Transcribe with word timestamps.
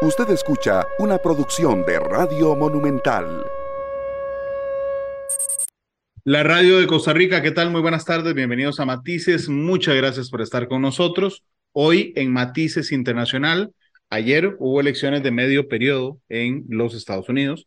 Usted 0.00 0.30
escucha 0.30 0.86
una 1.00 1.18
producción 1.18 1.84
de 1.84 1.98
Radio 1.98 2.54
Monumental. 2.54 3.44
La 6.22 6.44
radio 6.44 6.78
de 6.78 6.86
Costa 6.86 7.12
Rica, 7.12 7.42
¿qué 7.42 7.50
tal? 7.50 7.72
Muy 7.72 7.80
buenas 7.80 8.04
tardes, 8.04 8.32
bienvenidos 8.32 8.78
a 8.78 8.84
Matices. 8.84 9.48
Muchas 9.48 9.96
gracias 9.96 10.30
por 10.30 10.40
estar 10.40 10.68
con 10.68 10.82
nosotros. 10.82 11.42
Hoy 11.72 12.12
en 12.14 12.32
Matices 12.32 12.92
Internacional, 12.92 13.72
ayer 14.08 14.54
hubo 14.60 14.80
elecciones 14.80 15.24
de 15.24 15.32
medio 15.32 15.66
periodo 15.66 16.20
en 16.28 16.64
los 16.68 16.94
Estados 16.94 17.28
Unidos, 17.28 17.66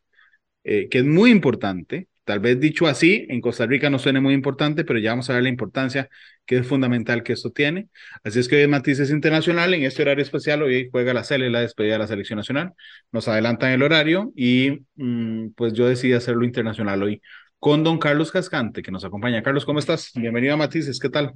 eh, 0.64 0.88
que 0.90 1.00
es 1.00 1.06
muy 1.06 1.32
importante. 1.32 2.08
Tal 2.32 2.40
vez 2.40 2.62
dicho 2.62 2.88
así, 2.88 3.26
en 3.28 3.42
Costa 3.42 3.66
Rica 3.66 3.90
no 3.90 4.00
suene 4.00 4.22
muy 4.22 4.34
importante, 4.34 4.86
pero 4.86 5.00
ya 5.00 5.10
vamos 5.10 5.30
a 5.30 5.34
ver 5.34 5.44
la 5.44 5.50
importancia 5.50 6.08
que 6.46 6.60
es 6.60 6.66
fundamental 6.66 7.24
que 7.24 7.34
esto 7.34 7.52
tiene. 7.52 7.90
Así 8.24 8.40
es 8.40 8.48
que 8.48 8.56
hoy 8.56 8.62
es 8.62 8.70
Matices 8.70 9.12
Internacional, 9.12 9.74
en 9.74 9.84
este 9.84 10.02
horario 10.02 10.24
especial, 10.24 10.64
hoy 10.64 10.88
juega 10.90 11.14
la 11.14 11.26
CELE, 11.26 11.50
la 11.50 11.60
despedida 11.60 11.92
de 11.92 12.00
la 12.00 12.08
selección 12.08 12.38
nacional. 12.38 12.72
Nos 13.12 13.28
adelantan 13.28 13.74
el 13.74 13.84
horario 13.84 14.32
y 14.34 14.86
mm, 14.96 15.50
pues 15.58 15.74
yo 15.74 15.90
decidí 15.90 16.14
hacerlo 16.14 16.46
internacional 16.46 17.04
hoy 17.04 17.22
con 17.60 17.84
don 17.84 18.00
Carlos 18.00 18.32
Cascante, 18.32 18.82
que 18.82 18.92
nos 18.92 19.04
acompaña. 19.04 19.44
Carlos, 19.44 19.66
¿cómo 19.66 19.80
estás? 19.80 20.12
Bienvenido 20.16 20.54
a 20.54 20.58
Matices, 20.58 21.02
¿qué 21.02 21.10
tal? 21.10 21.34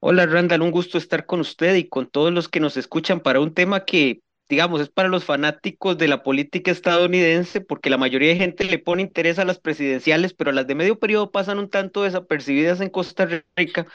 Hola 0.00 0.26
Randall, 0.26 0.60
un 0.60 0.70
gusto 0.70 0.98
estar 0.98 1.24
con 1.24 1.40
usted 1.40 1.76
y 1.76 1.88
con 1.88 2.10
todos 2.10 2.30
los 2.30 2.50
que 2.50 2.60
nos 2.60 2.76
escuchan 2.76 3.20
para 3.20 3.40
un 3.40 3.54
tema 3.54 3.86
que 3.86 4.20
digamos, 4.48 4.80
es 4.80 4.90
para 4.90 5.08
los 5.08 5.24
fanáticos 5.24 5.96
de 5.98 6.08
la 6.08 6.22
política 6.22 6.70
estadounidense, 6.70 7.60
porque 7.60 7.90
la 7.90 7.96
mayoría 7.96 8.30
de 8.30 8.36
gente 8.36 8.64
le 8.64 8.78
pone 8.78 9.02
interés 9.02 9.38
a 9.38 9.44
las 9.44 9.58
presidenciales, 9.58 10.34
pero 10.34 10.52
las 10.52 10.66
de 10.66 10.74
medio 10.74 10.98
periodo 10.98 11.30
pasan 11.30 11.58
un 11.58 11.70
tanto 11.70 12.02
desapercibidas 12.02 12.80
en 12.80 12.90
Costa 12.90 13.26
Rica, 13.56 13.86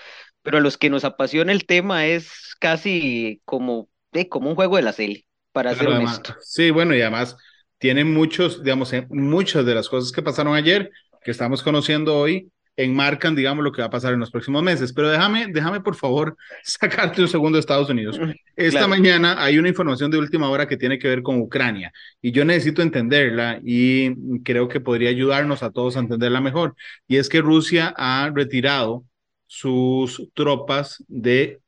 pero 0.41 0.57
a 0.57 0.61
los 0.61 0.77
que 0.77 0.89
nos 0.89 1.05
apasiona 1.05 1.51
el 1.51 1.65
tema 1.65 2.05
es 2.07 2.55
casi 2.59 3.41
como, 3.45 3.89
eh, 4.13 4.29
como 4.29 4.49
un 4.49 4.55
juego 4.55 4.77
de 4.77 4.83
la 4.83 4.93
serie, 4.93 5.25
para 5.51 5.75
ser 5.75 5.89
honesto. 5.89 6.35
sí, 6.41 6.71
bueno, 6.71 6.95
y 6.95 7.01
además 7.01 7.37
tiene 7.77 8.03
muchos, 8.03 8.63
digamos, 8.63 8.91
eh, 8.93 9.05
muchas 9.09 9.65
de 9.65 9.75
las 9.75 9.89
cosas 9.89 10.11
que 10.11 10.23
pasaron 10.23 10.55
ayer, 10.55 10.89
que 11.23 11.31
estamos 11.31 11.61
conociendo 11.61 12.17
hoy, 12.17 12.51
enmarcan, 12.77 13.35
digamos, 13.35 13.63
lo 13.63 13.71
que 13.71 13.81
va 13.81 13.87
a 13.87 13.89
pasar 13.89 14.13
en 14.13 14.19
los 14.19 14.31
próximos 14.31 14.61
meses. 14.61 14.93
Pero 14.93 15.09
déjame, 15.09 15.47
déjame 15.47 15.81
por 15.81 15.95
favor, 15.95 16.37
sacarte 16.63 17.21
un 17.21 17.27
segundo 17.27 17.57
de 17.57 17.61
Estados 17.61 17.89
Unidos. 17.89 18.19
Esta 18.55 18.87
mañana 18.87 19.43
hay 19.43 19.57
una 19.57 19.67
información 19.67 20.11
de 20.11 20.19
última 20.19 20.49
hora 20.49 20.67
que 20.67 20.77
tiene 20.77 20.99
que 20.99 21.07
ver 21.07 21.23
con 21.23 21.41
Ucrania 21.41 21.91
y 22.21 22.31
yo 22.31 22.45
necesito 22.45 22.81
entenderla 22.81 23.59
y 23.63 24.41
creo 24.43 24.67
que 24.67 24.79
podría 24.79 25.09
ayudarnos 25.09 25.63
a 25.63 25.71
todos 25.71 25.97
a 25.97 25.99
entenderla 25.99 26.39
mejor. 26.39 26.75
Y 27.07 27.17
es 27.17 27.29
que 27.29 27.41
Rusia 27.41 27.93
ha 27.97 28.31
retirado 28.33 29.03
sus 29.47 30.29
tropas 30.33 31.03
de, 31.07 31.59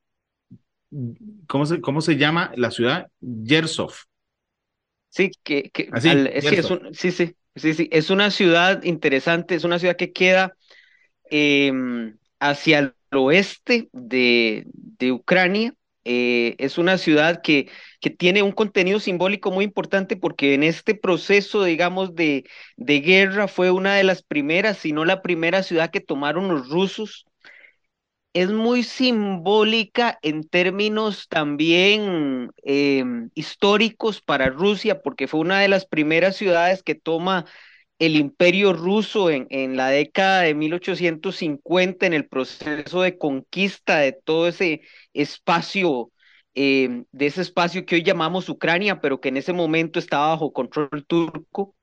¿cómo 1.47 1.65
se, 1.65 1.81
cómo 1.81 2.01
se 2.01 2.17
llama 2.17 2.51
la 2.55 2.69
ciudad? 2.69 3.07
Yersov. 3.19 3.93
Sí, 5.09 5.31
que, 5.43 5.71
que 5.71 5.89
sí, 5.99 6.51
sí, 6.93 7.11
sí, 7.11 7.35
sí, 7.55 7.73
sí, 7.73 7.89
es 7.91 8.11
una 8.11 8.29
ciudad 8.29 8.83
interesante, 8.83 9.55
es 9.55 9.63
una 9.63 9.79
ciudad 9.79 9.95
que 9.95 10.11
queda 10.11 10.55
Em, 11.29 12.17
hacia 12.39 12.79
el 12.79 12.93
oeste 13.11 13.89
de, 13.93 14.65
Ucrania. 15.11 15.73
Eh, 16.05 16.55
es 16.59 16.77
una 16.77 16.97
ciudad 16.97 17.41
que, 17.43 17.69
que, 18.01 18.09
tiene 18.09 18.41
un 18.41 18.51
contenido 18.51 18.99
simbólico 18.99 19.51
muy 19.51 19.65
importante 19.65 20.15
porque 20.17 20.53
en 20.55 20.63
este 20.63 20.95
proceso, 20.95 21.63
digamos, 21.63 22.15
de, 22.15 22.45
de 22.77 23.01
guerra 23.01 23.47
fue 23.47 23.69
una 23.71 23.95
de 23.95 24.03
las 24.03 24.23
primeras, 24.23 24.77
si 24.79 24.91
no 24.93 25.05
la 25.05 25.21
primera 25.21 25.61
ciudad 25.61 25.91
que 25.91 25.99
tomaron 25.99 26.47
los 26.47 26.69
rusos. 26.69 27.25
Es 28.33 28.49
muy 28.51 28.83
simbólica 28.83 30.19
en 30.21 30.43
términos 30.47 31.27
también 31.29 32.51
em, 32.63 33.29
históricos 33.33 34.21
para 34.21 34.49
Rusia 34.49 35.01
porque 35.01 35.27
fue 35.27 35.39
una 35.39 35.59
de 35.59 35.67
las 35.67 35.85
primeras 35.85 36.37
ciudades 36.37 36.83
que 36.83 36.95
toma 36.95 37.45
el 37.99 38.15
imperio 38.15 38.71
ruso 38.73 39.29
en, 39.29 39.45
en, 39.49 39.75
la 39.75 39.89
década 39.89 40.41
de 40.43 40.55
1850, 40.55 42.05
en 42.05 42.13
el 42.13 42.27
proceso 42.27 43.01
de 43.01 43.17
conquista 43.17 43.99
de 43.99 44.13
todo 44.13 44.47
ese 44.47 44.81
espacio, 45.13 46.11
eh, 46.55 47.03
de 47.11 47.25
ese 47.25 47.41
espacio 47.41 47.85
que 47.85 47.95
hoy 47.95 48.03
llamamos 48.03 48.47
Ucrania, 48.47 49.01
pero 49.01 49.19
que 49.19 49.29
en 49.29 49.37
ese 49.37 49.51
momento 49.51 49.99
estaba 49.99 50.29
bajo 50.29 50.53
control 50.53 51.05
turco. 51.05 51.75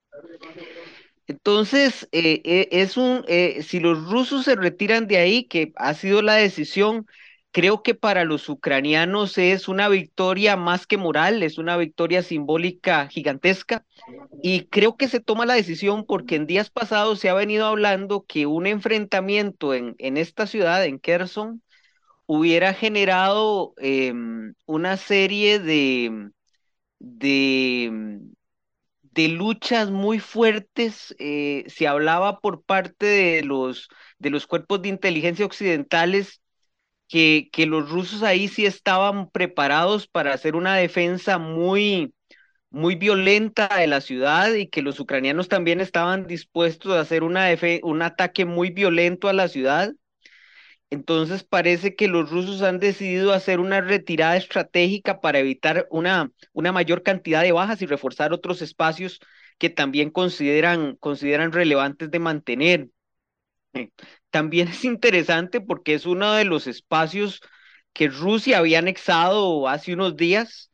Entonces, 1.27 2.09
eh, 2.13 2.41
eh, 2.45 2.69
es 2.71 2.97
un, 2.97 3.25
si 3.63 3.81
los 3.81 4.09
rusos 4.11 4.45
se 4.45 4.57
retiran 4.57 5.07
de 5.07 5.19
ahí, 5.19 5.45
que 5.45 5.73
ha 5.77 5.93
sido 5.93 6.23
la 6.23 6.35
decisión, 6.35 7.07
creo 7.57 7.83
que 7.83 7.95
para 7.95 8.27
los 8.27 8.51
ucranianos 8.51 9.39
es 9.39 9.67
una 9.67 9.89
victoria 9.89 10.59
más 10.59 10.87
que 10.87 10.99
moral, 10.99 11.43
es 11.43 11.57
una 11.57 11.79
victoria 11.79 12.23
simbólica 12.23 13.09
gigantesca 13.09 13.87
y 14.43 14.67
creo 14.67 14.99
que 14.99 15.09
se 15.09 15.21
toma 15.21 15.47
la 15.47 15.55
decisión 15.55 16.05
porque 16.05 16.37
en 16.37 16.47
días 16.47 16.69
pasados 16.69 17.19
se 17.19 17.31
ha 17.31 17.35
venido 17.35 17.65
hablando 17.65 18.27
que 18.29 18.45
un 18.45 18.67
enfrentamiento 18.67 19.73
en, 19.73 19.95
en 19.97 20.19
esta 20.19 20.47
ciudad, 20.47 20.85
en 20.85 20.99
Kherson, 20.99 21.63
hubiera 22.27 22.75
generado 22.75 23.73
em, 23.79 24.53
una 24.67 24.99
serie 24.99 25.59
de, 25.59 26.29
de, 26.99 28.21
de 29.01 29.29
luchas 29.29 29.91
muy 29.91 30.19
fuertes. 30.19 31.17
Eh, 31.19 31.65
se 31.69 31.89
hablaba 31.89 32.41
por 32.41 32.63
parte 32.65 33.07
de 33.07 33.43
los, 33.45 33.89
de 34.19 34.29
los 34.29 34.47
cuerpos 34.47 34.83
de 34.83 34.91
inteligencia 34.91 35.47
occidentales 35.47 36.43
que, 37.09 37.49
que 37.53 37.67
los 37.67 37.91
rusos 37.91 38.23
ahí 38.23 38.49
sí 38.49 38.67
estaban 38.67 39.31
preparados 39.31 40.09
para 40.09 40.33
hacer 40.35 40.57
una 40.57 40.77
defensa 40.77 41.39
muy, 41.39 42.15
muy 42.71 42.97
violenta 42.97 43.69
de 43.79 43.87
la 43.89 44.01
ciudad 44.03 44.53
y 44.55 44.69
que 44.69 44.83
los 44.83 45.01
ucranianos 45.01 45.49
también 45.49 45.81
estaban 45.81 46.27
dispuestos 46.27 46.93
a 46.95 47.01
hacer 47.01 47.25
una 47.25 47.49
un 47.85 48.03
ataque 48.03 48.45
muy 48.47 48.71
violento 48.71 49.29
a 49.29 49.33
la 49.35 49.49
ciudad. 49.49 49.93
Entonces 50.91 51.43
parece 51.45 51.97
que 51.97 52.09
los 52.09 52.31
rusos 52.31 52.63
han 52.63 52.79
decidido 52.79 53.33
hacer 53.33 53.59
una 53.61 53.81
retirada 53.81 54.37
estratégica 54.37 55.21
para 55.21 55.39
evitar 55.41 55.87
una, 55.91 56.31
una 56.53 56.73
mayor 56.73 57.03
cantidad 57.03 57.43
de 57.43 57.53
bajas 57.53 57.83
y 57.83 57.87
reforzar 57.87 58.33
otros 58.33 58.63
espacios 58.63 59.21
que 59.59 59.71
también 59.71 60.11
consideran, 60.11 60.97
consideran 60.97 61.53
relevantes 61.53 62.11
de 62.11 62.19
mantener. 62.21 62.89
También 64.37 64.69
es 64.69 64.85
interesante 64.85 65.63
porque 65.63 65.95
es 65.95 66.05
uno 66.05 66.35
de 66.35 66.45
los 66.45 66.67
espacios 66.67 67.41
que 67.95 68.09
Rusia 68.09 68.59
había 68.59 68.81
anexado 68.81 69.67
hace 69.67 69.95
unos 69.95 70.15
días. 70.15 70.71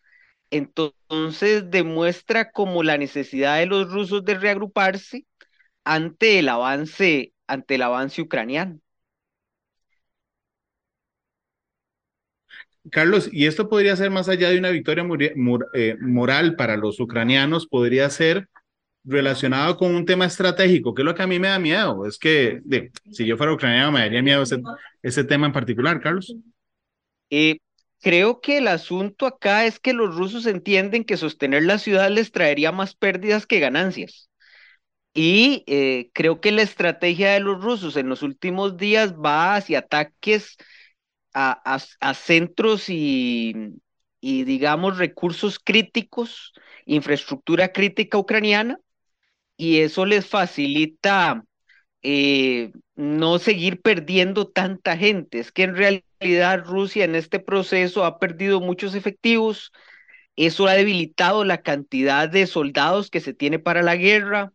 Entonces 0.50 1.70
demuestra 1.70 2.50
como 2.50 2.82
la 2.82 2.98
necesidad 2.98 3.58
de 3.58 3.66
los 3.66 3.88
rusos 3.92 4.24
de 4.24 4.34
reagruparse 4.34 5.26
ante 5.84 6.40
el 6.40 6.48
avance, 6.48 7.34
ante 7.46 7.76
el 7.76 7.82
avance 7.82 8.20
ucraniano. 8.20 8.80
Carlos, 12.90 13.28
y 13.32 13.46
esto 13.46 13.68
podría 13.68 13.94
ser 13.94 14.10
más 14.10 14.28
allá 14.28 14.50
de 14.50 14.58
una 14.58 14.70
victoria 14.70 15.06
eh, 15.74 15.96
moral 16.00 16.56
para 16.56 16.76
los 16.76 16.98
ucranianos, 16.98 17.68
podría 17.68 18.10
ser 18.10 18.48
relacionado 19.04 19.76
con 19.76 19.94
un 19.94 20.04
tema 20.04 20.26
estratégico, 20.26 20.94
que 20.94 21.02
es 21.02 21.06
lo 21.06 21.14
que 21.14 21.22
a 21.22 21.26
mí 21.26 21.38
me 21.38 21.48
da 21.48 21.58
miedo. 21.58 22.06
Es 22.06 22.18
que 22.18 22.60
si 23.10 23.26
yo 23.26 23.36
fuera 23.36 23.52
ucraniano 23.52 23.92
me 23.92 24.00
daría 24.00 24.22
miedo 24.22 24.42
ese, 25.02 25.24
tema 25.24 25.46
en 25.46 25.52
particular, 25.52 26.00
Carlos. 26.00 26.34
Eh, 27.30 27.58
creo 28.00 28.40
que 28.40 28.58
el 28.58 28.68
asunto 28.68 29.26
acá 29.26 29.66
es 29.66 29.78
que 29.80 29.92
los 29.92 30.14
rusos 30.14 30.46
entienden 30.46 31.04
que 31.04 31.16
sostener 31.16 31.64
la 31.64 31.78
ciudad 31.78 32.10
les 32.10 32.30
traería 32.32 32.72
más 32.72 32.94
pérdidas 32.94 33.46
que 33.46 33.60
ganancias. 33.60 34.28
Y 35.14 35.64
eh, 35.66 36.10
creo 36.14 36.40
que 36.40 36.52
la 36.52 36.62
estrategia 36.62 37.32
de 37.32 37.40
los 37.40 37.62
rusos 37.62 37.96
en 37.96 38.08
los 38.08 38.22
últimos 38.22 38.78
días 38.78 39.14
va 39.14 39.56
hacia 39.56 39.80
ataques 39.80 40.56
a, 41.34 41.78
a 42.00 42.14
centros 42.14 42.88
y, 42.88 43.54
y, 44.22 44.44
digamos, 44.44 44.98
recursos 44.98 45.58
críticos, 45.58 46.52
infraestructura 46.86 47.72
crítica 47.72 48.16
ucraniana, 48.16 48.78
y 49.62 49.78
eso 49.82 50.06
les 50.06 50.26
facilita 50.26 51.44
eh, 52.02 52.72
no 52.96 53.38
seguir 53.38 53.80
perdiendo 53.80 54.48
tanta 54.48 54.96
gente. 54.96 55.38
Es 55.38 55.52
que 55.52 55.62
en 55.62 55.76
realidad 55.76 56.64
Rusia 56.64 57.04
en 57.04 57.14
este 57.14 57.38
proceso 57.38 58.04
ha 58.04 58.18
perdido 58.18 58.60
muchos 58.60 58.96
efectivos, 58.96 59.70
eso 60.34 60.66
ha 60.66 60.72
debilitado 60.72 61.44
la 61.44 61.62
cantidad 61.62 62.28
de 62.28 62.48
soldados 62.48 63.08
que 63.08 63.20
se 63.20 63.34
tiene 63.34 63.60
para 63.60 63.82
la 63.82 63.94
guerra, 63.94 64.52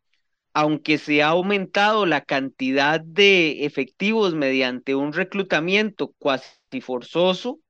aunque 0.54 0.98
se 0.98 1.24
ha 1.24 1.28
aumentado 1.28 2.06
la 2.06 2.20
cantidad 2.26 3.00
de 3.00 3.66
efectivos 3.66 4.36
mediante 4.36 4.94
un 4.94 5.14
reclutamiento 5.14 6.14
cuasi 6.20 6.82
forzoso, 6.82 7.62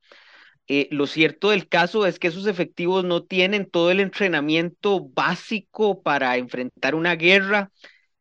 eh, 0.68 0.88
lo 0.92 1.08
cierto 1.08 1.52
del 1.52 1.68
caso 1.69 2.06
es 2.06 2.19
que 2.19 2.28
esos 2.28 2.46
efectivos 2.46 3.06
no 3.06 3.24
tienen 3.24 3.69
todo 3.69 3.92
el 3.92 4.02
entrenamiento 4.02 5.00
básico 5.10 6.02
para 6.02 6.38
enfrentar 6.38 6.94
una 6.96 7.16
guerra. 7.16 7.72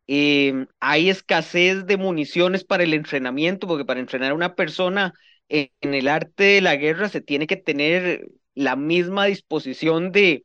Em, 0.06 0.66
hay 0.80 1.10
escasez 1.10 1.86
de 1.86 1.96
municiones 1.96 2.64
para 2.64 2.84
el 2.84 2.94
entrenamiento, 2.94 3.66
porque 3.66 3.84
para 3.84 4.00
entrenar 4.00 4.30
a 4.32 4.34
una 4.34 4.54
persona 4.54 5.14
en, 5.48 5.70
el 5.82 6.08
arte 6.08 6.44
de 6.44 6.60
la 6.60 6.76
guerra 6.76 7.08
se 7.08 7.20
tiene 7.20 7.46
que 7.46 7.56
tener 7.56 8.26
la 8.54 8.76
misma 8.76 9.26
disposición 9.26 10.12
de, 10.12 10.44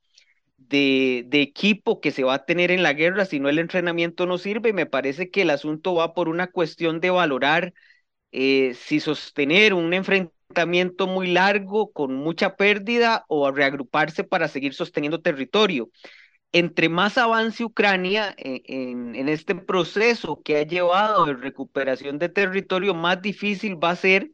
de, 0.57 1.23
de, 1.27 1.41
equipo 1.41 2.01
que 2.01 2.11
se 2.11 2.23
va 2.23 2.35
a 2.35 2.45
tener 2.45 2.71
en 2.71 2.83
la 2.83 2.93
guerra, 2.93 3.25
si 3.25 3.39
no 3.39 3.49
el 3.49 3.59
entrenamiento 3.59 4.25
no 4.25 4.37
sirve. 4.37 4.73
Me 4.73 4.85
parece 4.87 5.29
que 5.29 5.43
el 5.43 5.49
asunto 5.51 5.95
va 5.95 6.13
por 6.13 6.29
una 6.29 6.47
cuestión 6.47 6.99
de 6.99 7.11
valorar 7.11 7.73
eh, 8.31 8.73
si 8.75 8.99
sostener 8.99 9.73
un 9.73 9.93
enfrentamiento 9.93 10.40
muy 11.07 11.27
largo 11.27 11.91
con 11.91 12.15
mucha 12.15 12.55
pérdida 12.55 13.25
o 13.27 13.51
reagruparse 13.51 14.23
para 14.23 14.47
seguir 14.47 14.73
sosteniendo 14.73 15.21
territorio. 15.21 15.89
Entre 16.51 16.89
más 16.89 17.17
avance 17.17 17.63
Ucrania 17.63 18.33
en, 18.37 19.15
en 19.15 19.29
este 19.29 19.55
proceso 19.55 20.41
que 20.43 20.57
ha 20.57 20.63
llevado 20.63 21.25
de 21.25 21.33
recuperación 21.33 22.19
de 22.19 22.29
territorio, 22.29 22.93
más 22.93 23.21
difícil 23.21 23.81
va 23.81 23.91
a 23.91 23.95
ser 23.95 24.31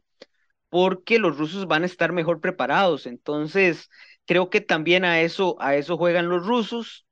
porque 0.68 1.18
los 1.18 1.38
rusos 1.38 1.66
van 1.66 1.82
a 1.82 1.86
estar 1.86 2.12
mejor 2.12 2.40
preparados. 2.40 3.06
Entonces, 3.06 3.88
creo 4.26 4.50
que 4.50 4.60
también 4.60 5.04
a 5.04 5.20
eso, 5.22 5.56
a 5.60 5.76
eso 5.76 5.96
juegan 5.96 6.28
los 6.28 6.46
rusos, 6.46 7.06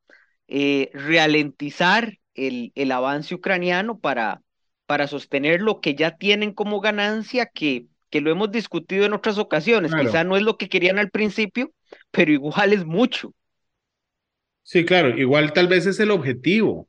eh, 0.49 0.91
ralentizar 0.95 2.19
el, 2.35 2.73
el, 2.75 2.93
avance 2.93 3.35
ucraniano 3.35 3.99
para, 3.99 4.43
para 4.87 5.09
sostener 5.09 5.63
lo 5.63 5.81
que 5.81 5.95
ya 5.95 6.17
tienen 6.17 6.53
como 6.53 6.81
ganancia, 6.81 7.47
que, 7.47 7.87
que 8.17 8.23
lo 8.23 8.31
hemos 8.31 8.51
discutido 8.51 9.05
en 9.05 9.13
otras 9.13 9.37
ocasiones. 9.37 9.93
Quizá 9.95 10.25
no 10.25 10.37
es 10.37 10.43
lo 10.43 10.57
que 10.57 10.69
querían 10.69 10.99
al 10.99 11.11
principio, 11.11 11.73
pero 12.11 12.33
igual 12.33 12.73
es 12.73 12.85
mucho. 12.85 13.35
Sí, 14.63 14.85
claro, 14.85 15.17
igual 15.17 15.53
tal 15.53 15.69
vez 15.69 15.87
es 15.87 16.01
el 16.01 16.11
objetivo. 16.11 16.89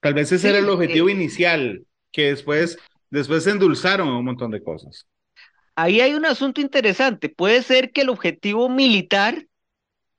Tal 0.00 0.14
vez 0.14 0.30
ese 0.32 0.50
era 0.50 0.58
el 0.58 0.68
objetivo 0.68 1.08
eh, 1.08 1.12
inicial, 1.12 1.86
que 2.10 2.26
después, 2.26 2.78
después 3.10 3.44
se 3.44 3.50
endulzaron 3.50 4.08
un 4.08 4.24
montón 4.24 4.50
de 4.50 4.62
cosas 4.62 5.06
ahí 5.76 6.00
hay 6.00 6.14
un 6.14 6.26
asunto 6.26 6.60
interesante. 6.60 7.28
Puede 7.28 7.62
ser 7.62 7.92
que 7.92 8.02
el 8.02 8.08
objetivo 8.08 8.68
militar 8.68 9.46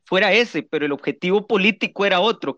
fuera 0.06 0.34
ese, 0.34 0.64
pero 0.64 0.86
el 0.86 0.92
objetivo 0.92 1.48
político 1.48 2.06
era 2.06 2.20
otro. 2.20 2.56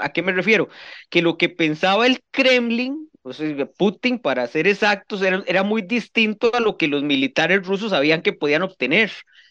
¿A 0.00 0.12
qué 0.12 0.22
me 0.22 0.32
refiero? 0.32 0.68
Que 1.10 1.22
lo 1.22 1.36
que 1.36 1.48
pensaba 1.48 2.06
el 2.06 2.20
Kremlin, 2.30 3.10
o 3.28 3.32
sea, 3.32 3.66
Putin, 3.76 4.18
para 4.18 4.46
ser 4.46 4.66
exactos, 4.66 5.22
era, 5.22 5.62
muy 5.62 5.82
distinto 5.82 6.50
a 6.54 6.60
lo 6.60 6.76
que 6.76 6.88
los 6.88 7.02
militares 7.02 7.66
rusos 7.66 7.90
sabían 7.90 8.22
que 8.22 8.32
podían 8.32 8.62
obtener. 8.62 9.10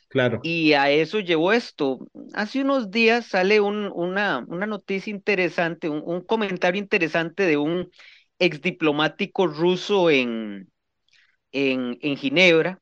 Claro. 0.09 0.39
Y 0.43 0.73
a 0.73 0.89
eso 0.89 1.19
llevó 1.19 1.53
esto. 1.53 1.99
Hace 2.33 2.61
unos 2.61 2.91
días 2.91 3.25
sale 3.25 3.59
un, 3.59 3.91
una, 3.93 4.45
una 4.47 4.65
noticia 4.65 5.11
interesante, 5.11 5.89
un, 5.89 6.01
un 6.05 6.21
comentario 6.21 6.79
interesante 6.79 7.43
de 7.43 7.57
un 7.57 7.89
exdiplomático 8.39 9.47
ruso 9.47 10.09
en, 10.09 10.69
en, 11.51 11.97
en 12.01 12.17
Ginebra, 12.17 12.81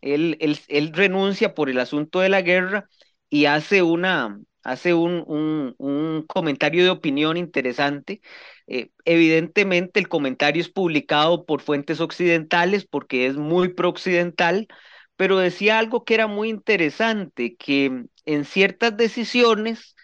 él, 0.00 0.36
él, 0.68 0.92
renuncia 0.92 1.54
por 1.54 1.70
el 1.70 1.78
asunto 1.78 2.20
de 2.20 2.28
la 2.28 2.42
guerra 2.42 2.88
y 3.30 3.46
hace, 3.46 3.82
una, 3.82 4.38
hace 4.62 4.94
un, 4.94 5.24
un, 5.78 6.24
comentario 6.26 6.84
de 6.84 6.90
opinión 6.90 7.36
interesante. 7.36 8.20
Eh, 8.66 8.90
evidentemente 9.04 10.00
el 10.00 10.08
comentario 10.08 10.62
es 10.62 10.68
publicado 10.68 11.44
por 11.44 11.60
fuentes 11.62 12.00
occidentales 12.00 12.86
porque 12.86 13.26
es 13.26 13.36
muy 13.36 13.68
pro-occidental, 13.74 14.68
pero 15.16 15.38
decía 15.38 15.78
algo 15.78 16.04
que 16.04 16.14
era 16.14 16.26
muy 16.26 16.48
interesante, 16.48 17.56
que 17.56 18.04
en 18.24 18.44
ciertas 18.44 18.96
decisiones 18.96 19.94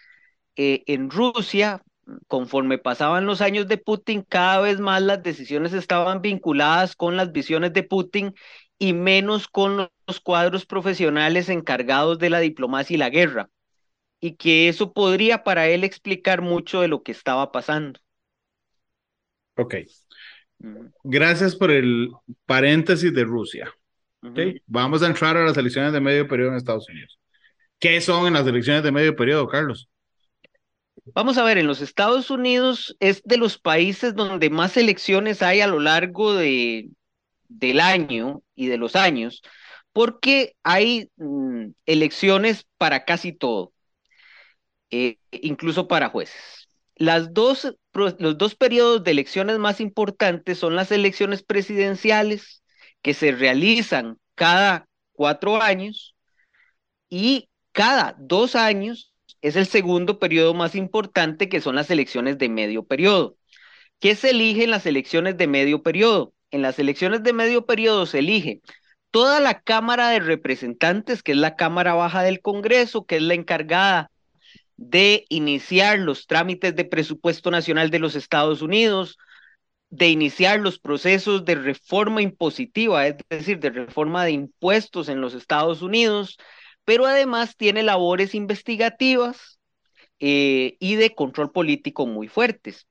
eh, 0.55 0.83
en 0.87 1.09
Rusia, 1.09 1.81
conforme 2.27 2.77
pasaban 2.77 3.25
los 3.25 3.41
años 3.41 3.67
de 3.67 3.77
Putin, 3.77 4.25
cada 4.27 4.59
vez 4.61 4.79
más 4.79 5.01
las 5.01 5.23
decisiones 5.23 5.73
estaban 5.73 6.21
vinculadas 6.21 6.95
con 6.95 7.15
las 7.17 7.31
visiones 7.31 7.73
de 7.73 7.83
Putin 7.83 8.33
y 8.77 8.93
menos 8.93 9.47
con 9.47 9.89
los 10.07 10.19
cuadros 10.21 10.65
profesionales 10.65 11.49
encargados 11.49 12.19
de 12.19 12.29
la 12.29 12.39
diplomacia 12.39 12.95
y 12.95 12.97
la 12.97 13.09
guerra, 13.09 13.49
y 14.19 14.35
que 14.35 14.69
eso 14.69 14.93
podría 14.93 15.43
para 15.43 15.67
él 15.67 15.83
explicar 15.83 16.41
mucho 16.41 16.81
de 16.81 16.87
lo 16.87 17.03
que 17.03 17.11
estaba 17.11 17.51
pasando. 17.51 17.99
Ok. 19.55 19.75
Gracias 21.03 21.55
por 21.55 21.71
el 21.71 22.11
paréntesis 22.45 23.13
de 23.13 23.23
Rusia. 23.23 23.73
Okay. 24.21 24.61
Vamos 24.67 25.01
a 25.01 25.07
entrar 25.07 25.37
a 25.37 25.45
las 25.45 25.57
elecciones 25.57 25.93
de 25.93 26.01
medio 26.01 26.27
periodo 26.27 26.51
en 26.51 26.57
Estados 26.57 26.89
Unidos. 26.89 27.17
¿Qué 27.79 28.01
son 28.01 28.27
en 28.27 28.33
las 28.33 28.45
elecciones 28.45 28.83
de 28.83 28.91
medio 28.91 29.15
periodo, 29.15 29.47
Carlos? 29.47 29.89
Vamos 31.13 31.37
a 31.37 31.43
ver, 31.43 31.57
en 31.57 31.67
los 31.67 31.81
Estados 31.81 32.29
Unidos 32.29 32.95
es 32.99 33.23
de 33.23 33.37
los 33.37 33.57
países 33.57 34.15
donde 34.15 34.49
más 34.49 34.75
elecciones 34.75 35.41
hay 35.41 35.61
a 35.61 35.67
lo 35.67 35.79
largo 35.79 36.33
de, 36.33 36.89
del 37.47 37.79
año 37.79 38.43
y 38.55 38.67
de 38.67 38.77
los 38.77 38.95
años, 38.95 39.41
porque 39.93 40.55
hay 40.63 41.09
mm, 41.17 41.69
elecciones 41.85 42.67
para 42.77 43.05
casi 43.05 43.33
todo, 43.33 43.73
eh, 44.91 45.17
incluso 45.31 45.87
para 45.87 46.09
jueces. 46.09 46.69
Las 46.95 47.33
dos, 47.33 47.75
los 47.93 48.37
dos 48.37 48.55
periodos 48.55 49.03
de 49.03 49.11
elecciones 49.11 49.57
más 49.57 49.79
importantes 49.79 50.57
son 50.57 50.75
las 50.75 50.91
elecciones 50.91 51.43
presidenciales, 51.43 52.63
que 53.01 53.13
se 53.13 53.31
realizan 53.31 54.17
cada 54.35 54.87
cuatro 55.13 55.61
años, 55.61 56.15
y 57.09 57.49
cada 57.71 58.15
dos 58.19 58.55
años 58.55 59.13
es 59.41 59.55
el 59.55 59.65
segundo 59.67 60.19
periodo 60.19 60.53
más 60.53 60.75
importante, 60.75 61.49
que 61.49 61.61
son 61.61 61.75
las 61.75 61.89
elecciones 61.89 62.37
de 62.37 62.49
medio 62.49 62.83
periodo. 62.85 63.37
¿Qué 63.99 64.15
se 64.15 64.31
elige 64.31 64.65
en 64.65 64.71
las 64.71 64.85
elecciones 64.85 65.37
de 65.37 65.47
medio 65.47 65.83
periodo? 65.83 66.33
en 66.51 66.61
las 66.61 66.79
elecciones 66.79 67.23
de 67.23 67.33
medio 67.33 67.65
periodo 67.65 68.05
se 68.05 68.19
elige 68.19 68.61
toda 69.11 69.39
la 69.39 69.61
Cámara 69.61 70.09
de 70.09 70.19
Representantes, 70.19 71.23
que 71.23 71.31
es 71.33 71.37
la 71.37 71.55
Cámara 71.55 71.93
Baja 71.95 72.21
del 72.23 72.41
Congreso, 72.41 73.05
que 73.05 73.17
es 73.17 73.21
la 73.21 73.33
encargada 73.33 74.11
de 74.79 75.25
iniciar 75.27 75.99
los 75.99 76.25
trámites 76.25 76.73
de 76.73 76.85
presupuesto 76.85 77.51
nacional 77.51 77.89
de 77.89 77.99
los 77.99 78.15
Estados 78.15 78.61
Unidos, 78.61 79.17
de 79.89 80.07
iniciar 80.07 80.61
los 80.61 80.79
procesos 80.79 81.43
de 81.43 81.55
reforma 81.55 82.21
impositiva, 82.21 83.05
es 83.05 83.17
decir, 83.29 83.59
de 83.59 83.71
reforma 83.71 84.23
de 84.23 84.31
impuestos 84.31 85.09
en 85.09 85.19
los 85.19 85.33
Estados 85.33 85.81
Unidos, 85.81 86.37
pero 86.85 87.05
además 87.05 87.57
tiene 87.57 87.83
labores 87.83 88.33
investigativas 88.33 89.59
eh, 90.19 90.77
y 90.79 90.95
de 90.95 91.13
control 91.13 91.51
político 91.51 92.07
muy 92.07 92.29
fuertes. 92.29 92.87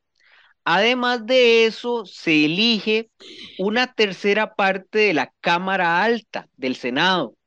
Además 0.64 1.25
de 1.25 1.64
eso, 1.64 2.05
se 2.05 2.44
elige 2.44 3.11
una 3.58 3.94
tercera 3.94 4.55
parte 4.55 4.99
de 4.99 5.14
la 5.14 5.32
Cámara 5.40 6.02
Alta 6.02 6.50
del 6.58 6.76
Senado. 6.76 7.38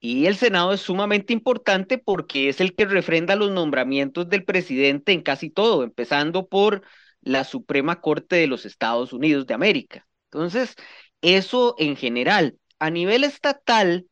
Y 0.00 0.26
el 0.26 0.36
Senado 0.36 0.72
es 0.72 0.80
sumamente 0.80 1.32
importante 1.32 1.98
porque 1.98 2.48
es 2.48 2.60
el 2.60 2.74
que 2.74 2.86
refrenda 2.86 3.36
los 3.36 3.50
nombramientos 3.50 4.28
del 4.28 4.44
presidente 4.44 5.12
en 5.12 5.22
casi 5.22 5.50
todo, 5.50 5.82
empezando 5.84 6.48
por 6.48 6.82
la 7.20 7.44
Suprema 7.44 8.00
Corte 8.00 8.36
de 8.36 8.46
los 8.46 8.64
Estados 8.64 9.12
Unidos 9.12 9.46
de 9.46 9.54
América. 9.54 10.06
Entonces, 10.32 10.76
eso 11.20 11.74
en 11.78 11.96
general. 11.96 12.58
A 12.78 12.90
nivel 12.90 13.24
estatal, 13.24 14.06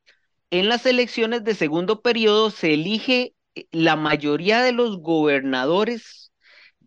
en 0.50 0.68
las 0.68 0.86
elecciones 0.86 1.44
de 1.44 1.54
segundo 1.54 2.02
periodo 2.02 2.50
se 2.50 2.74
elige 2.74 3.34
eh, 3.54 3.66
la 3.70 3.96
mayoría 3.96 4.62
de 4.62 4.72
los 4.72 4.98
gobernadores 5.00 6.32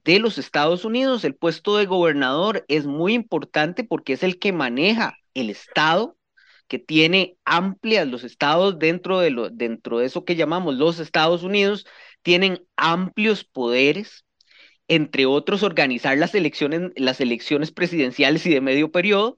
de 0.04 0.20
los 0.20 0.38
Estados 0.38 0.86
Unidos. 0.86 1.24
El 1.24 1.36
puesto 1.36 1.78
de 1.78 1.86
gobernador 1.86 2.66
es 2.68 2.86
muy 2.86 3.14
importante 3.14 3.84
porque 3.84 4.14
es 4.14 4.24
el 4.24 4.40
que 4.40 4.54
maneja 4.54 5.16
el 5.34 5.50
Estado, 5.50 6.18
que 6.72 6.80
tiene 6.80 7.36
amplias, 7.44 8.08
los 8.08 8.24
estados 8.24 8.80
dentro 8.80 9.20
de, 9.20 9.30
lo, 9.30 9.50
dentro 9.50 10.00
de 10.00 10.06
eso 10.06 10.24
que 10.24 10.38
llamamos 10.38 10.76
los 10.76 11.00
Estados 11.00 11.44
Unidos, 11.44 11.86
tienen 12.22 12.66
amplios 12.78 13.44
poderes, 13.44 14.24
entre 14.88 15.26
otros 15.26 15.64
organizar 15.64 16.18
las 16.18 16.34
elecciones, 16.34 16.92
las 16.96 17.20
elecciones 17.20 17.74
presidenciales 17.74 18.46
y 18.46 18.54
de 18.54 18.62
medio 18.62 18.90
periodo. 18.90 19.38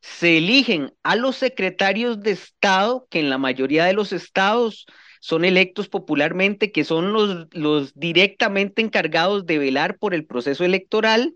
Se 0.00 0.38
eligen 0.38 0.94
a 1.02 1.16
los 1.16 1.36
secretarios 1.36 2.22
de 2.22 2.30
Estado, 2.30 3.06
que 3.10 3.20
en 3.20 3.28
la 3.28 3.36
mayoría 3.36 3.84
de 3.84 3.92
los 3.92 4.14
estados 4.14 4.86
son 5.20 5.44
electos 5.44 5.90
popularmente, 5.90 6.72
que 6.72 6.84
son 6.84 7.12
los, 7.12 7.46
los 7.50 7.92
directamente 7.92 8.80
encargados 8.80 9.44
de 9.44 9.58
velar 9.58 9.98
por 9.98 10.14
el 10.14 10.24
proceso 10.24 10.64
electoral. 10.64 11.34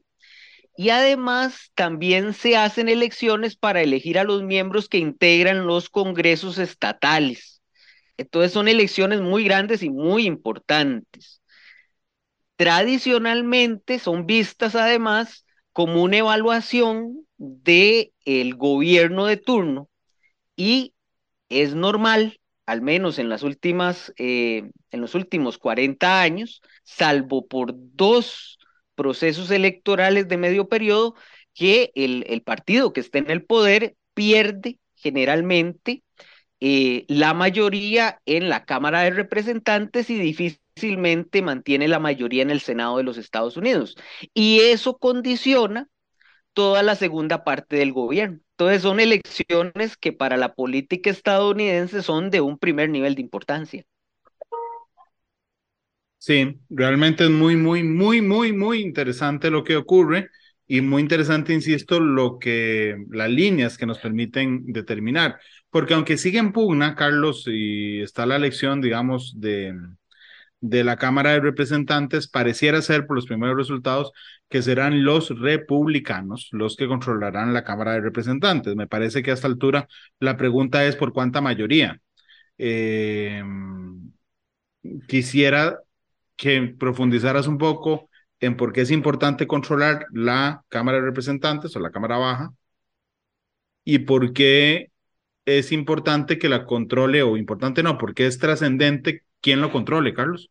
Y 0.77 0.91
además 0.91 1.71
también 1.75 2.33
se 2.35 2.57
hacen 2.57 2.89
elecciones 2.89 3.57
para 3.57 3.83
elegir 3.83 4.19
a 4.19 4.25
los 4.25 4.43
miembros 4.43 4.89
que 4.89 4.99
integran 4.99 5.67
los 5.67 5.89
congresos 5.89 6.59
estatales. 6.59 7.63
Entonces 8.17 8.53
son 8.53 8.69
elecciones 8.69 9.21
muy 9.21 9.45
grandes 9.45 9.83
y 9.83 9.91
muy 9.91 10.27
importantes. 10.27 11.43
Tradicionalmente 12.57 13.99
son 13.99 14.27
vistas 14.27 14.75
además 14.75 15.45
como 15.73 16.03
una 16.03 16.19
evaluación 16.19 17.27
de 17.37 18.13
el 18.25 18.55
gobierno 18.55 19.27
de 19.27 19.37
turno 19.37 19.89
y 20.57 20.95
es 21.49 21.75
normal 21.75 22.41
al 22.67 22.83
menos 22.83 23.19
en 23.19 23.29
las 23.29 23.43
últimas, 23.43 24.13
eh, 24.17 24.71
en 24.91 25.01
los 25.01 25.15
últimos 25.15 25.59
40 25.59 26.23
años, 26.23 26.63
salvo 26.83 27.47
por 27.47 27.75
dos 27.77 28.59
procesos 28.95 29.51
electorales 29.51 30.29
de 30.29 30.37
medio 30.37 30.69
periodo, 30.69 31.15
que 31.55 31.93
el, 31.95 32.43
partido 32.43 32.93
que 32.93 33.01
está 33.01 33.19
en 33.19 33.31
el 33.31 33.45
poder 33.45 33.97
pierde 34.15 34.79
generalmente 34.97 36.03
eh, 36.61 37.05
la 37.09 37.35
mayoría 37.35 38.21
en 38.27 38.49
la 38.49 38.65
Cámara 38.65 39.03
de 39.03 39.11
Representantes 39.11 40.11
y 40.11 40.19
difícilmente 40.19 41.43
mantiene 41.43 41.89
la 41.89 41.99
mayoría 41.99 42.43
en 42.43 42.51
el 42.51 42.61
Senado 42.61 42.97
de 42.99 43.05
los 43.05 43.19
Estados 43.19 43.57
Unidos. 43.57 43.97
Y 44.35 44.61
eso 44.61 44.99
condiciona 44.99 45.89
toda 46.55 46.83
la 46.83 46.97
segunda 46.97 47.45
parte 47.45 47.77
del 47.77 47.93
gobierno. 47.93 48.41
Entonces 48.53 48.83
son 48.83 49.01
elecciones 49.01 49.97
que 49.97 50.13
para 50.13 50.37
la 50.37 50.55
política 50.55 51.11
estadounidense 51.11 52.03
son 52.03 52.31
de 52.31 52.41
un 52.41 52.59
primer 52.59 52.89
nivel 52.91 53.15
de 53.17 53.23
importancia. 53.23 53.85
Sí, 56.27 56.59
realmente 56.71 57.25
es 57.25 57.31
muy, 57.31 57.55
muy, 57.55 57.83
muy, 57.83 58.23
muy, 58.23 58.53
muy 58.55 58.81
interesante 58.81 59.51
lo 59.51 59.63
que 59.63 59.77
ocurre 59.77 60.31
y 60.67 60.81
muy 60.81 61.03
interesante, 61.03 61.53
insisto, 61.53 62.01
lo 62.01 62.39
que 62.39 62.97
las 63.11 63.29
líneas 63.29 63.77
que 63.77 63.85
nos 63.85 63.99
permiten 63.99 64.65
determinar, 64.73 65.39
porque 65.69 65.93
aunque 65.93 66.17
sigue 66.17 66.39
en 66.39 66.53
pugna, 66.53 66.95
Carlos, 66.95 67.45
y 67.47 68.01
está 68.01 68.25
la 68.25 68.37
elección, 68.37 68.81
digamos, 68.81 69.39
de, 69.39 69.75
de 70.61 70.85
la 70.85 70.97
Cámara 70.97 71.33
de 71.33 71.41
Representantes, 71.41 72.29
pareciera 72.29 72.83
ser 72.83 73.07
por 73.07 73.17
los 73.17 73.27
primeros 73.27 73.57
resultados 73.57 74.13
que 74.49 74.63
serán 74.63 75.05
los 75.05 75.31
republicanos 75.39 76.49
los 76.53 76.77
que 76.77 76.89
controlarán 76.89 77.53
la 77.55 77.65
Cámara 77.65 77.93
de 77.95 78.01
Representantes. 78.03 78.77
Me 78.77 78.87
parece 78.89 79.23
que 79.23 79.31
a 79.33 79.35
esta 79.35 79.49
altura 79.49 79.89
la 80.21 80.37
pregunta 80.39 80.87
es 80.87 80.97
por 80.97 81.13
cuánta 81.13 81.41
mayoría. 81.43 82.01
Eh, 82.59 83.43
quisiera 85.09 85.79
que 86.37 86.75
profundizaras 86.79 87.47
un 87.47 87.59
poco 87.59 88.09
en 88.41 88.57
por 88.57 88.73
qué 88.73 88.83
es 88.83 88.91
importante 88.91 89.47
controlar 89.47 90.07
la 90.13 90.63
Cámara 90.69 90.99
de 90.99 91.05
Representantes 91.05 91.75
o 91.77 91.81
la 91.81 91.91
Cámara 91.91 92.19
Baja 92.19 92.53
y 93.85 94.01
por 94.01 94.33
qué 94.33 94.91
es 95.45 95.73
importante 95.73 96.39
que 96.39 96.49
la 96.49 96.65
controle, 96.65 97.23
o 97.23 97.37
importante 97.37 97.83
no, 97.83 97.99
porque 97.99 98.27
es 98.27 98.39
trascendente 98.39 99.25
quién 99.41 99.61
lo 99.61 99.71
controle, 99.71 100.15
Carlos. 100.15 100.51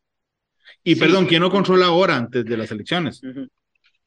Y 0.83 0.95
perdón, 0.95 1.25
¿quién 1.25 1.41
lo 1.41 1.49
controla 1.49 1.87
ahora 1.87 2.15
antes 2.15 2.45
de 2.45 2.57
las 2.57 2.71
elecciones? 2.71 3.21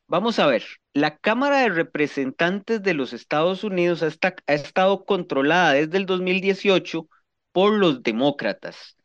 Vamos 0.06 0.38
a 0.38 0.46
ver, 0.46 0.64
la 0.92 1.16
Cámara 1.16 1.58
de 1.60 1.70
Representantes 1.70 2.82
de 2.82 2.94
los 2.94 3.12
Estados 3.12 3.64
Unidos 3.64 4.02
ha, 4.02 4.34
ha 4.46 4.54
estado 4.54 5.04
controlada 5.04 5.72
desde 5.72 5.96
el 5.96 6.06
2018 6.06 7.08
por 7.50 7.72
los 7.72 8.02
demócratas, 8.02 8.96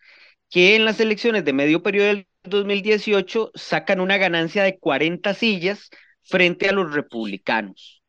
que 0.49 0.75
en 0.75 0.85
las 0.85 0.99
elecciones 0.99 1.43
de 1.45 1.53
medio 1.53 1.81
periodo 1.81 2.07
del 2.07 2.27
2018 2.43 3.51
sacan 3.55 3.99
una 3.99 4.17
ganancia 4.17 4.63
de 4.63 4.77
40 4.79 5.33
sillas 5.33 5.89
frente 6.23 6.69
a 6.69 6.71
los 6.71 6.93
republicanos. 6.93 8.01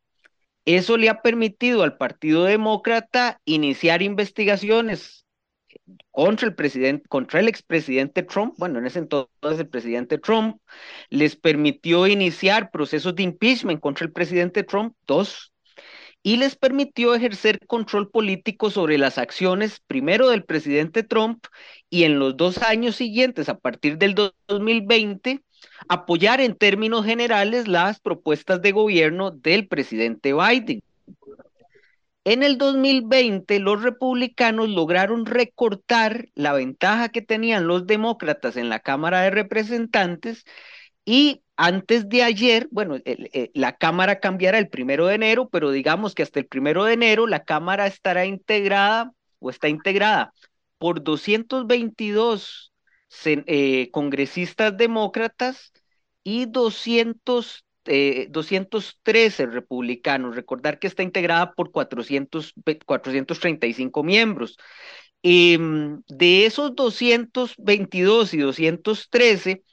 Eso 0.65 0.97
le 0.97 1.09
ha 1.09 1.21
permitido 1.21 1.83
al 1.83 1.97
Partido 1.97 2.45
Demócrata 2.45 3.41
iniciar 3.45 4.01
investigaciones 4.01 5.25
contra 6.11 6.47
el 6.47 6.55
presidente, 6.55 7.07
contra 7.09 7.39
el 7.39 7.47
expresidente 7.47 8.23
Trump, 8.23 8.53
bueno, 8.57 8.79
en 8.79 8.85
ese 8.85 8.99
entonces 8.99 9.59
el 9.59 9.67
presidente 9.67 10.17
Trump, 10.17 10.61
les 11.09 11.35
permitió 11.35 12.07
iniciar 12.07 12.71
procesos 12.71 13.15
de 13.15 13.23
impeachment 13.23 13.81
contra 13.81 14.05
el 14.05 14.11
presidente 14.11 14.63
Trump, 14.63 14.95
dos, 15.07 15.52
y 16.23 16.37
les 16.37 16.55
permitió 16.55 17.13
ejercer 17.13 17.59
control 17.67 18.09
político 18.09 18.71
sobre 18.71 18.97
las 18.97 19.17
acciones 19.17 19.81
primero 19.85 20.29
del 20.29 20.45
presidente 20.45 21.03
Trump 21.03 21.45
y 21.89 22.05
en 22.05 22.17
los 22.17 22.37
dos 22.37 22.59
años 22.59 22.95
siguientes, 22.95 23.49
a 23.49 23.59
partir 23.59 23.97
del 23.97 24.15
2020, 24.47 25.41
apoyar 25.89 26.39
en 26.39 26.55
términos 26.55 27.05
generales 27.05 27.67
las 27.67 27.99
propuestas 27.99 28.61
de 28.61 28.71
gobierno 28.71 29.31
del 29.31 29.67
presidente 29.67 30.33
Biden. 30.33 30.81
En 32.25 32.41
el 32.41 32.57
2020, 32.57 33.59
los 33.59 33.83
republicanos 33.83 34.69
lograron 34.69 35.25
recortar 35.25 36.29
la 36.35 36.53
ventaja 36.53 37.09
que 37.09 37.21
tenían 37.21 37.67
los 37.67 37.85
demócratas 37.85 38.55
en 38.55 38.69
la 38.69 38.79
Cámara 38.79 39.21
de 39.21 39.29
Representantes 39.29 40.45
y 41.03 41.42
antes 41.55 42.09
de 42.09 42.23
ayer, 42.23 42.67
bueno, 42.71 42.97
la 43.53 43.77
Cámara 43.77 44.19
cambiará 44.19 44.57
el 44.57 44.69
primero 44.69 45.07
de 45.07 45.15
enero, 45.15 45.49
pero 45.49 45.71
digamos 45.71 46.15
que 46.15 46.23
hasta 46.23 46.39
el 46.39 46.47
primero 46.47 46.83
de 46.83 46.93
enero 46.93 47.27
la 47.27 47.43
Cámara 47.43 47.87
estará 47.87 48.25
integrada 48.25 49.11
o 49.39 49.49
está 49.49 49.69
integrada 49.69 50.33
por 50.77 51.03
222 51.03 52.73
eh, 53.25 53.89
congresistas 53.91 54.75
demócratas 54.75 55.71
y 56.23 56.45
200, 56.45 57.63
213 58.29 59.43
eh, 59.43 59.45
republicanos. 59.45 60.35
Recordar 60.35 60.79
que 60.79 60.87
está 60.87 61.03
integrada 61.03 61.53
por 61.53 61.71
400, 61.71 62.53
435 62.85 64.03
miembros. 64.03 64.57
Em, 65.21 66.01
de 66.07 66.45
esos 66.45 66.75
222 66.75 68.33
y 68.33 68.39
213, 68.39 69.63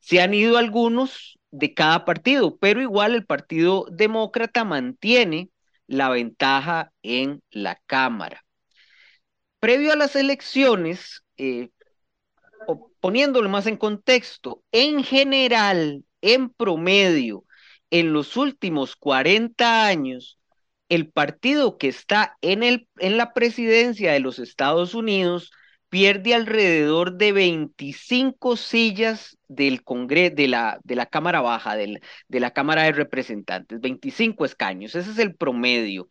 se 0.00 0.20
han 0.20 0.34
ido 0.34 0.58
algunos 0.58 1.38
de 1.50 1.74
cada 1.74 2.04
partido, 2.04 2.58
pero 2.58 2.80
igual 2.80 3.14
el 3.14 3.26
Partido 3.26 3.86
Demócrata 3.90 4.64
mantiene 4.64 5.50
la 5.86 6.10
ventaja 6.10 6.92
en 7.02 7.42
la 7.50 7.80
Cámara. 7.86 8.44
Previo 9.60 9.92
a 9.92 9.96
las 9.96 10.14
elecciones, 10.14 11.24
eh, 11.36 11.70
poniéndolo 13.00 13.48
más 13.48 13.66
en 13.66 13.76
contexto, 13.76 14.62
en 14.72 15.02
general, 15.02 16.04
en 16.20 16.50
promedio, 16.50 17.44
en 17.90 18.12
los 18.12 18.36
últimos 18.36 18.96
40 18.96 19.86
años, 19.86 20.38
el 20.88 21.10
partido 21.10 21.78
que 21.78 21.88
está 21.88 22.36
en, 22.40 22.62
el, 22.62 22.88
en 22.98 23.16
la 23.16 23.32
presidencia 23.32 24.12
de 24.12 24.20
los 24.20 24.38
Estados 24.38 24.94
Unidos 24.94 25.50
pierde 25.88 26.34
alrededor 26.34 27.14
de 27.16 27.32
25 27.32 28.56
sillas 28.56 29.38
del 29.48 29.82
Congreso, 29.84 30.34
de 30.36 30.48
la, 30.48 30.80
de 30.84 30.96
la 30.96 31.06
Cámara 31.06 31.40
Baja, 31.40 31.76
del, 31.76 32.00
de 32.28 32.40
la 32.40 32.52
Cámara 32.52 32.82
de 32.84 32.92
Representantes, 32.92 33.80
25 33.80 34.44
escaños, 34.44 34.94
ese 34.94 35.10
es 35.10 35.18
el 35.18 35.34
promedio. 35.34 36.08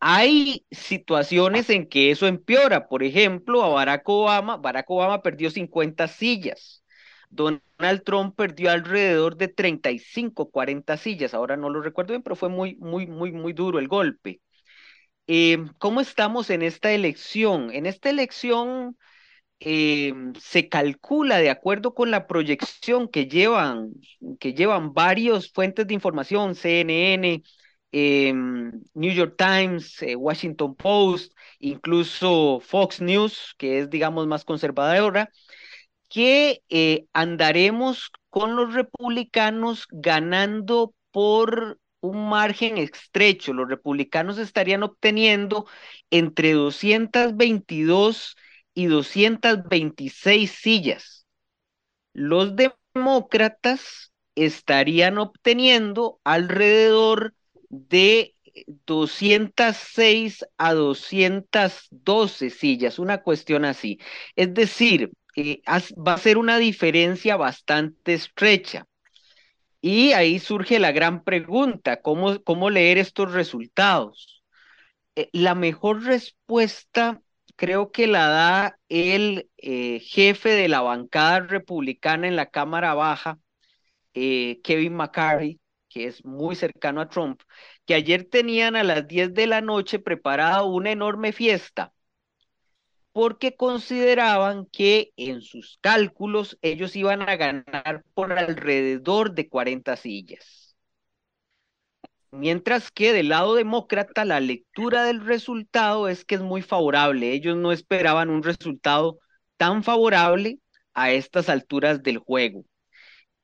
Hay 0.00 0.66
situaciones 0.70 1.70
en 1.70 1.88
que 1.88 2.10
eso 2.10 2.26
empeora, 2.26 2.88
por 2.88 3.02
ejemplo, 3.02 3.62
a 3.64 3.68
Barack 3.68 4.08
Obama, 4.08 4.56
Barack 4.56 4.90
Obama 4.90 5.22
perdió 5.22 5.50
50 5.50 6.08
sillas, 6.08 6.84
Donald 7.30 8.02
Trump 8.04 8.36
perdió 8.36 8.70
alrededor 8.70 9.36
de 9.36 9.48
35, 9.48 10.50
40 10.50 10.96
sillas, 10.96 11.34
ahora 11.34 11.56
no 11.56 11.70
lo 11.70 11.80
recuerdo 11.82 12.12
bien, 12.12 12.22
pero 12.22 12.36
fue 12.36 12.48
muy, 12.50 12.76
muy, 12.76 13.06
muy, 13.06 13.32
muy 13.32 13.52
duro 13.52 13.78
el 13.78 13.88
golpe. 13.88 14.40
Eh, 15.26 15.58
¿Cómo 15.78 16.00
estamos 16.00 16.50
en 16.50 16.62
esta 16.62 16.92
elección? 16.92 17.70
En 17.72 17.86
esta 17.86 18.10
elección 18.10 18.96
eh, 19.60 20.14
se 20.40 20.68
calcula 20.68 21.38
de 21.38 21.50
acuerdo 21.50 21.94
con 21.94 22.10
la 22.10 22.26
proyección 22.26 23.08
que 23.08 23.26
llevan, 23.28 23.92
que 24.40 24.54
llevan 24.54 24.94
varios 24.94 25.52
fuentes 25.52 25.86
de 25.86 25.94
información, 25.94 26.54
CNN, 26.54 27.42
eh, 27.92 28.32
New 28.34 29.12
York 29.14 29.36
Times, 29.38 29.98
Washington 30.16 30.76
Post, 30.76 31.32
incluso 31.58 32.60
Fox 32.60 33.00
News, 33.00 33.54
que 33.58 33.80
es, 33.80 33.90
digamos, 33.90 34.26
más 34.26 34.44
conservadora, 34.44 35.30
que 36.08 36.62
andaremos 37.12 38.10
con 38.30 38.56
los 38.56 38.74
republicanos 38.74 39.86
ganando 39.90 40.94
por 41.10 41.78
un 42.06 42.28
margen 42.28 42.78
estrecho. 42.78 43.52
Los 43.52 43.68
republicanos 43.68 44.38
estarían 44.38 44.82
obteniendo 44.82 45.66
entre 46.10 46.52
222 46.52 48.36
y 48.74 48.86
226 48.86 50.50
sillas. 50.50 51.26
Los 52.12 52.54
demócratas 52.56 54.12
estarían 54.34 55.18
obteniendo 55.18 56.20
alrededor 56.24 57.34
de 57.68 58.34
206 58.86 60.44
a 60.56 60.74
212 60.74 62.50
sillas, 62.50 62.98
una 62.98 63.22
cuestión 63.22 63.64
así. 63.64 63.98
Es 64.34 64.54
decir, 64.54 65.12
eh, 65.36 65.60
va 65.66 66.14
a 66.14 66.18
ser 66.18 66.38
una 66.38 66.58
diferencia 66.58 67.36
bastante 67.36 68.14
estrecha. 68.14 68.86
Y 69.88 70.12
ahí 70.14 70.40
surge 70.40 70.80
la 70.80 70.90
gran 70.90 71.22
pregunta, 71.22 72.02
¿cómo, 72.02 72.42
cómo 72.42 72.70
leer 72.70 72.98
estos 72.98 73.32
resultados? 73.32 74.42
Eh, 75.16 75.30
la 75.32 75.54
mejor 75.54 76.04
respuesta 76.04 77.22
creo 77.56 77.92
que 77.92 78.08
la 78.08 78.26
da 78.28 78.80
el 78.88 79.48
eh, 79.58 80.00
jefe 80.00 80.48
de 80.50 80.68
la 80.68 80.80
bancada 80.82 81.40
republicana 81.40 82.26
en 82.26 82.34
la 82.34 82.46
Cámara 82.50 82.94
Baja, 82.94 83.38
eh, 84.14 84.60
Kevin 84.64 84.96
McCarthy, 84.96 85.60
que 85.88 86.06
es 86.08 86.24
muy 86.24 86.56
cercano 86.56 87.00
a 87.00 87.08
Trump, 87.08 87.42
que 87.86 87.94
ayer 87.94 88.24
tenían 88.24 88.76
a 88.76 88.84
las 88.84 89.06
10 89.06 89.34
de 89.34 89.46
la 89.46 89.60
noche 89.60 90.00
preparada 90.00 90.64
una 90.64 90.90
enorme 90.90 91.32
fiesta 91.32 91.92
porque 93.16 93.56
consideraban 93.56 94.66
que 94.66 95.14
en 95.16 95.40
sus 95.40 95.78
cálculos 95.80 96.58
ellos 96.60 96.94
iban 96.96 97.26
a 97.26 97.36
ganar 97.36 98.04
por 98.12 98.30
alrededor 98.30 99.32
de 99.32 99.48
40 99.48 99.96
sillas. 99.96 100.76
Mientras 102.30 102.90
que 102.90 103.14
del 103.14 103.30
lado 103.30 103.54
demócrata 103.54 104.26
la 104.26 104.38
lectura 104.40 105.04
del 105.04 105.24
resultado 105.24 106.08
es 106.08 106.26
que 106.26 106.34
es 106.34 106.42
muy 106.42 106.60
favorable. 106.60 107.32
Ellos 107.32 107.56
no 107.56 107.72
esperaban 107.72 108.28
un 108.28 108.42
resultado 108.42 109.18
tan 109.56 109.82
favorable 109.82 110.58
a 110.92 111.10
estas 111.10 111.48
alturas 111.48 112.02
del 112.02 112.18
juego. 112.18 112.66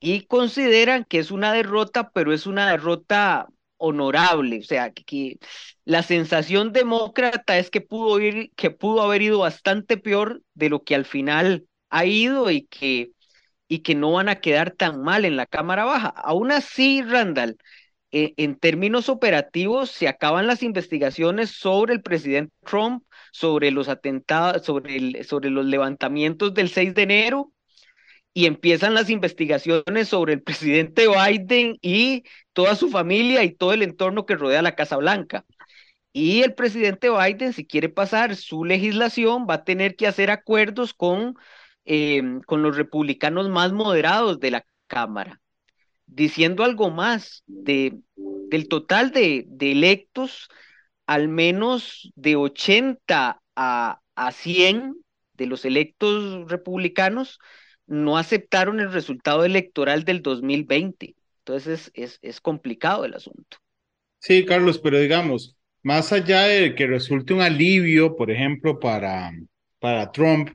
Y 0.00 0.26
consideran 0.26 1.06
que 1.06 1.18
es 1.18 1.30
una 1.30 1.50
derrota, 1.50 2.10
pero 2.10 2.34
es 2.34 2.46
una 2.46 2.70
derrota 2.70 3.48
honorable, 3.82 4.60
o 4.60 4.62
sea, 4.62 4.92
que, 4.92 5.38
la 5.84 6.02
sensación 6.02 6.72
demócrata 6.72 7.58
es 7.58 7.70
que 7.70 7.80
pudo, 7.80 8.20
ir, 8.20 8.52
que 8.56 8.70
pudo 8.70 9.02
haber 9.02 9.22
ido 9.22 9.40
bastante 9.40 9.96
peor 9.96 10.42
de 10.54 10.68
lo 10.70 10.84
que 10.84 10.94
al 10.94 11.04
final 11.04 11.66
ha 11.90 12.04
ido 12.06 12.50
y 12.50 12.62
que, 12.66 13.10
y 13.68 13.80
que 13.80 13.94
no 13.96 14.12
van 14.12 14.28
a 14.28 14.40
quedar 14.40 14.70
tan 14.72 15.02
mal 15.02 15.24
en 15.24 15.36
la 15.36 15.46
Cámara 15.46 15.84
Baja. 15.84 16.08
Aún 16.08 16.52
así, 16.52 17.02
Randall, 17.02 17.56
eh, 18.12 18.34
en 18.36 18.56
términos 18.56 19.08
operativos, 19.08 19.90
se 19.90 20.06
acaban 20.08 20.46
las 20.46 20.62
investigaciones 20.62 21.50
sobre 21.50 21.94
el 21.94 22.02
presidente 22.02 22.54
Trump, 22.64 23.04
sobre 23.32 23.70
los 23.72 23.88
atentados, 23.88 24.64
sobre, 24.64 24.96
el, 24.96 25.24
sobre 25.24 25.50
los 25.50 25.66
levantamientos 25.66 26.54
del 26.54 26.68
6 26.68 26.94
de 26.94 27.02
enero, 27.02 27.52
y 28.34 28.46
empiezan 28.46 28.94
las 28.94 29.10
investigaciones 29.10 30.08
sobre 30.08 30.32
el 30.34 30.42
presidente 30.42 31.06
Biden 31.08 31.78
y 31.82 32.24
toda 32.52 32.76
su 32.76 32.88
familia 32.90 33.44
y 33.44 33.52
todo 33.54 33.72
el 33.72 33.82
entorno 33.82 34.26
que 34.26 34.36
rodea 34.36 34.62
la 34.62 34.74
Casa 34.74 34.96
Blanca. 34.96 35.44
Y 36.12 36.42
el 36.42 36.54
presidente 36.54 37.08
Biden, 37.10 37.52
si 37.52 37.66
quiere 37.66 37.88
pasar 37.88 38.36
su 38.36 38.64
legislación, 38.64 39.46
va 39.48 39.54
a 39.54 39.64
tener 39.64 39.96
que 39.96 40.06
hacer 40.06 40.30
acuerdos 40.30 40.94
con, 40.94 41.36
em, 41.84 42.40
con 42.42 42.62
los 42.62 42.76
republicanos 42.76 43.48
más 43.48 43.72
moderados 43.72 44.40
de 44.40 44.50
la 44.50 44.66
Cámara. 44.86 45.40
Diciendo 46.06 46.64
algo 46.64 46.90
más, 46.90 47.42
de, 47.46 47.98
del 48.16 48.68
total 48.68 49.12
de, 49.12 49.44
de 49.48 49.72
electos, 49.72 50.48
al 51.06 51.28
menos 51.28 52.12
de 52.16 52.36
80 52.36 53.42
a, 53.56 54.00
a 54.14 54.32
100 54.32 54.96
de 55.34 55.46
los 55.46 55.64
electos 55.64 56.50
republicanos 56.50 57.38
no 57.86 58.16
aceptaron 58.16 58.80
el 58.80 58.92
resultado 58.92 59.44
electoral 59.44 60.04
del 60.04 60.22
2020. 60.22 61.14
Entonces 61.38 61.90
es, 61.94 62.18
es, 62.22 62.40
complicado 62.40 63.04
el 63.04 63.14
asunto. 63.14 63.58
Sí, 64.18 64.44
Carlos, 64.44 64.78
pero 64.78 65.00
digamos, 65.00 65.56
más 65.82 66.12
allá 66.12 66.42
de 66.42 66.74
que 66.74 66.86
resulte 66.86 67.34
un 67.34 67.40
alivio, 67.40 68.14
por 68.14 68.30
ejemplo, 68.30 68.78
para, 68.78 69.32
para 69.80 70.12
Trump 70.12 70.50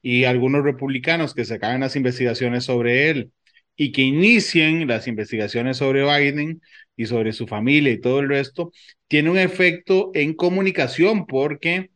y 0.00 0.24
algunos 0.24 0.64
republicanos 0.64 1.34
que 1.34 1.44
se 1.44 1.54
acaben 1.54 1.80
las 1.80 1.96
investigaciones 1.96 2.64
sobre 2.64 3.10
él 3.10 3.32
y 3.76 3.92
que 3.92 4.02
inicien 4.02 4.86
las 4.88 5.06
investigaciones 5.06 5.76
sobre 5.76 6.04
Biden 6.04 6.62
y 6.96 7.06
sobre 7.06 7.32
su 7.32 7.46
familia 7.46 7.92
y 7.92 8.00
todo 8.00 8.20
el 8.20 8.28
resto, 8.28 8.72
tiene 9.08 9.30
un 9.30 9.38
efecto 9.38 10.10
en 10.14 10.34
comunicación 10.34 11.26
porque 11.26 11.90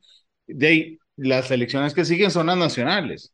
las 1.16 1.50
elecciones 1.50 1.94
que 1.94 2.04
siguen 2.04 2.30
son 2.30 2.46
las 2.46 2.58
nacionales. 2.58 3.32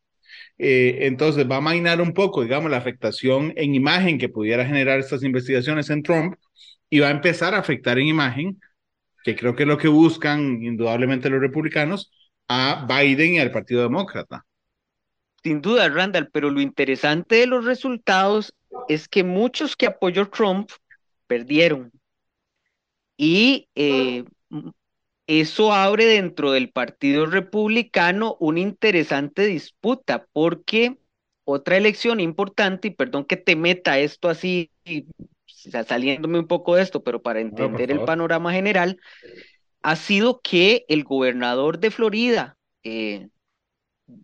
Eh, 0.57 0.99
entonces 1.07 1.49
va 1.49 1.57
a 1.57 1.61
mainar 1.61 2.01
un 2.01 2.13
poco, 2.13 2.43
digamos, 2.43 2.69
la 2.69 2.77
afectación 2.77 3.53
en 3.55 3.75
imagen 3.75 4.17
que 4.17 4.29
pudiera 4.29 4.65
generar 4.65 4.99
estas 4.99 5.23
investigaciones 5.23 5.89
en 5.89 6.03
Trump 6.03 6.35
y 6.89 6.99
va 6.99 7.07
a 7.07 7.11
empezar 7.11 7.53
a 7.55 7.59
afectar 7.59 7.97
en 7.97 8.07
imagen, 8.07 8.59
que 9.23 9.35
creo 9.35 9.55
que 9.55 9.63
es 9.63 9.69
lo 9.69 9.77
que 9.77 9.87
buscan 9.87 10.63
indudablemente 10.63 11.29
los 11.29 11.41
republicanos, 11.41 12.11
a 12.47 12.85
Biden 12.87 13.33
y 13.33 13.39
al 13.39 13.51
Partido 13.51 13.81
Demócrata. 13.83 14.45
Sin 15.43 15.61
duda, 15.61 15.89
Randall, 15.89 16.29
pero 16.31 16.49
lo 16.49 16.61
interesante 16.61 17.35
de 17.35 17.47
los 17.47 17.65
resultados 17.65 18.53
es 18.87 19.07
que 19.07 19.23
muchos 19.23 19.75
que 19.75 19.87
apoyó 19.87 20.29
Trump 20.29 20.69
perdieron. 21.27 21.91
Y 23.17 23.67
eh, 23.75 24.23
eso 25.27 25.73
abre 25.73 26.05
dentro 26.05 26.51
del 26.51 26.69
Partido 26.69 27.25
Republicano 27.25 28.35
una 28.39 28.59
interesante 28.59 29.45
disputa, 29.45 30.25
porque 30.33 30.97
otra 31.45 31.77
elección 31.77 32.19
importante, 32.19 32.89
y 32.89 32.91
perdón 32.91 33.25
que 33.25 33.37
te 33.37 33.55
meta 33.55 33.99
esto 33.99 34.29
así, 34.29 34.71
saliéndome 35.87 36.39
un 36.39 36.47
poco 36.47 36.75
de 36.75 36.83
esto, 36.83 37.03
pero 37.03 37.21
para 37.21 37.39
entender 37.39 37.91
el 37.91 38.03
panorama 38.03 38.51
general, 38.53 38.99
ha 39.81 39.95
sido 39.95 40.41
que 40.41 40.85
el 40.87 41.03
gobernador 41.03 41.79
de 41.79 41.91
Florida, 41.91 42.57
eh, 42.83 43.29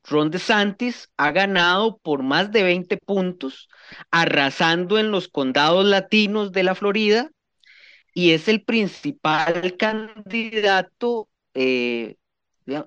Ron 0.03 0.31
DeSantis, 0.31 1.09
ha 1.17 1.31
ganado 1.31 1.97
por 1.97 2.23
más 2.23 2.51
de 2.51 2.63
20 2.63 2.97
puntos, 2.97 3.69
arrasando 4.11 4.99
en 4.99 5.11
los 5.11 5.27
condados 5.27 5.85
latinos 5.85 6.51
de 6.51 6.63
la 6.63 6.75
Florida, 6.75 7.31
y 8.13 8.31
es 8.31 8.47
el 8.47 8.63
principal 8.63 9.75
candidato 9.77 11.29
eh, 11.53 12.15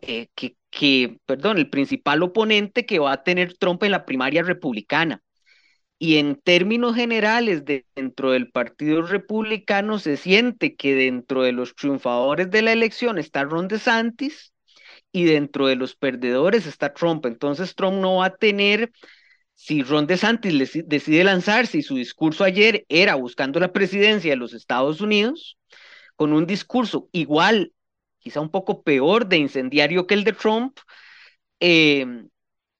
eh, 0.02 0.28
que, 0.35 0.56
que, 0.70 1.18
perdón, 1.26 1.58
el 1.58 1.70
principal 1.70 2.22
oponente 2.22 2.87
que 2.87 2.98
va 2.98 3.12
a 3.12 3.22
tener 3.22 3.56
Trump 3.58 3.82
en 3.82 3.92
la 3.92 4.04
primaria 4.04 4.42
republicana. 4.42 5.22
Y 5.98 6.16
en 6.16 6.35
términos 6.35 6.96
generales, 6.96 7.62
dentro 7.94 8.32
del 8.32 8.50
Partido 8.50 9.02
Republicano 9.02 10.00
se 10.00 10.16
siente 10.16 10.74
que 10.74 10.96
dentro 10.96 11.42
de 11.42 11.52
los 11.52 11.76
triunfadores 11.76 12.50
de 12.50 12.62
la 12.62 12.72
elección 12.72 13.18
está 13.18 13.44
Ron 13.44 13.68
DeSantis 13.68 14.52
y 15.12 15.24
dentro 15.24 15.68
de 15.68 15.76
los 15.76 15.94
perdedores 15.94 16.66
está 16.66 16.92
Trump. 16.92 17.24
Entonces 17.26 17.76
Trump 17.76 17.98
no 17.98 18.16
va 18.16 18.26
a 18.26 18.37
tener 18.37 18.90
si 19.62 19.85
Ron 19.85 20.09
DeSantis 20.09 20.72
decide 20.87 21.22
lanzarse 21.22 21.79
y 21.79 21.83
su 21.83 21.94
discurso 21.94 22.42
ayer 22.42 22.85
era 22.88 23.14
buscando 23.14 23.61
la 23.61 23.72
presidencia 23.72 24.33
de 24.33 24.37
los 24.37 24.55
Estados 24.55 25.01
Unidos, 25.01 25.57
con 26.16 26.33
un 26.33 26.48
discurso 26.48 27.09
igual, 27.12 27.72
quizá 28.18 28.40
un 28.40 28.51
poco 28.51 28.83
peor 28.83 29.29
de 29.29 29.37
incendiario 29.37 30.09
que 30.09 30.14
el 30.14 30.25
de 30.25 30.33
Trump, 30.33 30.79
em, 31.61 32.29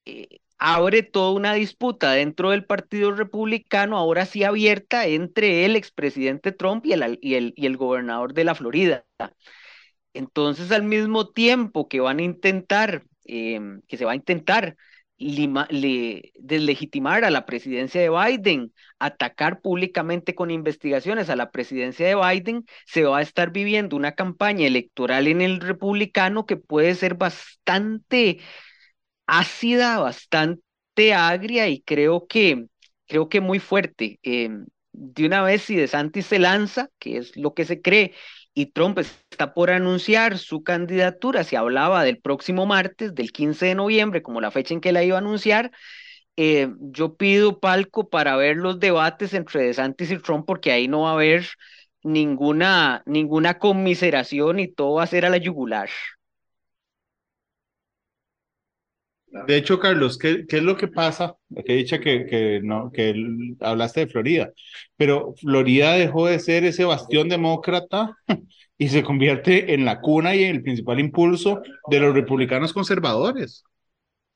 eh, 0.03 0.39
abre 0.57 1.03
toda 1.03 1.31
una 1.31 1.53
disputa 1.53 2.11
dentro 2.11 2.49
del 2.49 2.65
Partido 2.65 3.13
Republicano, 3.13 3.97
ahora 3.97 4.25
sí 4.25 4.43
abierta, 4.43 5.07
entre 5.07 5.63
el 5.63 5.77
expresidente 5.77 6.51
Trump 6.51 6.85
y 6.85 6.91
el, 6.91 7.17
y 7.21 7.35
el, 7.35 7.53
y 7.55 7.65
el 7.65 7.77
gobernador 7.77 8.33
de 8.33 8.43
la 8.43 8.55
Florida. 8.55 9.05
Entonces, 10.13 10.69
al 10.73 10.83
mismo 10.83 11.29
tiempo 11.29 11.87
que 11.87 12.01
van 12.01 12.19
a 12.19 12.23
intentar, 12.23 13.05
em, 13.23 13.81
que 13.87 13.95
se 13.95 14.03
va 14.03 14.11
a 14.11 14.15
intentar 14.15 14.75
le, 15.17 16.31
deslegitimar 16.35 17.23
a 17.23 17.29
la 17.29 17.45
presidencia 17.45 18.01
de 18.01 18.09
Biden, 18.09 18.73
atacar 18.99 19.61
públicamente 19.61 20.35
con 20.35 20.51
investigaciones 20.51 21.29
a 21.29 21.35
la 21.35 21.51
presidencia 21.51 22.07
de 22.07 22.15
Biden, 22.15 22.65
se 22.85 23.03
va 23.03 23.19
a 23.19 23.21
estar 23.21 23.51
viviendo 23.51 23.95
una 23.95 24.13
campaña 24.13 24.67
electoral 24.67 25.27
en 25.27 25.41
el 25.41 25.59
republicano 25.61 26.45
que 26.45 26.57
puede 26.57 26.95
ser 26.95 27.15
bastante 27.15 28.39
ácida, 29.27 29.99
bastante 29.99 31.13
agria 31.13 31.67
y 31.69 31.81
creo 31.81 32.27
que, 32.27 32.65
creo 33.07 33.29
que 33.29 33.41
muy 33.41 33.59
fuerte. 33.59 34.19
Em, 34.23 34.65
de 34.91 35.25
una 35.25 35.41
vez, 35.43 35.63
si 35.63 35.75
DeSantis 35.75 36.27
se 36.27 36.39
lanza, 36.39 36.89
que 36.99 37.17
es 37.17 37.35
lo 37.37 37.53
que 37.53 37.65
se 37.65 37.81
cree, 37.81 38.13
y 38.53 38.67
Trump 38.67 38.99
está 38.99 39.53
por 39.53 39.71
anunciar 39.71 40.37
su 40.37 40.63
candidatura, 40.63 41.43
se 41.43 41.57
hablaba 41.57 42.03
del 42.03 42.19
próximo 42.19 42.65
martes, 42.65 43.15
del 43.15 43.31
15 43.31 43.67
de 43.67 43.75
noviembre, 43.75 44.21
como 44.21 44.41
la 44.41 44.51
fecha 44.51 44.73
en 44.73 44.81
que 44.81 44.91
la 44.91 45.03
iba 45.03 45.15
a 45.17 45.19
anunciar, 45.19 45.71
eh, 46.37 46.69
yo 46.79 47.15
pido 47.15 47.59
palco 47.59 48.09
para 48.09 48.35
ver 48.37 48.57
los 48.57 48.79
debates 48.79 49.33
entre 49.33 49.63
DeSantis 49.63 50.11
y 50.11 50.19
Trump 50.19 50.45
porque 50.47 50.71
ahí 50.71 50.87
no 50.87 51.01
va 51.01 51.11
a 51.11 51.13
haber 51.13 51.47
ninguna, 52.03 53.03
ninguna 53.05 53.59
conmiseración 53.59 54.59
y 54.59 54.67
todo 54.67 54.95
va 54.95 55.03
a 55.03 55.07
ser 55.07 55.25
a 55.25 55.29
la 55.29 55.37
yugular. 55.37 55.89
De 59.47 59.57
hecho, 59.57 59.79
Carlos, 59.79 60.17
¿qué, 60.19 60.45
qué 60.47 60.57
es 60.57 60.63
lo 60.63 60.77
que 60.77 60.87
pasa? 60.87 61.35
Que 61.65 61.73
dicha 61.73 61.99
que, 61.99 62.25
que, 62.27 62.61
no, 62.63 62.91
que 62.91 63.15
hablaste 63.61 64.01
de 64.01 64.07
Florida, 64.07 64.51
pero 64.95 65.33
Florida 65.41 65.93
dejó 65.93 66.27
de 66.27 66.39
ser 66.39 66.63
ese 66.63 66.85
bastión 66.85 67.29
demócrata 67.29 68.15
y 68.77 68.89
se 68.89 69.01
convierte 69.01 69.73
en 69.73 69.85
la 69.85 70.01
cuna 70.01 70.35
y 70.35 70.43
en 70.43 70.57
el 70.57 70.63
principal 70.63 70.99
impulso 70.99 71.61
de 71.89 71.99
los 71.99 72.13
republicanos 72.13 72.73
conservadores. 72.73 73.63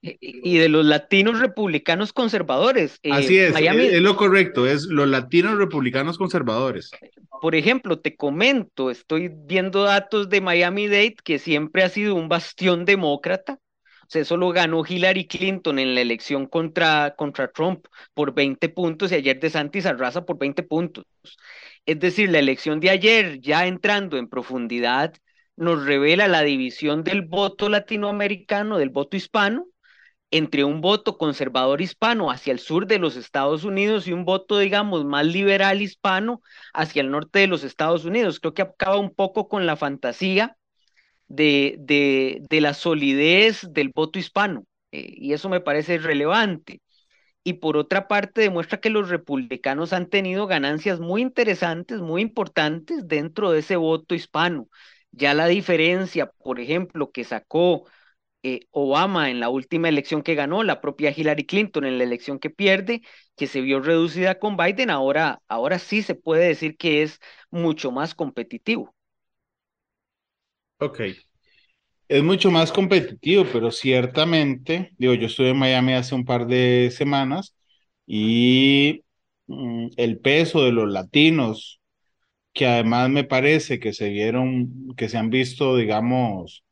Y 0.01 0.57
de 0.57 0.69
los 0.69 0.85
latinos 0.85 1.39
republicanos 1.39 2.13
conservadores. 2.13 2.99
Eh, 3.03 3.09
Así 3.11 3.37
es, 3.37 3.55
es, 3.55 4.01
lo 4.01 4.15
correcto, 4.15 4.67
es 4.67 4.85
los 4.85 5.07
latinos 5.07 5.57
republicanos 5.57 6.17
conservadores. 6.17 6.91
Por 7.41 7.55
ejemplo, 7.55 7.99
te 7.99 8.15
comento, 8.15 8.89
estoy 8.89 9.29
viendo 9.29 9.83
datos 9.83 10.29
de 10.29 10.41
Miami 10.41 10.87
Dade, 10.87 11.15
que 11.23 11.39
siempre 11.39 11.83
ha 11.83 11.89
sido 11.89 12.15
un 12.15 12.29
bastión 12.29 12.85
demócrata, 12.85 13.59
eso 14.13 14.37
lo 14.37 14.49
ganó 14.51 14.83
Hillary 14.87 15.27
Clinton 15.27 15.79
en 15.79 15.95
la 15.95 16.01
elección 16.01 16.47
contra, 16.47 17.15
contra 17.17 17.51
Trump 17.51 17.85
por 18.13 18.33
20 18.33 18.69
puntos 18.69 19.11
y 19.11 19.15
ayer 19.15 19.39
DeSantis 19.39 19.85
arrasa 19.85 20.25
por 20.25 20.37
20 20.37 20.63
puntos. 20.63 21.05
Es 21.85 21.99
decir, 21.99 22.29
la 22.29 22.39
elección 22.39 22.79
de 22.79 22.89
ayer, 22.89 23.39
ya 23.39 23.67
entrando 23.67 24.17
en 24.17 24.27
profundidad, 24.29 25.13
nos 25.55 25.85
revela 25.85 26.27
la 26.27 26.43
división 26.43 27.03
del 27.03 27.23
voto 27.23 27.69
latinoamericano, 27.69 28.77
del 28.77 28.89
voto 28.89 29.17
hispano, 29.17 29.65
entre 30.31 30.63
un 30.63 30.81
voto 30.81 31.17
conservador 31.17 31.81
hispano 31.81 32.31
hacia 32.31 32.51
el 32.51 32.59
sur 32.59 32.87
de 32.87 32.99
los 32.99 33.15
Estados 33.15 33.63
Unidos 33.63 34.07
y 34.07 34.13
un 34.13 34.25
voto, 34.25 34.59
digamos, 34.59 35.05
más 35.05 35.25
liberal 35.25 35.81
hispano 35.81 36.41
hacia 36.73 37.01
el 37.01 37.11
norte 37.11 37.39
de 37.39 37.47
los 37.47 37.63
Estados 37.63 38.05
Unidos. 38.05 38.39
Creo 38.39 38.53
que 38.53 38.61
acaba 38.63 38.97
un 38.97 39.13
poco 39.13 39.47
con 39.47 39.65
la 39.65 39.77
fantasía 39.77 40.56
de, 41.27 41.75
de, 41.79 42.41
de 42.49 42.61
la 42.61 42.73
solidez 42.73 43.67
del 43.71 43.89
voto 43.93 44.19
hispano. 44.19 44.65
eh, 44.91 45.13
y 45.17 45.33
eso 45.33 45.49
me 45.49 45.61
parece 45.61 45.97
relevante. 45.97 46.81
Y 47.43 47.53
por 47.53 47.77
otra 47.77 48.07
parte 48.07 48.41
demuestra 48.41 48.79
que 48.81 48.89
los 48.89 49.09
republicanos 49.09 49.93
han 49.93 50.09
tenido 50.09 50.47
ganancias 50.47 50.99
muy 50.99 51.21
interesantes, 51.21 51.99
muy 52.01 52.21
importantes 52.21 53.07
dentro 53.07 53.51
de 53.51 53.59
ese 53.59 53.77
voto 53.77 54.15
hispano. 54.15 54.67
Ya 55.11 55.33
la 55.33 55.47
diferencia, 55.47 56.27
por 56.43 56.59
ejemplo, 56.59 57.11
que 57.11 57.23
sacó 57.23 57.85
eh, 58.43 58.61
Obama 58.71 59.29
en 59.31 59.39
la 59.39 59.49
última 59.49 59.89
elección 59.89 60.23
que 60.23 60.35
ganó, 60.35 60.63
la 60.63 60.81
propia 60.81 61.13
Hillary 61.15 61.45
Clinton 61.45 61.85
en 61.85 61.97
la 61.99 62.03
elección 62.05 62.39
que 62.39 62.49
pierde, 62.49 63.03
que 63.37 63.47
se 63.47 63.61
vio 63.61 63.81
reducida 63.81 64.39
con 64.39 64.57
Biden, 64.57 64.89
ahora, 64.91 65.41
ahora 65.47 65.79
sí 65.79 66.03
se 66.03 66.15
puede 66.15 66.47
decir 66.49 66.77
que 66.77 67.03
es 67.03 67.19
mucho 67.51 67.91
más 67.91 68.15
competitivo. 68.15 68.95
Ok, 70.79 71.01
es 72.07 72.23
mucho 72.23 72.51
más 72.51 72.71
competitivo, 72.71 73.45
pero 73.51 73.71
ciertamente, 73.71 74.91
digo, 74.97 75.13
yo 75.13 75.27
estuve 75.27 75.49
en 75.49 75.57
Miami 75.59 75.93
hace 75.93 76.15
un 76.15 76.25
par 76.25 76.47
de 76.47 76.89
semanas 76.95 77.55
y 78.05 79.03
mm, 79.47 79.87
el 79.97 80.19
peso 80.19 80.63
de 80.63 80.71
los 80.71 80.91
latinos, 80.91 81.81
que 82.53 82.67
además 82.67 83.09
me 83.11 83.23
parece 83.25 83.79
que 83.79 83.93
se 83.93 84.09
vieron, 84.09 84.95
que 84.97 85.09
se 85.09 85.17
han 85.17 85.29
visto, 85.31 85.75
digamos, 85.77 86.63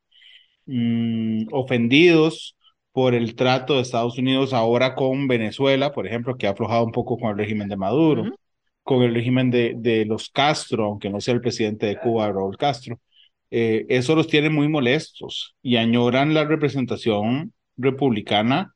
mm, 0.65 1.47
ofendidos 1.53 2.57
por 2.93 3.15
el 3.15 3.35
trato 3.35 3.75
de 3.75 3.81
Estados 3.83 4.17
Unidos 4.19 4.53
ahora 4.53 4.95
con 4.95 5.27
Venezuela, 5.27 5.93
por 5.93 6.07
ejemplo, 6.07 6.37
que 6.37 6.47
ha 6.47 6.51
aflojado 6.51 6.85
un 6.85 6.91
poco 6.93 7.17
con 7.17 7.31
el 7.31 7.37
régimen 7.37 7.69
de 7.69 7.77
Maduro, 7.77 8.31
con 8.83 9.03
el 9.03 9.13
régimen 9.15 9.51
de, 9.51 9.75
de 9.77 10.05
los 10.05 10.29
Castro, 10.29 10.85
aunque 10.85 11.09
no 11.11 11.21
sea 11.21 11.35
el 11.35 11.41
presidente 11.41 11.87
de 11.87 11.99
Cuba, 11.99 12.31
Raúl 12.31 12.57
Castro. 12.57 12.99
Eh, 13.51 13.85
eso 13.89 14.15
los 14.15 14.27
tiene 14.27 14.49
muy 14.49 14.67
molestos 14.67 15.55
y 15.61 15.77
añoran 15.77 16.33
la 16.33 16.45
representación 16.45 17.53
republicana 17.77 18.75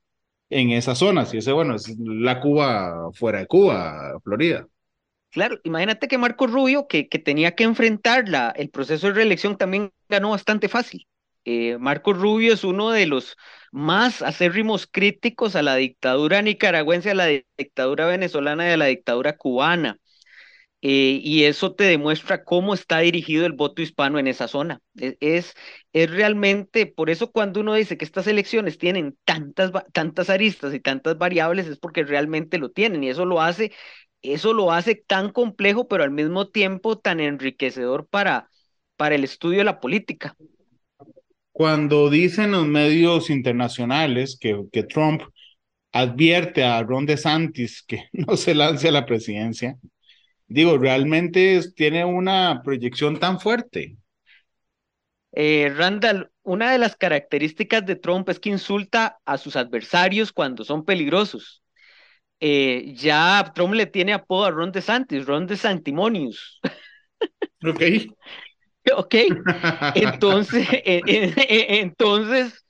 en 0.49 0.71
esas 0.71 0.97
zonas. 0.99 1.33
Y 1.33 1.37
ese, 1.39 1.51
bueno, 1.51 1.75
es 1.75 1.95
la 1.99 2.39
Cuba 2.41 3.11
fuera 3.13 3.39
de 3.39 3.47
Cuba, 3.47 4.19
Florida. 4.23 4.67
Claro, 5.31 5.59
imagínate 5.63 6.07
que 6.07 6.17
Marco 6.17 6.47
Rubio, 6.47 6.87
que, 6.87 7.07
que 7.07 7.19
tenía 7.19 7.53
que 7.55 7.63
enfrentar 7.63 8.27
la, 8.27 8.49
el 8.49 8.69
proceso 8.71 9.07
de 9.07 9.13
reelección, 9.13 9.57
también 9.57 9.91
ganó 10.09 10.31
bastante 10.31 10.69
fácil. 10.69 11.07
Eh, 11.45 11.77
Marco 11.77 12.13
Rubio 12.13 12.53
es 12.53 12.63
uno 12.63 12.89
de 12.91 13.05
los 13.05 13.37
más 13.71 14.21
acérrimos 14.23 14.87
críticos 14.87 15.55
a 15.55 15.61
la 15.61 15.75
dictadura 15.75 16.41
nicaragüense, 16.41 17.11
a 17.11 17.15
la 17.15 17.27
dictadura 17.57 18.07
venezolana 18.07 18.67
y 18.69 18.71
a 18.71 18.77
la 18.77 18.85
dictadura 18.85 19.37
cubana. 19.37 19.99
Eh, 20.81 21.19
y 21.21 21.43
eso 21.43 21.75
te 21.75 21.83
demuestra 21.83 22.45
cómo 22.45 22.73
está 22.73 22.99
dirigido 22.99 23.45
el 23.45 23.51
voto 23.51 23.81
hispano 23.81 24.17
en 24.17 24.27
esa 24.27 24.47
zona. 24.47 24.79
E, 24.97 25.17
es, 25.19 25.53
es, 25.91 26.09
realmente, 26.09 26.85
por 26.85 27.09
eso 27.09 27.31
cuando 27.31 27.59
uno 27.59 27.73
dice 27.73 27.97
que 27.97 28.05
estas 28.05 28.27
elecciones 28.27 28.77
tienen 28.77 29.17
tantas, 29.25 29.71
tantas 29.91 30.29
aristas 30.29 30.73
y 30.73 30.79
tantas 30.79 31.17
variables, 31.17 31.67
es 31.67 31.77
porque 31.77 32.03
realmente 32.03 32.57
lo 32.57 32.71
tienen, 32.71 33.03
y 33.03 33.09
eso 33.09 33.25
lo 33.25 33.41
hace, 33.41 33.73
eso 34.21 34.53
lo 34.53 34.71
hace 34.71 34.95
tan 34.95 35.31
complejo, 35.31 35.87
pero 35.89 36.03
al 36.03 36.11
mismo 36.11 36.47
tiempo 36.47 36.97
tan 36.97 37.19
enriquecedor 37.19 38.07
para, 38.07 38.49
para 38.95 39.15
el 39.15 39.25
estudio 39.25 39.59
de 39.59 39.65
la 39.65 39.81
política. 39.81 40.35
Cuando 41.51 42.09
dicen 42.09 42.51
los 42.51 42.65
medios 42.65 43.29
internacionales 43.29 44.37
que, 44.39 44.63
que 44.71 44.83
Trump 44.83 45.23
advierte 45.91 46.63
a 46.63 46.81
Ron 46.83 47.05
DeSantis 47.05 47.83
que 47.83 48.05
no 48.13 48.37
se 48.37 48.55
lance 48.55 48.87
a 48.87 48.93
la 48.93 49.05
presidencia, 49.05 49.77
digo, 50.49 50.77
realmente 50.77 51.61
tiene 51.75 52.03
una 52.03 52.61
proyección 52.63 53.19
tan 53.19 53.39
fuerte. 53.39 53.95
Eh, 55.31 55.71
Randall, 55.75 56.31
una 56.43 56.71
de 56.71 56.79
las 56.79 56.95
características 56.95 57.85
de 57.85 57.95
Trump 57.95 58.27
es 58.29 58.39
que 58.39 58.49
insulta 58.49 59.19
a 59.25 59.37
sus 59.37 59.55
adversarios 59.55 60.33
cuando 60.33 60.63
son 60.63 60.83
peligrosos. 60.83 61.63
Eh, 62.39 62.93
ya 62.95 63.51
Trump 63.53 63.73
le 63.73 63.85
tiene 63.85 64.13
apodo 64.13 64.45
a 64.45 64.51
Ron 64.51 64.71
DeSantis, 64.71 65.25
Ron 65.25 65.47
DeSantimonius. 65.47 66.59
Ok. 67.65 67.81
ok. 68.95 69.15
Entonces, 69.95 70.65
entonces 70.85 72.65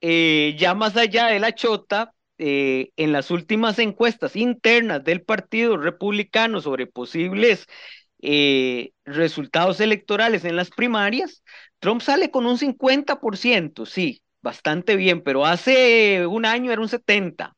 eh, 0.00 0.56
ya 0.58 0.74
más 0.74 0.96
allá 0.96 1.26
de 1.26 1.40
la 1.40 1.54
chota, 1.54 2.13
eh, 2.38 2.90
en 2.96 3.12
las 3.12 3.30
últimas 3.30 3.78
encuestas 3.78 4.36
internas 4.36 5.04
del 5.04 5.22
Partido 5.22 5.76
Republicano 5.76 6.60
sobre 6.60 6.86
posibles 6.86 7.66
eh, 8.22 8.92
resultados 9.04 9.80
electorales 9.80 10.44
en 10.44 10.56
las 10.56 10.70
primarias, 10.70 11.42
Trump 11.78 12.00
sale 12.00 12.30
con 12.30 12.46
un 12.46 12.58
50%, 12.58 13.86
sí, 13.86 14.22
bastante 14.40 14.96
bien, 14.96 15.22
pero 15.22 15.44
hace 15.46 16.26
un 16.26 16.46
año 16.46 16.72
era 16.72 16.80
un 16.80 16.88
70%. 16.88 17.54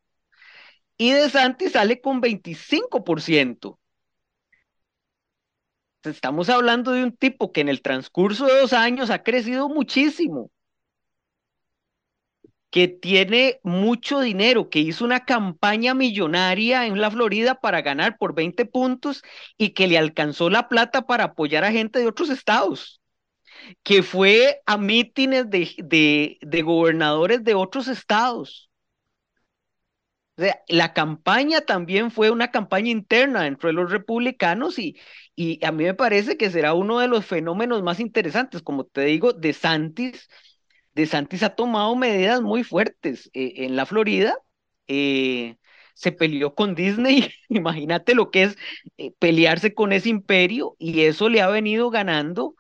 Y 0.99 1.12
DeSantis 1.12 1.73
sale 1.73 2.01
con 2.01 2.21
25%. 2.21 3.79
Estamos 6.05 6.49
hablando 6.49 6.93
de 6.93 7.05
un 7.05 7.17
tipo 7.17 7.53
que 7.53 7.61
en 7.61 7.69
el 7.69 7.83
transcurso 7.83 8.47
de 8.47 8.61
dos 8.61 8.73
años 8.73 9.11
ha 9.11 9.23
crecido 9.23 9.69
muchísimo 9.69 10.51
que 12.77 12.89
tiene 12.89 13.59
mucho 13.62 14.21
dinero, 14.21 14.69
que 14.69 14.81
hizo 14.81 15.07
una 15.07 15.25
campaña 15.25 15.95
millonaria 15.95 16.85
en 16.87 17.01
la 17.01 17.11
Florida 17.11 17.55
para 17.55 17.81
ganar 17.81 18.19
por 18.19 18.35
20 18.35 18.67
puntos 18.67 19.23
y 19.57 19.71
que 19.71 19.87
le 19.87 19.97
alcanzó 19.97 20.51
la 20.51 20.69
plata 20.69 21.07
para 21.07 21.25
apoyar 21.25 21.65
a 21.65 21.73
gente 21.73 22.01
de 22.01 22.07
otros 22.07 22.29
estados, 22.29 23.01
que 23.83 24.03
fue 24.03 24.61
a 24.67 24.77
mítines 24.77 25.49
de, 25.49 26.39
de, 26.43 26.62
gobernadores 26.62 27.43
de 27.45 27.55
otros 27.55 27.89
estados. 27.89 28.69
O 30.37 30.43
sea, 30.43 30.61
la 30.69 30.93
campaña 30.93 31.62
también 31.62 32.11
fue 32.11 32.31
una 32.31 32.51
campaña 32.51 32.91
interna 32.91 33.45
dentro 33.45 33.69
de 33.69 33.73
los 33.73 33.91
republicanos 33.91 34.79
y, 34.79 34.99
y 35.35 35.65
a 35.65 35.73
mí 35.73 35.85
me 35.85 35.95
parece 35.95 36.37
que 36.37 36.51
será 36.51 36.75
uno 36.75 36.99
de 36.99 37.09
los 37.09 37.25
fenómenos 37.25 37.83
más 37.83 38.01
interesantes. 38.01 38.61
Como 38.61 38.85
te 38.85 39.01
digo, 39.07 39.33
de 39.33 39.55
Santis 39.55 40.29
DeSantis 40.97 41.43
ha 41.43 41.55
tomado 41.55 41.95
medidas 41.95 42.41
muy 42.43 42.65
fuertes 42.65 43.31
eh, 43.35 43.53
en 43.67 43.77
la 43.77 43.85
Florida. 43.87 44.35
Eh, 44.89 45.57
se 45.95 46.13
peleó 46.13 46.55
con 46.55 46.75
Disney, 46.75 47.31
imagínate 47.51 48.15
lo 48.15 48.31
que 48.31 48.45
es 48.45 48.57
eh, 48.97 49.13
pelearse 49.19 49.75
con 49.75 49.93
ese 49.93 50.09
imperio 50.09 50.75
y 50.79 51.03
eso 51.03 51.29
le 51.29 51.43
ha 51.43 51.49
venido 51.49 51.91
ganando 51.91 52.55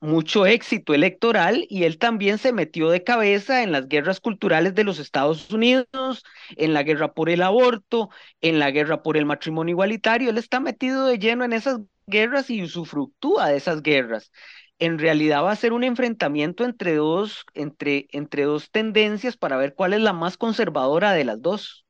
mucho 0.00 0.46
éxito 0.46 0.94
electoral 0.94 1.66
y 1.68 1.84
él 1.84 1.98
también 1.98 2.38
se 2.38 2.52
metió 2.54 2.88
de 2.88 3.04
cabeza 3.04 3.62
en 3.62 3.72
las 3.72 3.86
guerras 3.86 4.20
culturales 4.20 4.74
de 4.74 4.84
los 4.84 4.98
Estados 4.98 5.50
Unidos, 5.50 6.24
en 6.56 6.72
la 6.72 6.82
guerra 6.82 7.12
por 7.12 7.28
el 7.28 7.42
aborto, 7.42 8.08
en 8.40 8.58
la 8.58 8.70
guerra 8.70 9.02
por 9.02 9.18
el 9.18 9.26
matrimonio 9.26 9.72
igualitario, 9.72 10.30
él 10.30 10.38
está 10.38 10.60
metido 10.60 11.04
de 11.06 11.18
lleno 11.18 11.44
en 11.44 11.52
esas 11.52 11.78
guerras 12.06 12.48
y 12.48 12.62
usufructúa 12.62 13.48
de 13.48 13.58
esas 13.58 13.82
guerras 13.82 14.30
en 14.78 14.98
realidad 14.98 15.42
va 15.44 15.52
a 15.52 15.56
ser 15.56 15.72
un 15.72 15.84
enfrentamiento 15.84 16.64
entre 16.64 16.94
dos, 16.96 17.44
entre, 17.54 18.08
entre 18.12 18.44
dos 18.44 18.70
tendencias 18.70 19.36
para 19.36 19.56
ver 19.56 19.74
cuál 19.74 19.94
es 19.94 20.00
la 20.00 20.12
más 20.12 20.36
conservadora 20.36 21.12
de 21.12 21.24
las 21.24 21.42
dos. 21.42 21.86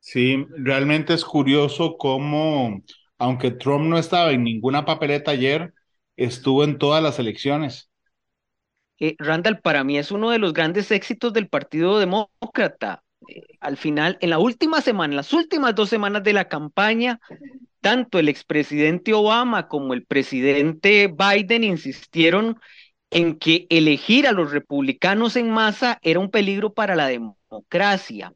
Sí, 0.00 0.46
realmente 0.56 1.14
es 1.14 1.24
curioso 1.24 1.96
cómo, 1.98 2.82
aunque 3.18 3.50
Trump 3.50 3.86
no 3.86 3.98
estaba 3.98 4.30
en 4.32 4.44
ninguna 4.44 4.84
papeleta 4.84 5.32
ayer, 5.32 5.74
estuvo 6.16 6.62
en 6.64 6.78
todas 6.78 7.02
las 7.02 7.18
elecciones. 7.18 7.90
Eh, 9.00 9.14
Randall, 9.18 9.60
para 9.60 9.84
mí 9.84 9.98
es 9.98 10.10
uno 10.10 10.30
de 10.30 10.38
los 10.38 10.52
grandes 10.52 10.90
éxitos 10.90 11.32
del 11.32 11.48
Partido 11.48 11.98
Demócrata. 11.98 13.02
Al 13.60 13.76
final, 13.76 14.18
en 14.20 14.30
la 14.30 14.38
última 14.38 14.80
semana, 14.80 15.16
las 15.16 15.32
últimas 15.32 15.74
dos 15.74 15.88
semanas 15.88 16.22
de 16.22 16.32
la 16.32 16.48
campaña, 16.48 17.20
tanto 17.80 18.18
el 18.18 18.28
expresidente 18.28 19.14
Obama 19.14 19.68
como 19.68 19.94
el 19.94 20.04
presidente 20.04 21.08
Biden 21.08 21.64
insistieron 21.64 22.60
en 23.10 23.38
que 23.38 23.66
elegir 23.70 24.26
a 24.26 24.32
los 24.32 24.50
republicanos 24.50 25.36
en 25.36 25.50
masa 25.50 25.98
era 26.02 26.20
un 26.20 26.30
peligro 26.30 26.74
para 26.74 26.96
la 26.96 27.06
democracia, 27.08 28.32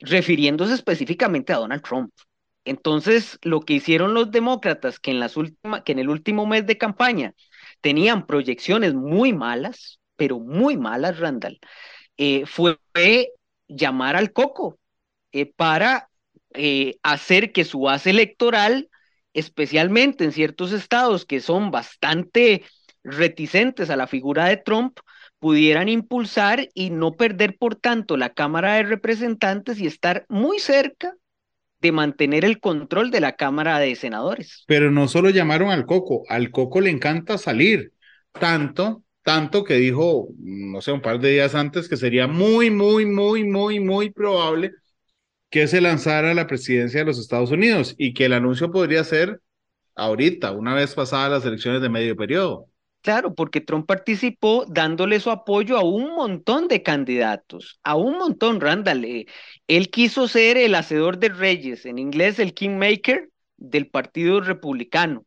refiriéndose 0.00 0.74
específicamente 0.74 1.52
a 1.52 1.58
Donald 1.58 1.82
Trump. 1.82 2.12
Entonces, 2.64 3.38
lo 3.42 3.60
que 3.60 3.74
hicieron 3.74 4.14
los 4.14 4.30
demócratas, 4.30 4.98
que 4.98 5.10
en, 5.10 5.20
las 5.20 5.34
que 5.84 5.92
en 5.92 5.98
el 5.98 6.08
último 6.08 6.46
mes 6.46 6.66
de 6.66 6.78
campaña 6.78 7.34
tenían 7.80 8.26
proyecciones 8.26 8.94
muy 8.94 9.34
malas, 9.34 10.00
pero 10.16 10.40
muy 10.40 10.78
malas, 10.78 11.18
Randall, 11.18 11.58
eh, 12.16 12.46
fue 12.46 12.78
llamar 13.68 14.16
al 14.16 14.32
coco 14.32 14.78
eh, 15.32 15.46
para 15.46 16.08
eh, 16.54 16.96
hacer 17.02 17.52
que 17.52 17.64
su 17.64 17.80
base 17.80 18.10
electoral, 18.10 18.88
especialmente 19.32 20.24
en 20.24 20.32
ciertos 20.32 20.72
estados 20.72 21.24
que 21.26 21.40
son 21.40 21.70
bastante 21.70 22.64
reticentes 23.02 23.90
a 23.90 23.96
la 23.96 24.06
figura 24.06 24.46
de 24.46 24.56
Trump, 24.56 24.98
pudieran 25.38 25.88
impulsar 25.88 26.68
y 26.72 26.90
no 26.90 27.12
perder, 27.12 27.58
por 27.58 27.76
tanto, 27.76 28.16
la 28.16 28.30
Cámara 28.30 28.74
de 28.74 28.84
Representantes 28.84 29.78
y 29.78 29.86
estar 29.86 30.24
muy 30.28 30.58
cerca 30.58 31.14
de 31.80 31.92
mantener 31.92 32.46
el 32.46 32.60
control 32.60 33.10
de 33.10 33.20
la 33.20 33.32
Cámara 33.32 33.78
de 33.78 33.94
Senadores. 33.94 34.64
Pero 34.66 34.90
no 34.90 35.06
solo 35.06 35.28
llamaron 35.28 35.68
al 35.68 35.84
Coco, 35.84 36.22
al 36.30 36.50
Coco 36.50 36.80
le 36.80 36.88
encanta 36.88 37.36
salir, 37.36 37.92
tanto 38.32 39.03
tanto 39.24 39.64
que 39.64 39.74
dijo, 39.74 40.28
no 40.38 40.80
sé, 40.82 40.92
un 40.92 41.02
par 41.02 41.18
de 41.18 41.32
días 41.32 41.54
antes 41.56 41.88
que 41.88 41.96
sería 41.96 42.28
muy, 42.28 42.70
muy, 42.70 43.06
muy, 43.06 43.44
muy, 43.44 43.80
muy 43.80 44.10
probable 44.10 44.72
que 45.50 45.66
se 45.68 45.80
lanzara 45.80 46.34
la 46.34 46.46
presidencia 46.46 47.00
de 47.00 47.06
los 47.06 47.18
Estados 47.18 47.50
Unidos 47.50 47.94
y 47.98 48.12
que 48.14 48.26
el 48.26 48.34
anuncio 48.34 48.70
podría 48.70 49.04
ser 49.04 49.40
ahorita, 49.94 50.52
una 50.52 50.74
vez 50.74 50.94
pasadas 50.94 51.30
las 51.30 51.44
elecciones 51.46 51.80
de 51.80 51.88
medio 51.88 52.16
periodo. 52.16 52.66
Claro, 53.02 53.34
porque 53.34 53.60
Trump 53.60 53.86
participó 53.86 54.64
dándole 54.66 55.20
su 55.20 55.30
apoyo 55.30 55.76
a 55.76 55.84
un 55.84 56.14
montón 56.14 56.68
de 56.68 56.82
candidatos, 56.82 57.78
a 57.82 57.96
un 57.96 58.18
montón, 58.18 58.60
Randall. 58.60 59.04
Eh, 59.04 59.26
él 59.68 59.90
quiso 59.90 60.26
ser 60.26 60.56
el 60.56 60.74
hacedor 60.74 61.18
de 61.18 61.28
reyes, 61.28 61.86
en 61.86 61.98
inglés 61.98 62.38
el 62.38 62.54
kingmaker 62.54 63.28
del 63.58 63.88
Partido 63.88 64.40
Republicano. 64.40 65.26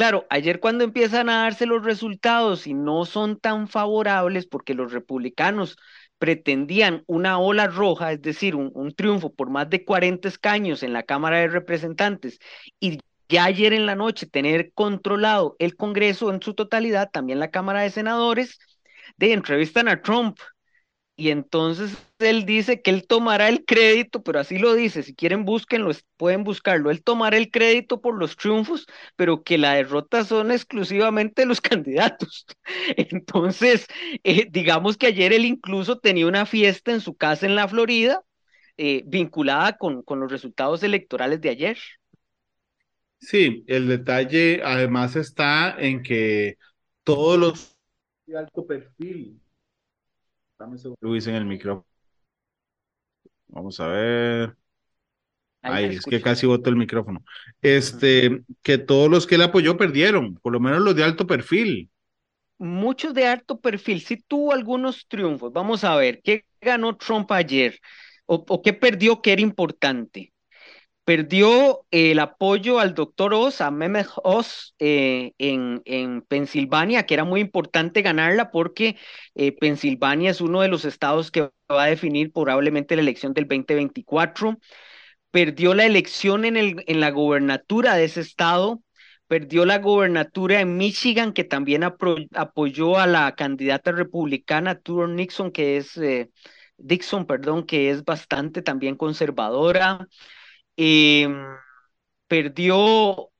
Claro, 0.00 0.26
ayer 0.30 0.60
cuando 0.60 0.82
empiezan 0.82 1.28
a 1.28 1.42
darse 1.42 1.66
los 1.66 1.84
resultados 1.84 2.66
y 2.66 2.72
no 2.72 3.04
son 3.04 3.38
tan 3.38 3.68
favorables 3.68 4.46
porque 4.46 4.72
los 4.72 4.92
republicanos 4.92 5.76
pretendían 6.16 7.04
una 7.06 7.38
ola 7.38 7.66
roja, 7.66 8.10
es 8.12 8.22
decir, 8.22 8.56
un, 8.56 8.70
un 8.74 8.94
triunfo 8.94 9.30
por 9.34 9.50
más 9.50 9.68
de 9.68 9.84
40 9.84 10.26
escaños 10.26 10.82
en 10.82 10.94
la 10.94 11.02
Cámara 11.02 11.40
de 11.40 11.48
Representantes 11.48 12.38
y 12.80 12.98
ya 13.28 13.44
ayer 13.44 13.74
en 13.74 13.84
la 13.84 13.94
noche 13.94 14.26
tener 14.26 14.72
controlado 14.72 15.54
el 15.58 15.76
Congreso 15.76 16.32
en 16.32 16.40
su 16.40 16.54
totalidad, 16.54 17.10
también 17.10 17.38
la 17.38 17.50
Cámara 17.50 17.82
de 17.82 17.90
Senadores, 17.90 18.58
de 19.18 19.34
entrevistan 19.34 19.86
a 19.86 20.00
Trump 20.00 20.38
y 21.20 21.30
entonces 21.30 21.96
él 22.18 22.46
dice 22.46 22.82
que 22.82 22.90
él 22.90 23.06
tomará 23.06 23.48
el 23.48 23.64
crédito, 23.64 24.22
pero 24.22 24.40
así 24.40 24.58
lo 24.58 24.74
dice, 24.74 25.02
si 25.02 25.14
quieren 25.14 25.44
búsquenlo, 25.44 25.90
pueden 26.16 26.44
buscarlo, 26.44 26.90
él 26.90 27.02
tomará 27.04 27.36
el 27.36 27.50
crédito 27.50 28.00
por 28.00 28.18
los 28.18 28.36
triunfos, 28.36 28.86
pero 29.16 29.42
que 29.42 29.58
la 29.58 29.74
derrota 29.74 30.24
son 30.24 30.50
exclusivamente 30.52 31.46
los 31.46 31.60
candidatos. 31.62 32.46
Entonces, 32.96 33.86
eh, 34.24 34.48
digamos 34.50 34.96
que 34.96 35.08
ayer 35.08 35.32
él 35.32 35.44
incluso 35.44 35.98
tenía 35.98 36.26
una 36.26 36.46
fiesta 36.46 36.92
en 36.92 37.00
su 37.00 37.16
casa 37.16 37.46
en 37.46 37.54
la 37.56 37.68
Florida, 37.68 38.22
eh, 38.78 39.02
vinculada 39.06 39.76
con, 39.78 40.02
con 40.02 40.20
los 40.20 40.32
resultados 40.32 40.82
electorales 40.82 41.40
de 41.42 41.50
ayer. 41.50 41.78
Sí, 43.18 43.64
el 43.66 43.86
detalle 43.88 44.62
además 44.64 45.14
está 45.16 45.76
en 45.78 46.02
que 46.02 46.56
todos 47.04 47.38
los 47.38 47.76
de 48.26 48.38
alto 48.38 48.66
perfil. 48.66 49.38
Dame 50.60 50.76
Luis 51.00 51.26
en 51.26 51.36
el 51.36 51.46
micrófono. 51.46 51.86
Vamos 53.48 53.80
a 53.80 53.86
ver. 53.88 54.56
Ay, 55.62 55.86
es 55.86 56.04
que 56.04 56.20
casi 56.20 56.46
botó 56.46 56.68
el 56.68 56.76
micrófono. 56.76 57.24
Este, 57.62 58.42
que 58.62 58.76
todos 58.76 59.10
los 59.10 59.26
que 59.26 59.36
él 59.36 59.42
apoyó 59.42 59.78
perdieron, 59.78 60.34
por 60.36 60.52
lo 60.52 60.60
menos 60.60 60.80
los 60.80 60.94
de 60.94 61.04
alto 61.04 61.26
perfil. 61.26 61.90
Muchos 62.58 63.14
de 63.14 63.26
alto 63.26 63.58
perfil, 63.58 64.02
sí 64.02 64.18
tuvo 64.18 64.52
algunos 64.52 65.06
triunfos. 65.08 65.52
Vamos 65.52 65.82
a 65.82 65.96
ver, 65.96 66.20
¿qué 66.22 66.44
ganó 66.60 66.96
Trump 66.96 67.32
ayer? 67.32 67.78
¿O, 68.26 68.44
o 68.46 68.62
qué 68.62 68.74
perdió 68.74 69.22
que 69.22 69.32
era 69.32 69.40
importante? 69.42 70.29
Perdió 71.10 71.84
el 71.90 72.20
apoyo 72.20 72.78
al 72.78 72.94
doctor 72.94 73.34
Oz, 73.34 73.60
a 73.60 73.72
Mehmet 73.72 74.06
Oz, 74.22 74.76
eh, 74.78 75.32
en, 75.38 75.82
en, 75.84 76.22
Pensilvania, 76.22 77.04
que 77.04 77.14
era 77.14 77.24
muy 77.24 77.40
importante 77.40 78.00
ganarla 78.02 78.52
porque 78.52 78.96
eh, 79.34 79.50
Pensilvania 79.50 80.30
es 80.30 80.40
uno 80.40 80.60
de 80.60 80.68
los 80.68 80.84
estados 80.84 81.32
que 81.32 81.50
va 81.68 81.82
a 81.82 81.86
definir 81.86 82.30
probablemente 82.30 82.94
la 82.94 83.02
elección 83.02 83.34
del 83.34 83.48
2024. 83.48 84.60
Perdió 85.32 85.74
la 85.74 85.84
elección 85.84 86.44
en, 86.44 86.56
el, 86.56 86.84
en 86.86 87.00
la 87.00 87.10
gobernatura 87.10 87.96
de 87.96 88.04
ese 88.04 88.20
estado, 88.20 88.80
perdió 89.26 89.66
la 89.66 89.80
gobernatura 89.80 90.60
en 90.60 90.76
Michigan, 90.76 91.32
que 91.32 91.42
también 91.42 91.82
apoyó 91.82 92.98
a 93.00 93.08
la 93.08 93.34
candidata 93.34 93.90
republicana 93.90 94.78
Tudor 94.78 95.08
Nixon, 95.08 95.50
que 95.50 95.76
es 95.76 95.96
eh, 95.96 96.30
Dixon, 96.76 97.26
perdón, 97.26 97.66
que 97.66 97.90
es 97.90 98.04
bastante 98.04 98.62
también 98.62 98.94
conservadora. 98.94 100.06
Em, 100.76 101.44
perdió, 102.28 103.30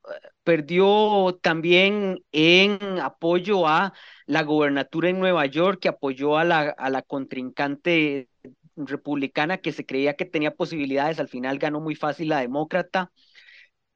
perdió 0.43 1.39
también 1.41 2.23
en 2.31 2.79
apoyo 2.99 3.67
a 3.67 3.93
la 4.27 4.43
gobernatura 4.43 5.09
en 5.09 5.19
Nueva 5.19 5.45
York, 5.47 5.79
que 5.81 5.89
apoyó 5.89 6.37
a 6.37 6.43
la, 6.43 6.61
a 6.77 6.89
la 6.89 7.01
contrincante 7.03 8.29
republicana 8.75 9.57
que 9.59 9.71
se 9.71 9.85
creía 9.85 10.15
que 10.15 10.25
tenía 10.25 10.55
posibilidades, 10.55 11.19
al 11.19 11.29
final 11.29 11.59
ganó 11.59 11.81
muy 11.81 11.95
fácil 11.95 12.29
la 12.29 12.39
demócrata. 12.41 13.11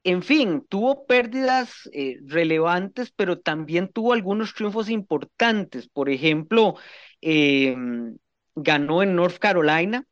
En 0.03 0.21
fin, 0.21 0.65
tuvo 0.69 1.05
pérdidas 1.07 1.89
eh, 1.91 2.19
relevantes, 2.25 3.11
pero 3.15 3.39
también 3.39 3.89
tuvo 3.91 4.13
algunos 4.13 4.53
triunfos 4.53 4.89
importantes. 4.89 5.87
Por 5.89 6.09
ejemplo, 6.09 6.75
em, 7.21 8.17
ganó 8.55 9.01
en 9.03 9.15
North 9.15 9.37
Carolina, 9.39 10.05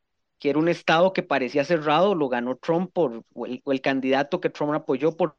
que 0.44 0.50
era 0.50 0.58
un 0.58 0.68
estado 0.68 1.14
que 1.14 1.22
parecía 1.22 1.64
cerrado, 1.64 2.14
lo 2.14 2.28
ganó 2.28 2.56
Trump 2.56 2.92
por, 2.92 3.24
o 3.32 3.46
el, 3.46 3.80
candidato 3.80 4.42
que 4.42 4.50
Trump 4.50 4.74
apoyó 4.74 5.16
por, 5.16 5.38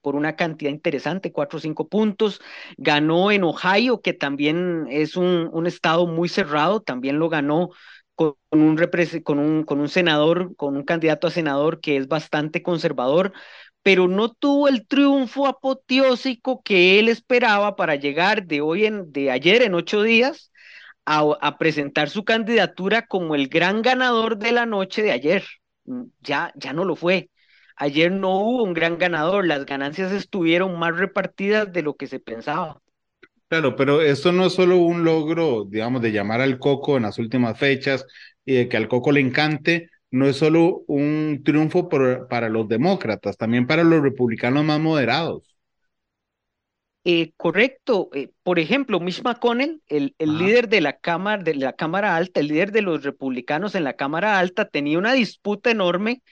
por, 0.00 0.16
una 0.16 0.36
cantidad 0.36 0.70
interesante, 0.70 1.32
cuatro 1.32 1.58
o 1.58 1.60
cinco 1.60 1.86
puntos. 1.86 2.40
Ganó 2.78 3.30
en 3.30 3.44
Ohio, 3.44 4.00
que 4.00 4.14
también 4.14 4.86
es 4.88 5.18
un, 5.18 5.50
un 5.52 5.66
estado 5.66 6.06
muy 6.06 6.30
cerrado, 6.30 6.80
también 6.80 7.18
lo 7.18 7.28
ganó 7.28 7.68
con 8.14 8.36
un, 8.50 8.78
con, 9.22 9.38
un, 9.38 9.64
con 9.64 9.80
un 9.80 9.88
senador, 9.90 10.56
con 10.56 10.78
un 10.78 10.84
candidato 10.84 11.26
a 11.26 11.30
senador 11.30 11.82
que 11.82 11.98
es 11.98 12.08
bastante 12.08 12.62
conservador, 12.62 13.34
pero 13.82 14.08
no 14.08 14.32
tuvo 14.32 14.68
el 14.68 14.86
triunfo 14.86 15.46
apoteósico 15.46 16.62
que 16.62 16.98
él 16.98 17.10
esperaba 17.10 17.76
para 17.76 17.96
llegar 17.96 18.46
de 18.46 18.62
hoy 18.62 18.86
en, 18.86 19.12
de 19.12 19.30
ayer 19.30 19.60
en 19.60 19.74
ocho 19.74 20.02
días 20.02 20.50
a, 21.08 21.58
presentar 21.58 22.10
su 22.10 22.24
candidatura 22.24 23.06
como 23.06 23.34
el 23.34 23.48
gran 23.48 23.82
ganador 23.82 24.38
de 24.38 24.52
la 24.52 24.66
noche 24.66 25.02
de 25.02 25.12
ayer. 25.12 25.44
Mm, 25.84 26.04
ya, 26.20 26.52
ya 26.56 26.72
no 26.72 26.84
lo 26.84 26.96
fue. 26.96 27.30
Ayer 27.76 28.10
no 28.10 28.40
hubo 28.40 28.64
un 28.64 28.74
gran 28.74 28.98
ganador, 28.98 29.46
las 29.46 29.64
ganancias 29.64 30.12
estuvieron 30.12 30.78
más 30.78 30.96
repartidas 30.96 31.72
de 31.72 31.82
lo 31.82 31.94
que 31.94 32.08
se 32.08 32.20
pensaba. 32.20 32.80
Claro, 33.48 33.76
pero 33.76 34.02
esto 34.02 34.32
no 34.32 34.46
es 34.46 34.52
solo 34.52 34.76
un 34.76 35.04
logro, 35.04 35.64
digamos, 35.64 36.02
de 36.02 36.12
llamar 36.12 36.40
al 36.40 36.58
Coco 36.58 36.96
en 36.96 37.04
las 37.04 37.18
últimas 37.18 37.58
fechas 37.58 38.04
y 38.44 38.54
de 38.54 38.68
que 38.68 38.76
al 38.76 38.88
Coco 38.88 39.12
le 39.12 39.20
encante, 39.20 39.90
no 40.10 40.26
es 40.26 40.36
solo 40.36 40.82
un 40.88 41.42
triunfo 41.44 41.88
para 41.88 42.48
los 42.48 42.68
demócratas, 42.68 43.36
también 43.36 43.66
para 43.66 43.84
los 43.84 44.02
republicanos 44.02 44.64
más 44.64 44.80
moderados. 44.80 45.57
Eh, 47.10 47.32
correcto. 47.38 48.10
Eh, 48.12 48.28
por 48.42 48.58
ejemplo, 48.58 49.00
Mitch 49.00 49.22
McConnell, 49.22 49.82
el, 49.86 50.14
líder 50.18 50.68
de 50.68 50.82
la, 50.82 50.98
cámara, 50.98 51.42
de 51.42 51.54
la 51.54 51.72
Cámara 51.72 52.16
Alta, 52.16 52.40
el 52.40 52.48
líder 52.48 52.70
de 52.70 52.82
los 52.82 53.02
republicanos 53.02 53.74
en 53.74 53.84
la 53.84 53.94
Cámara 53.94 54.38
Alta, 54.38 54.68
tenía 54.68 54.98
una 54.98 55.14
disputa 55.14 55.70
enorme 55.70 56.22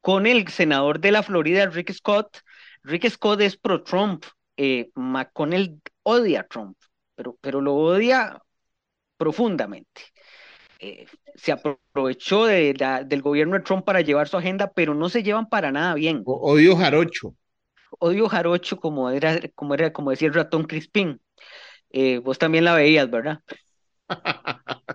con 0.00 0.26
el 0.26 0.48
senador 0.48 0.98
de 0.98 1.12
la 1.12 1.22
Florida, 1.22 1.66
Rick 1.66 1.92
Scott. 1.92 2.38
Rick 2.82 3.08
Scott 3.08 3.40
es 3.40 3.56
pro-Trump. 3.56 4.24
Eh, 4.56 4.90
McConnell 4.96 5.80
odia 6.02 6.40
a 6.40 6.46
Trump, 6.48 6.76
pero, 7.14 7.38
pero 7.40 7.60
lo 7.60 7.76
odia 7.76 8.42
profundamente. 9.16 10.02
se 11.36 11.52
aprovechó 11.52 12.46
de, 12.46 12.74
del 13.06 13.22
gobierno 13.22 13.54
de 13.54 13.62
Trump 13.62 13.84
para 13.84 14.00
llevar 14.00 14.26
su 14.26 14.36
agenda, 14.36 14.72
pero 14.74 14.92
no 14.92 15.08
se 15.08 15.22
llevan 15.22 15.48
para 15.48 15.70
nada 15.70 15.94
bien. 15.94 16.24
odio 16.26 16.76
jarocho 16.76 17.36
odio 17.98 18.28
jarocho 18.28 18.78
como 18.78 19.10
era, 19.10 19.40
como 19.54 19.74
era, 19.74 19.92
como 19.92 20.10
decía 20.10 20.28
el 20.28 20.34
ratón 20.34 20.64
Crispín. 20.64 21.20
Eh, 21.90 22.18
vos 22.18 22.38
también 22.38 22.64
la 22.64 22.74
veías, 22.74 23.10
¿verdad? 23.10 23.40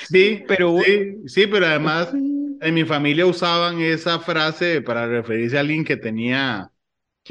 sí, 0.00 0.44
pero 0.48 0.84
sí, 0.84 1.16
sí, 1.26 1.46
pero 1.46 1.66
además 1.66 2.18
en 2.60 2.74
mi 2.74 2.84
familia 2.84 3.26
usaban 3.26 3.80
esa 3.80 4.18
frase 4.20 4.82
para 4.82 5.06
referirse 5.06 5.56
a 5.56 5.60
alguien 5.60 5.84
que 5.84 5.96
tenía 5.96 6.70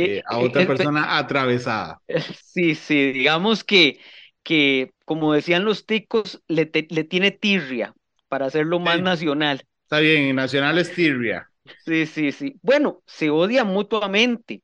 eh, 0.01 0.21
a 0.27 0.39
otra 0.39 0.65
persona 0.65 1.17
atravesada. 1.17 2.01
Sí, 2.43 2.75
sí, 2.75 3.11
digamos 3.11 3.63
que, 3.63 3.99
que 4.43 4.91
como 5.05 5.33
decían 5.33 5.65
los 5.65 5.85
ticos, 5.85 6.41
le, 6.47 6.69
le 6.89 7.03
tiene 7.03 7.31
tirria 7.31 7.93
para 8.27 8.45
hacerlo 8.45 8.79
más 8.79 8.99
nacional. 9.01 9.65
Está 9.83 9.99
bien, 9.99 10.35
nacional 10.35 10.77
es 10.77 10.93
tirria. 10.93 11.49
Sí, 11.85 12.05
sí, 12.05 12.31
sí. 12.31 12.59
Bueno, 12.61 13.01
se 13.05 13.29
odian 13.29 13.67
mutuamente. 13.67 14.63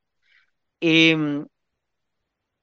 Eh, 0.81 1.45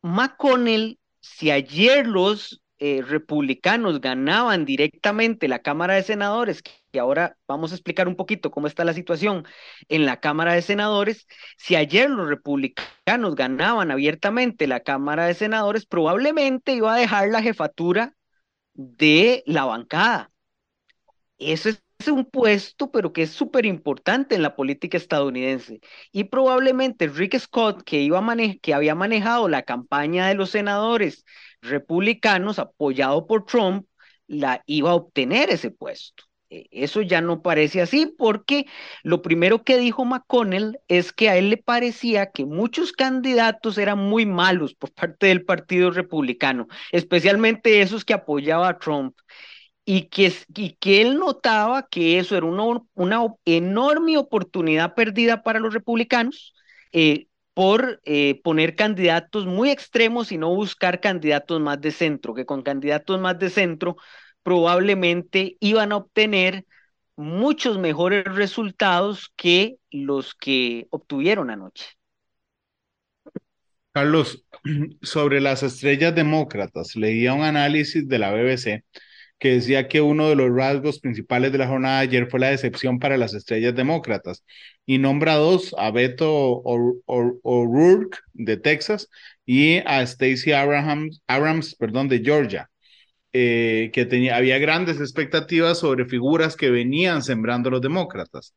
McConnell, 0.02 0.98
si 1.20 1.50
ayer 1.50 2.06
los 2.06 2.62
eh, 2.78 3.02
republicanos 3.02 4.00
ganaban 4.00 4.64
directamente 4.64 5.48
la 5.48 5.60
Cámara 5.60 5.94
de 5.94 6.02
Senadores, 6.04 6.62
que 6.92 7.00
ahora 7.00 7.36
vamos 7.48 7.72
a 7.72 7.74
explicar 7.74 8.06
un 8.08 8.16
poquito 8.16 8.50
cómo 8.50 8.66
está 8.68 8.84
la 8.84 8.94
situación 8.94 9.44
en 9.88 10.06
la 10.06 10.20
Cámara 10.20 10.54
de 10.54 10.62
Senadores, 10.62 11.26
si 11.56 11.74
ayer 11.76 12.08
los 12.10 12.28
republicanos 12.28 13.34
ganaban 13.34 13.90
abiertamente 13.90 14.66
la 14.68 14.80
Cámara 14.80 15.26
de 15.26 15.34
Senadores, 15.34 15.86
probablemente 15.86 16.72
iba 16.74 16.94
a 16.94 16.98
dejar 16.98 17.28
la 17.28 17.42
jefatura 17.42 18.14
de 18.74 19.42
la 19.46 19.64
bancada. 19.64 20.30
Eso 21.38 21.68
es 21.70 21.82
un 22.06 22.24
puesto, 22.24 22.92
pero 22.92 23.12
que 23.12 23.22
es 23.22 23.30
súper 23.30 23.66
importante 23.66 24.36
en 24.36 24.42
la 24.42 24.54
política 24.54 24.96
estadounidense. 24.96 25.80
Y 26.12 26.24
probablemente 26.24 27.08
Rick 27.08 27.38
Scott, 27.38 27.82
que, 27.82 28.00
iba 28.00 28.22
que 28.62 28.74
había 28.74 28.94
manejado 28.94 29.48
la 29.48 29.62
campaña 29.62 30.28
de 30.28 30.34
los 30.34 30.50
senadores 30.50 31.24
republicanos 31.60 32.60
apoyado 32.60 33.26
por 33.26 33.44
Trump, 33.46 33.86
la 34.28 34.62
iba 34.66 34.90
a 34.90 34.94
obtener 34.94 35.50
ese 35.50 35.70
puesto. 35.72 36.24
E, 36.50 36.68
eso 36.70 37.02
ya 37.02 37.20
no 37.20 37.42
parece 37.42 37.82
así 37.82 38.06
porque 38.06 38.66
lo 39.02 39.20
primero 39.22 39.64
que 39.64 39.76
dijo 39.78 40.04
McConnell 40.04 40.78
es 40.88 41.12
que 41.12 41.28
a 41.28 41.36
él 41.36 41.50
le 41.50 41.56
parecía 41.56 42.30
que 42.30 42.44
muchos 42.46 42.92
candidatos 42.92 43.76
eran 43.76 43.98
muy 43.98 44.24
malos 44.24 44.74
por 44.74 44.92
parte 44.94 45.26
del 45.26 45.44
Partido 45.44 45.90
Republicano, 45.90 46.68
especialmente 46.92 47.80
esos 47.80 48.04
que 48.04 48.14
apoyaba 48.14 48.68
a 48.68 48.78
Trump. 48.78 49.16
Y 49.90 50.02
que, 50.08 50.30
y 50.54 50.72
que 50.74 51.00
él 51.00 51.16
notaba 51.16 51.88
que 51.88 52.18
eso 52.18 52.36
era 52.36 52.44
una, 52.44 52.82
una 52.92 53.34
enorme 53.46 54.18
oportunidad 54.18 54.94
perdida 54.94 55.42
para 55.42 55.60
los 55.60 55.72
republicanos 55.72 56.52
eh, 56.92 57.28
por 57.54 57.98
eh, 58.04 58.38
poner 58.44 58.76
candidatos 58.76 59.46
muy 59.46 59.70
extremos 59.70 60.30
y 60.30 60.36
no 60.36 60.54
buscar 60.54 61.00
candidatos 61.00 61.58
más 61.62 61.80
de 61.80 61.90
centro, 61.90 62.34
que 62.34 62.44
con 62.44 62.60
candidatos 62.60 63.18
más 63.18 63.38
de 63.38 63.48
centro 63.48 63.96
probablemente 64.42 65.56
iban 65.58 65.92
a 65.92 65.96
obtener 65.96 66.66
muchos 67.16 67.78
mejores 67.78 68.26
resultados 68.26 69.32
que 69.36 69.78
los 69.90 70.34
que 70.34 70.86
obtuvieron 70.90 71.48
anoche. 71.48 71.86
Carlos, 73.92 74.44
sobre 75.00 75.40
las 75.40 75.62
estrellas 75.62 76.14
demócratas, 76.14 76.94
leía 76.94 77.32
un 77.32 77.42
análisis 77.42 78.06
de 78.06 78.18
la 78.18 78.32
BBC 78.32 78.84
que 79.38 79.52
decía 79.54 79.88
que 79.88 80.00
uno 80.00 80.28
de 80.28 80.36
los 80.36 80.50
rasgos 80.54 81.00
principales 81.00 81.52
de 81.52 81.58
la 81.58 81.68
jornada 81.68 82.00
de 82.00 82.08
ayer 82.08 82.28
fue 82.30 82.40
la 82.40 82.50
decepción 82.50 82.98
para 82.98 83.16
las 83.16 83.34
estrellas 83.34 83.74
demócratas 83.74 84.44
y 84.86 84.98
nombra 84.98 85.36
dos, 85.36 85.74
a 85.78 85.90
Beto 85.90 86.62
O'Rourke 86.64 88.18
de 88.32 88.56
Texas 88.56 89.08
y 89.46 89.78
a 89.86 90.04
Stacey 90.06 90.52
Abrams, 90.52 91.22
Abrams 91.26 91.74
perdón, 91.76 92.08
de 92.08 92.20
Georgia. 92.20 92.70
Eh, 93.34 93.90
que 93.92 94.06
tenía, 94.06 94.36
había 94.36 94.58
grandes 94.58 95.00
expectativas 95.00 95.78
sobre 95.78 96.06
figuras 96.06 96.56
que 96.56 96.70
venían 96.70 97.22
sembrando 97.22 97.68
los 97.70 97.82
demócratas. 97.82 98.54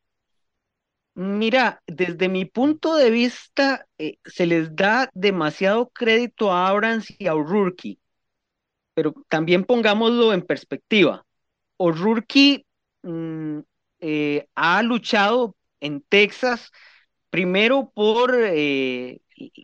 Mira, 1.14 1.82
desde 1.88 2.30
mi 2.30 2.46
punto 2.46 2.96
de 2.96 3.10
vista, 3.10 3.86
eh, 3.98 4.16
se 4.26 4.46
les 4.46 4.74
da 4.76 5.10
demasiado 5.14 5.90
crédito 5.90 6.54
a 6.54 6.70
Abrams 6.70 7.14
y 7.20 7.28
a 7.28 7.36
O'Rourke, 7.36 8.00
pero 9.02 9.16
también 9.30 9.64
pongámoslo 9.64 10.32
en 10.32 10.44
perspectiva. 10.44 11.26
O'Rourke 11.78 12.68
mm, 13.02 13.58
eh, 14.00 14.48
ha 14.54 14.84
luchado 14.84 15.56
en 15.80 16.04
Texas 16.08 16.72
primero 17.32 17.92
por, 17.96 18.38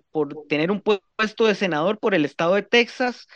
por 0.10 0.48
tener 0.50 0.72
un 0.72 0.82
puesto 0.82 1.46
de 1.46 1.54
senador 1.54 2.00
por 2.00 2.16
el 2.16 2.26
estado 2.26 2.56
de 2.56 2.64
Texas, 2.64 3.28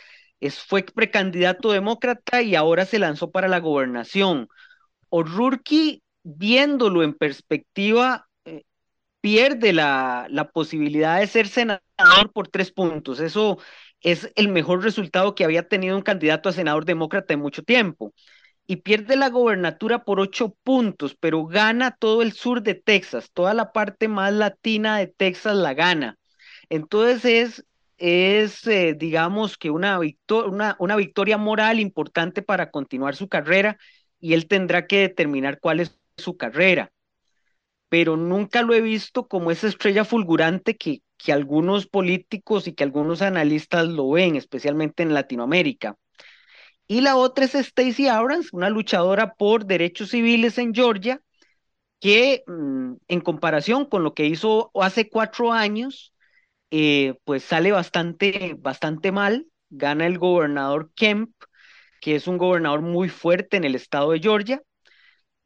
fue 0.66 0.82
precandidato 0.82 1.70
demócrata 1.70 2.42
y 2.42 2.56
ahora 2.56 2.84
se 2.84 2.98
lanzó 2.98 3.30
para 3.30 3.46
la 3.46 3.60
gobernación. 3.60 4.48
O'Rourke, 5.08 6.02
viéndolo 6.24 7.04
en 7.04 7.14
perspectiva, 7.14 8.26
eh, 8.44 8.64
pierde 9.20 9.72
la, 9.72 10.26
la 10.30 10.50
posibilidad 10.50 11.20
de 11.20 11.28
ser 11.28 11.46
senador 11.46 12.32
por 12.34 12.48
tres 12.48 12.72
puntos. 12.72 13.20
Eso 13.20 13.60
es 14.02 14.30
el 14.36 14.48
mejor 14.48 14.82
resultado 14.82 15.34
que 15.34 15.44
había 15.44 15.68
tenido 15.68 15.96
un 15.96 16.02
candidato 16.02 16.48
a 16.48 16.52
senador 16.52 16.84
demócrata 16.84 17.34
en 17.34 17.40
mucho 17.40 17.62
tiempo. 17.62 18.12
Y 18.66 18.76
pierde 18.76 19.16
la 19.16 19.28
gobernatura 19.28 20.04
por 20.04 20.20
ocho 20.20 20.56
puntos, 20.62 21.16
pero 21.18 21.46
gana 21.46 21.96
todo 21.98 22.22
el 22.22 22.32
sur 22.32 22.62
de 22.62 22.74
Texas, 22.74 23.30
toda 23.32 23.54
la 23.54 23.72
parte 23.72 24.08
más 24.08 24.32
latina 24.32 24.98
de 24.98 25.08
Texas 25.08 25.56
la 25.56 25.74
gana. 25.74 26.18
Entonces 26.68 27.24
es 27.24 27.64
es, 28.02 28.66
eh, 28.66 28.94
digamos, 28.98 29.56
que 29.56 29.70
una, 29.70 30.00
una, 30.48 30.76
una 30.80 30.96
victoria 30.96 31.38
moral 31.38 31.78
importante 31.78 32.42
para 32.42 32.72
continuar 32.72 33.14
su 33.14 33.28
carrera 33.28 33.78
y 34.18 34.34
él 34.34 34.48
tendrá 34.48 34.88
que 34.88 34.98
determinar 35.02 35.60
cuál 35.60 35.78
es 35.78 35.96
su 36.16 36.36
carrera. 36.36 36.92
Pero 37.88 38.16
nunca 38.16 38.62
lo 38.62 38.74
he 38.74 38.80
visto 38.80 39.28
como 39.28 39.52
esa 39.52 39.68
estrella 39.68 40.04
fulgurante 40.04 40.76
que, 40.76 41.02
que 41.22 41.32
algunos 41.32 41.86
políticos 41.86 42.66
y 42.66 42.74
que 42.74 42.84
algunos 42.84 43.22
analistas 43.22 43.86
lo 43.88 44.10
ven, 44.10 44.36
especialmente 44.36 45.02
en 45.02 45.14
Latinoamérica. 45.14 45.96
Y 46.86 47.00
la 47.00 47.16
otra 47.16 47.44
es 47.46 47.52
Stacey 47.52 48.08
Abrams, 48.08 48.52
una 48.52 48.70
luchadora 48.70 49.34
por 49.34 49.66
derechos 49.66 50.10
civiles 50.10 50.58
en 50.58 50.74
Georgia, 50.74 51.22
que 52.00 52.44
mm, 52.46 52.94
en 53.08 53.20
comparación 53.20 53.86
con 53.86 54.04
lo 54.04 54.14
que 54.14 54.26
hizo 54.26 54.70
hace 54.74 55.08
cuatro 55.08 55.52
años, 55.52 56.14
eh, 56.70 57.14
pues 57.24 57.44
sale 57.44 57.72
bastante, 57.72 58.56
bastante 58.58 59.12
mal. 59.12 59.46
Gana 59.70 60.06
el 60.06 60.18
gobernador 60.18 60.92
Kemp, 60.94 61.32
que 62.00 62.16
es 62.16 62.26
un 62.28 62.38
gobernador 62.38 62.82
muy 62.82 63.08
fuerte 63.08 63.56
en 63.56 63.64
el 63.64 63.74
estado 63.74 64.12
de 64.12 64.20
Georgia. 64.20 64.62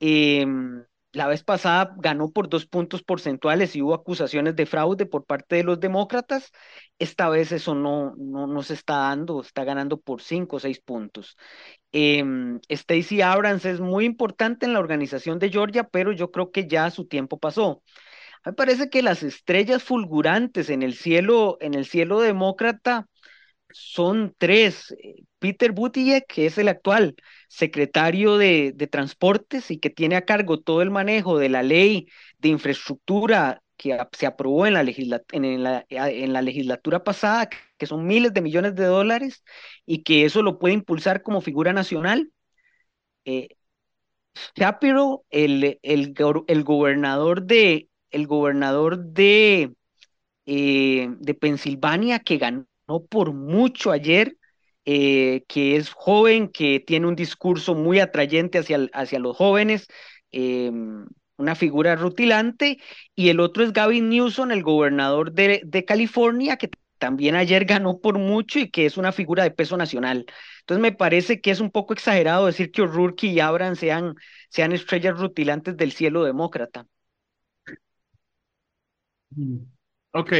Em, 0.00 0.84
la 1.16 1.26
vez 1.28 1.42
pasada 1.42 1.94
ganó 1.96 2.30
por 2.30 2.50
dos 2.50 2.66
puntos 2.66 3.02
porcentuales 3.02 3.74
y 3.74 3.80
hubo 3.80 3.94
acusaciones 3.94 4.54
de 4.54 4.66
fraude 4.66 5.06
por 5.06 5.24
parte 5.24 5.56
de 5.56 5.64
los 5.64 5.80
demócratas. 5.80 6.52
Esta 6.98 7.30
vez 7.30 7.52
eso 7.52 7.74
no, 7.74 8.14
no, 8.18 8.62
se 8.62 8.74
está 8.74 8.96
dando, 8.98 9.40
está 9.40 9.64
ganando 9.64 9.98
por 9.98 10.20
cinco 10.20 10.56
o 10.56 10.60
seis 10.60 10.78
puntos. 10.78 11.38
Eh, 11.92 12.22
Stacey 12.70 13.22
Abrams 13.22 13.64
es 13.64 13.80
muy 13.80 14.04
importante 14.04 14.66
en 14.66 14.74
la 14.74 14.78
organización 14.78 15.38
de 15.38 15.48
Georgia, 15.48 15.84
pero 15.84 16.12
yo 16.12 16.30
creo 16.30 16.50
que 16.50 16.66
ya 16.66 16.90
su 16.90 17.06
tiempo 17.06 17.38
pasó. 17.38 17.82
Me 18.44 18.52
parece 18.52 18.90
que 18.90 19.02
las 19.02 19.22
estrellas 19.22 19.82
fulgurantes 19.82 20.68
en 20.68 20.82
el 20.82 20.94
cielo, 20.94 21.56
en 21.62 21.72
el 21.72 21.86
cielo 21.86 22.20
demócrata 22.20 23.08
son 23.76 24.34
tres. 24.38 24.92
Eh, 25.02 25.24
Peter 25.38 25.72
Buttigieg, 25.72 26.26
que 26.26 26.46
es 26.46 26.58
el 26.58 26.68
actual 26.68 27.14
secretario 27.48 28.38
de, 28.38 28.72
Transportes 28.90 29.70
y 29.70 29.78
que 29.78 29.90
tiene 29.90 30.16
a 30.16 30.24
cargo 30.24 30.60
todo 30.60 30.82
el 30.82 30.90
manejo 30.90 31.38
de 31.38 31.48
la 31.50 31.62
ley 31.62 32.08
de 32.38 32.48
infraestructura 32.48 33.62
que 33.76 33.98
se 34.12 34.26
aprobó 34.26 34.66
en 34.66 34.74
la, 34.74 34.80
en 35.32 35.62
la, 35.62 35.84
en 35.88 36.32
la 36.32 36.42
legislatura 36.42 37.04
pasada, 37.04 37.48
que 37.76 37.86
son 37.86 38.06
miles 38.06 38.32
de 38.32 38.40
millones 38.40 38.74
de 38.74 38.86
dólares, 38.86 39.44
y 39.84 40.02
que 40.02 40.24
eso 40.24 40.42
lo 40.42 40.58
puede 40.58 40.74
impulsar 40.74 41.22
como 41.22 41.42
figura 41.42 41.72
nacional. 41.74 42.32
Eh, 43.26 43.48
Shapiro, 44.54 45.24
el, 45.30 45.78
el, 45.82 46.14
el 46.46 46.64
gobernador 46.64 47.42
de, 47.42 47.88
el 48.10 48.26
gobernador 48.26 48.98
de, 48.98 49.74
eh, 50.46 51.08
de 51.20 51.34
Pensilvania, 51.34 52.20
que 52.20 52.38
ganó 52.38 52.66
por 53.10 53.32
mucho 53.32 53.90
ayer, 53.90 54.36
eh, 54.84 55.44
que 55.48 55.76
es 55.76 55.90
joven, 55.92 56.48
que 56.48 56.80
tiene 56.80 57.06
un 57.06 57.16
discurso 57.16 57.74
muy 57.74 58.00
atrayente 58.00 58.58
hacia, 58.58 58.88
hacia 58.92 59.18
los 59.18 59.36
jóvenes, 59.36 59.88
eh, 60.32 60.70
una 61.38 61.54
figura 61.54 61.96
rutilante, 61.96 62.78
y 63.14 63.28
el 63.28 63.40
otro 63.40 63.64
es 63.64 63.72
Gavin 63.72 64.08
Newsom, 64.08 64.50
el 64.52 64.62
gobernador 64.62 65.32
de, 65.32 65.60
de, 65.64 65.84
California, 65.84 66.56
que 66.56 66.70
también 66.98 67.34
ayer 67.34 67.64
ganó 67.64 68.00
por 68.00 68.18
mucho 68.18 68.58
y 68.58 68.70
que 68.70 68.86
es 68.86 68.96
una 68.96 69.12
figura 69.12 69.42
de 69.44 69.50
peso 69.50 69.76
nacional. 69.76 70.26
Entonces 70.60 70.82
me 70.82 70.92
parece 70.92 71.40
que 71.40 71.50
es 71.50 71.60
un 71.60 71.70
poco 71.70 71.92
exagerado 71.92 72.46
decir 72.46 72.70
que 72.70 72.82
O'Rourke 72.82 73.24
y 73.26 73.40
Abraham 73.40 73.76
sean, 73.76 74.14
sean 74.48 74.72
estrellas 74.72 75.18
rutilantes 75.18 75.76
del 75.76 75.92
cielo 75.92 76.24
demócrata. 76.24 76.86
Mm. 79.36 79.75
Ok, 80.16 80.32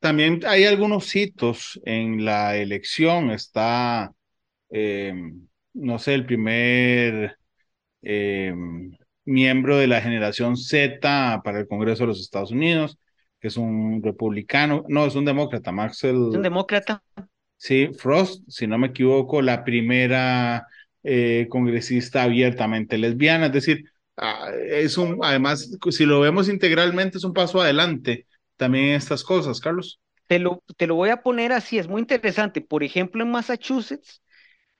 también 0.00 0.40
hay 0.44 0.64
algunos 0.64 1.14
hitos 1.14 1.80
en 1.84 2.24
la 2.24 2.56
elección. 2.56 3.30
Está, 3.30 4.12
em, 4.70 5.46
no 5.72 6.00
sé, 6.00 6.14
el 6.14 6.26
primer 6.26 7.36
em, 8.02 8.90
miembro 9.24 9.78
de 9.78 9.86
la 9.86 10.00
generación 10.00 10.56
Z 10.56 11.42
para 11.44 11.60
el 11.60 11.68
Congreso 11.68 12.02
de 12.02 12.08
los 12.08 12.20
Estados 12.20 12.50
Unidos, 12.50 12.98
que 13.38 13.46
es 13.48 13.56
un 13.56 14.02
republicano, 14.02 14.84
no, 14.88 15.06
es 15.06 15.14
un 15.14 15.24
demócrata, 15.24 15.70
Maxwell. 15.70 16.30
¿Es 16.30 16.36
un 16.36 16.42
demócrata? 16.42 17.00
Sí, 17.56 17.90
Frost, 17.96 18.42
si 18.48 18.66
no 18.66 18.78
me 18.78 18.88
equivoco, 18.88 19.42
la 19.42 19.62
primera 19.62 20.66
eh, 21.04 21.46
congresista 21.48 22.24
abiertamente 22.24 22.98
lesbiana, 22.98 23.46
es 23.46 23.52
decir, 23.52 23.84
ah, 24.16 24.50
es 24.70 24.98
un, 24.98 25.20
además, 25.22 25.70
si 25.90 26.04
lo 26.04 26.18
vemos 26.18 26.48
integralmente, 26.48 27.18
es 27.18 27.24
un 27.24 27.32
paso 27.32 27.60
adelante 27.60 28.26
también 28.60 28.90
estas 28.90 29.24
cosas, 29.24 29.58
Carlos. 29.58 30.00
Te 30.26 30.38
lo, 30.38 30.62
te 30.76 30.86
lo 30.86 30.94
voy 30.94 31.08
a 31.08 31.22
poner 31.22 31.50
así, 31.50 31.78
es 31.78 31.88
muy 31.88 32.02
interesante. 32.02 32.60
Por 32.60 32.84
ejemplo, 32.84 33.22
en 33.24 33.30
Massachusetts 33.30 34.22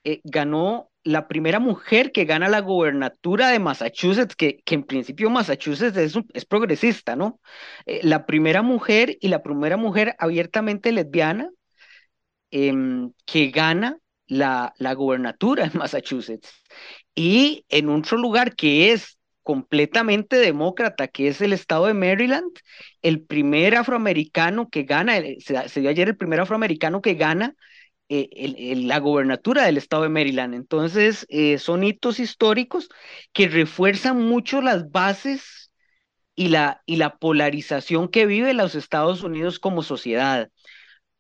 eh, 0.05 0.21
ganó 0.23 0.91
la 1.03 1.27
primera 1.29 1.61
mujer 1.61 2.13
que 2.13 2.27
gana 2.27 2.51
la 2.51 2.61
gobernatura 2.61 3.49
de 3.49 3.59
Massachusetts, 3.59 4.37
que, 4.37 4.61
que 4.67 4.75
en 4.75 4.83
principio 4.85 5.31
Massachusetts 5.31 5.97
es, 5.97 6.15
es 6.35 6.45
progresista, 6.45 7.17
¿no? 7.17 7.41
Eh, 7.87 8.01
la 8.03 8.27
primera 8.27 8.61
mujer 8.61 9.17
y 9.19 9.29
la 9.29 9.43
primera 9.43 9.79
mujer 9.79 10.15
abiertamente 10.19 10.93
lesbiana 10.93 11.49
em, 12.51 13.13
que 13.25 13.49
gana 13.49 13.97
la, 14.27 14.75
la 14.77 14.93
gobernatura 14.93 15.65
en 15.65 15.79
Massachusetts. 15.79 16.53
Y 17.15 17.65
en 17.71 17.89
otro 17.89 18.19
lugar 18.19 18.55
que 18.55 18.93
es 18.93 19.17
completamente 19.43 20.37
demócrata, 20.37 21.09
que 21.09 21.29
es 21.29 21.41
el 21.41 21.53
estado 21.53 21.87
de 21.87 21.95
Maryland, 21.95 22.51
el 23.03 23.23
primer 23.23 23.75
afroamericano 23.77 24.69
que 24.71 24.85
gana, 24.85 25.17
se, 25.39 25.81
dio 25.81 25.91
ayer 25.91 26.09
el 26.09 26.17
primer 26.17 26.41
afroamericano 26.41 27.01
que 27.03 27.15
gana 27.15 27.55
eh, 28.09 28.75
la 28.77 28.99
gobernatura 28.99 29.65
del 29.65 29.79
estado 29.79 30.03
de 30.05 30.09
Maryland. 30.09 30.55
Entonces, 30.55 31.27
eh, 31.31 31.59
son 31.59 31.85
hitos 31.85 32.21
históricos 32.21 32.89
que 33.33 33.49
refuerzan 33.49 34.19
mucho 34.19 34.61
las 34.63 34.91
bases 34.91 35.71
y 36.35 36.49
la, 36.49 36.83
y 36.87 36.97
la 36.97 37.19
polarización 37.19 38.09
que 38.09 38.27
vive 38.27 38.55
los 38.55 38.75
Estados 38.75 39.23
Unidos 39.23 39.59
como 39.59 39.83
sociedad. 39.83 40.51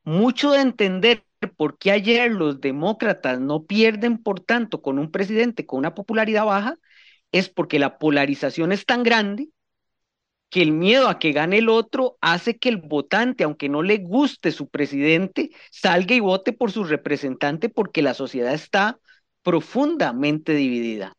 Mucho 0.04 0.52
de 0.52 0.60
entender 0.62 1.24
por 1.56 1.78
qué 1.78 1.92
ayer 1.92 2.30
los 2.32 2.60
demócratas 2.60 3.40
no 3.40 3.64
pierden, 3.64 4.18
por 4.18 4.40
tanto, 4.40 4.82
con 4.82 4.98
un 4.98 5.10
presidente 5.10 5.66
con 5.66 5.78
una 5.78 5.94
popularidad 5.94 6.44
baja, 6.44 6.76
es 7.32 7.48
porque 7.48 7.78
la 7.78 7.98
polarización 7.98 8.72
es 8.72 8.86
tan 8.86 9.02
grande 9.02 9.48
que 10.50 10.62
el 10.62 10.72
miedo 10.72 11.08
a 11.08 11.18
que 11.18 11.32
gane 11.32 11.58
el 11.58 11.68
otro 11.68 12.18
hace 12.20 12.58
que 12.58 12.68
el 12.68 12.78
votante, 12.78 13.44
aunque 13.44 13.68
no 13.68 13.82
le 13.82 13.98
guste 13.98 14.50
su 14.50 14.68
presidente, 14.68 15.50
salga 15.70 16.14
y 16.14 16.20
vote 16.20 16.52
por 16.52 16.72
su 16.72 16.84
representante 16.84 17.68
porque 17.68 18.02
la 18.02 18.14
sociedad 18.14 18.52
está 18.52 18.98
profundamente 19.42 20.54
dividida. 20.54 21.16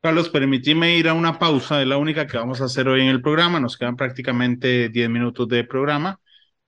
Carlos, 0.00 0.28
permíteme 0.28 0.96
ir 0.96 1.08
a 1.08 1.14
una 1.14 1.38
pausa, 1.38 1.82
es 1.82 1.88
la 1.88 1.96
única 1.96 2.26
que 2.26 2.38
vamos 2.38 2.60
a 2.60 2.66
hacer 2.66 2.86
hoy 2.88 3.00
en 3.00 3.08
el 3.08 3.20
programa, 3.20 3.58
nos 3.58 3.76
quedan 3.76 3.96
prácticamente 3.96 4.90
10 4.90 5.10
minutos 5.10 5.48
de 5.48 5.64
programa 5.64 6.20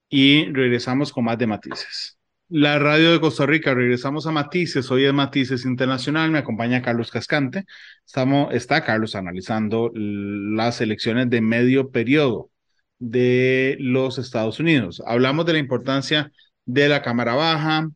y 0.09 0.47
regresamos 0.53 1.12
con 1.12 1.24
más 1.24 1.39
de 1.39 1.49
matices. 1.49 2.20
La 2.51 2.81
radio 2.81 3.13
de 3.13 3.21
Costa 3.21 3.47
Rica, 3.47 3.75
regresamos 3.75 4.27
a 4.27 4.33
Matices, 4.33 4.91
hoy 4.91 5.05
es 5.05 5.13
Matices 5.13 5.65
Internacional, 5.65 6.33
me 6.33 6.39
acompaña 6.39 6.83
Carlos 6.83 7.11
Cascante, 7.13 7.65
Estamos, 8.05 8.53
está 8.53 8.85
Carlos 8.85 9.15
analizando 9.15 9.93
las 9.95 10.81
elecciones 10.81 11.31
de 11.31 11.43
medio 11.43 11.91
periodo 11.93 12.51
de 12.99 13.77
los 13.79 14.19
Estados 14.19 14.59
Unidos. 14.59 15.01
Hablamos 15.07 15.47
de 15.47 15.53
la 15.55 15.59
importancia 15.61 16.33
de 16.65 16.89
la 16.89 17.03
Cámara 17.03 17.35
Baja, 17.35 17.89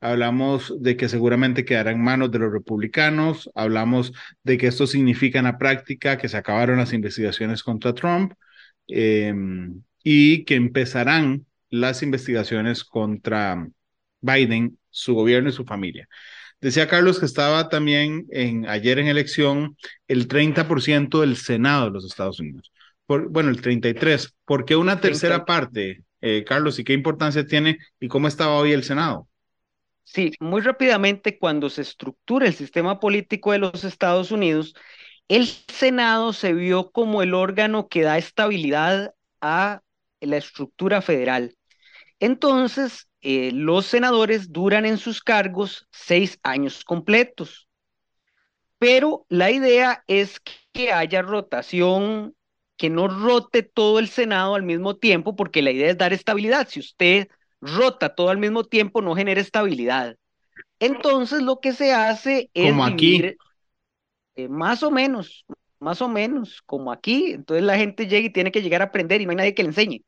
hablamos 0.00 0.72
de 0.80 0.96
que 0.96 1.08
seguramente 1.08 1.64
quedará 1.64 1.90
en 1.90 2.00
manos 2.00 2.30
de 2.30 2.38
los 2.38 2.52
republicanos, 2.52 3.50
hablamos 3.56 4.12
de 4.44 4.56
que 4.58 4.68
esto 4.68 4.86
significa 4.86 5.40
en 5.40 5.46
la 5.46 5.58
práctica 5.58 6.16
que 6.16 6.28
se 6.28 6.36
acabaron 6.36 6.78
las 6.78 6.92
investigaciones 6.92 7.64
contra 7.64 7.94
Trump 7.94 8.34
eh, 8.88 9.34
y 10.04 10.44
que 10.44 10.54
empezarán 10.54 11.46
las 11.70 12.02
investigaciones 12.04 12.84
contra 12.84 13.68
Biden, 14.20 14.78
su 14.90 15.14
gobierno 15.14 15.50
y 15.50 15.52
su 15.52 15.64
familia. 15.64 16.08
Decía 16.60 16.88
Carlos 16.88 17.18
que 17.18 17.26
estaba 17.26 17.68
también 17.68 18.26
en, 18.30 18.68
ayer 18.68 18.98
en 18.98 19.06
elección 19.08 19.76
el 20.08 20.28
30% 20.28 21.20
del 21.20 21.36
Senado 21.36 21.86
de 21.86 21.90
los 21.92 22.04
Estados 22.04 22.38
Unidos. 22.38 22.70
bueno, 23.06 23.48
el 23.50 23.62
33%. 23.62 24.32
¿Por 24.44 24.64
qué 24.64 24.76
una 24.76 25.00
tercera 25.00 25.44
parte, 25.44 26.04
eh, 26.20 26.44
Carlos? 26.44 26.78
¿Y 26.78 26.84
qué 26.84 26.92
importancia 26.92 27.46
tiene? 27.46 27.78
¿Y 27.98 28.08
cómo 28.08 28.28
estaba 28.28 28.56
hoy 28.56 28.72
el 28.72 28.84
Senado? 28.84 29.26
Sí, 30.04 30.32
muy 30.40 30.60
rápidamente, 30.60 31.38
cuando 31.38 31.70
se 31.70 31.82
estructura 31.82 32.46
el 32.46 32.54
sistema 32.54 33.00
político 33.00 33.52
de 33.52 33.58
los 33.58 33.84
Estados 33.84 34.30
Unidos, 34.32 34.74
el 35.28 35.46
Senado 35.46 36.32
se 36.32 36.52
vio 36.52 36.90
como 36.90 37.22
el 37.22 37.34
órgano 37.34 37.88
que 37.88 38.02
da 38.02 38.18
estabilidad 38.18 39.14
a 39.40 39.82
la 40.20 40.36
estructura 40.36 41.00
federal. 41.00 41.54
Entonces, 42.18 43.08
eh, 43.22 43.50
los 43.52 43.86
senadores 43.86 44.52
duran 44.52 44.86
en 44.86 44.98
sus 44.98 45.22
cargos 45.22 45.86
seis 45.90 46.38
años 46.42 46.84
completos. 46.84 47.68
Pero 48.78 49.26
la 49.28 49.50
idea 49.50 50.04
es 50.06 50.40
que 50.72 50.92
haya 50.92 51.20
rotación, 51.20 52.34
que 52.76 52.88
no 52.88 53.08
rote 53.08 53.62
todo 53.62 53.98
el 53.98 54.08
Senado 54.08 54.54
al 54.54 54.62
mismo 54.62 54.96
tiempo, 54.96 55.36
porque 55.36 55.60
la 55.60 55.70
idea 55.70 55.90
es 55.90 55.98
dar 55.98 56.14
estabilidad. 56.14 56.66
Si 56.68 56.80
usted 56.80 57.28
rota 57.60 58.14
todo 58.14 58.30
al 58.30 58.38
mismo 58.38 58.64
tiempo, 58.64 59.02
no 59.02 59.14
genera 59.14 59.40
estabilidad. 59.40 60.16
Entonces, 60.78 61.42
lo 61.42 61.60
que 61.60 61.74
se 61.74 61.92
hace 61.92 62.50
es. 62.54 62.70
Como 62.70 62.84
aquí. 62.84 63.22
Eh, 64.36 64.48
más 64.48 64.82
o 64.82 64.90
menos, 64.90 65.44
más 65.78 66.00
o 66.00 66.08
menos, 66.08 66.62
como 66.62 66.90
aquí. 66.90 67.32
Entonces, 67.32 67.62
la 67.64 67.76
gente 67.76 68.06
llega 68.06 68.28
y 68.28 68.32
tiene 68.32 68.50
que 68.50 68.62
llegar 68.62 68.80
a 68.80 68.86
aprender 68.86 69.20
y 69.20 69.26
no 69.26 69.32
hay 69.32 69.36
nadie 69.36 69.54
que 69.54 69.62
le 69.62 69.68
enseñe. 69.68 70.02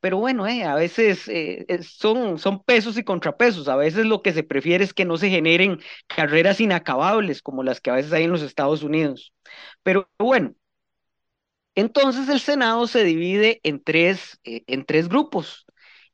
Pero 0.00 0.18
bueno, 0.18 0.46
eh, 0.46 0.62
a 0.64 0.74
veces 0.76 1.26
eh, 1.28 1.66
son, 1.82 2.38
son 2.38 2.62
pesos 2.62 2.96
y 2.98 3.04
contrapesos. 3.04 3.66
A 3.68 3.76
veces 3.76 4.06
lo 4.06 4.22
que 4.22 4.32
se 4.32 4.44
prefiere 4.44 4.84
es 4.84 4.94
que 4.94 5.04
no 5.04 5.16
se 5.18 5.28
generen 5.30 5.80
carreras 6.06 6.60
inacabables 6.60 7.42
como 7.42 7.64
las 7.64 7.80
que 7.80 7.90
a 7.90 7.94
veces 7.94 8.12
hay 8.12 8.24
en 8.24 8.30
los 8.30 8.42
Estados 8.42 8.82
Unidos. 8.84 9.32
Pero 9.82 10.08
bueno, 10.18 10.54
entonces 11.74 12.28
el 12.28 12.40
Senado 12.40 12.86
se 12.86 13.04
divide 13.04 13.60
en 13.62 13.82
tres, 13.82 14.40
eh, 14.44 14.64
en 14.66 14.84
tres 14.84 15.08
grupos 15.08 15.66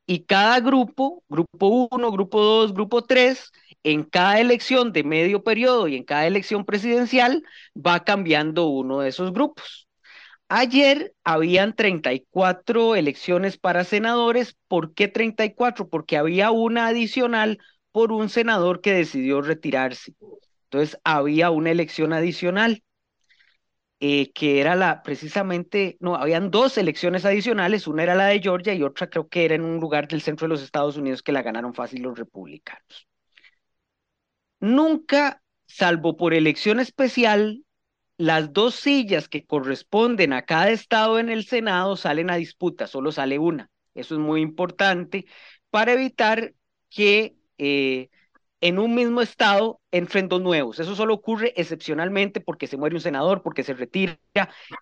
y 0.06 0.24
cada 0.24 0.60
grupo, 0.60 1.24
grupo 1.28 1.88
1, 1.90 2.12
grupo 2.12 2.42
2, 2.42 2.74
grupo 2.74 3.02
3, 3.04 3.52
en 3.84 4.04
cada 4.04 4.40
elección 4.40 4.92
de 4.92 5.04
medio 5.04 5.42
periodo 5.44 5.88
y 5.88 5.96
en 5.96 6.04
cada 6.04 6.26
elección 6.26 6.64
presidencial 6.66 7.42
va 7.76 8.04
cambiando 8.04 8.66
uno 8.68 9.00
de 9.00 9.08
esos 9.10 9.32
grupos. 9.32 9.83
Ayer 10.48 11.14
habían 11.24 11.74
34 11.74 12.94
elecciones 12.94 13.58
para 13.58 13.84
senadores. 13.84 14.56
¿Por 14.68 14.94
qué 14.94 15.08
34? 15.08 15.88
Porque 15.88 16.16
había 16.16 16.50
una 16.50 16.86
adicional 16.86 17.58
por 17.92 18.12
un 18.12 18.28
senador 18.28 18.80
que 18.80 18.92
decidió 18.92 19.40
retirarse. 19.42 20.14
Entonces 20.64 20.98
había 21.04 21.50
una 21.50 21.70
elección 21.70 22.12
adicional. 22.12 22.82
Eh, 24.00 24.32
que 24.32 24.60
era 24.60 24.74
la 24.74 25.02
precisamente, 25.02 25.96
no, 26.00 26.16
habían 26.16 26.50
dos 26.50 26.76
elecciones 26.76 27.24
adicionales, 27.24 27.86
una 27.86 28.02
era 28.02 28.14
la 28.14 28.26
de 28.26 28.40
Georgia 28.40 28.74
y 28.74 28.82
otra 28.82 29.08
creo 29.08 29.28
que 29.28 29.44
era 29.46 29.54
en 29.54 29.62
un 29.64 29.80
lugar 29.80 30.08
del 30.08 30.20
centro 30.20 30.46
de 30.46 30.50
los 30.50 30.62
Estados 30.62 30.96
Unidos 30.98 31.22
que 31.22 31.32
la 31.32 31.42
ganaron 31.42 31.72
fácil 31.74 32.02
los 32.02 32.18
republicanos. 32.18 33.06
Nunca, 34.60 35.42
salvo 35.66 36.16
por 36.16 36.34
elección 36.34 36.80
especial, 36.80 37.63
las 38.16 38.52
dos 38.52 38.74
sillas 38.74 39.28
que 39.28 39.44
corresponden 39.44 40.32
a 40.32 40.42
cada 40.42 40.70
estado 40.70 41.18
en 41.18 41.28
el 41.30 41.44
Senado 41.44 41.96
salen 41.96 42.30
a 42.30 42.36
disputa, 42.36 42.86
solo 42.86 43.12
sale 43.12 43.38
una. 43.38 43.70
Eso 43.94 44.14
es 44.14 44.20
muy 44.20 44.40
importante 44.40 45.26
para 45.70 45.92
evitar 45.92 46.54
que 46.90 47.36
eh, 47.58 48.08
en 48.60 48.78
un 48.78 48.94
mismo 48.94 49.20
estado 49.20 49.80
entren 49.90 50.28
dos 50.28 50.40
nuevos. 50.40 50.78
Eso 50.80 50.94
solo 50.96 51.14
ocurre 51.14 51.52
excepcionalmente 51.56 52.40
porque 52.40 52.66
se 52.66 52.76
muere 52.76 52.96
un 52.96 53.02
senador, 53.02 53.42
porque 53.42 53.62
se 53.62 53.74
retira 53.74 54.18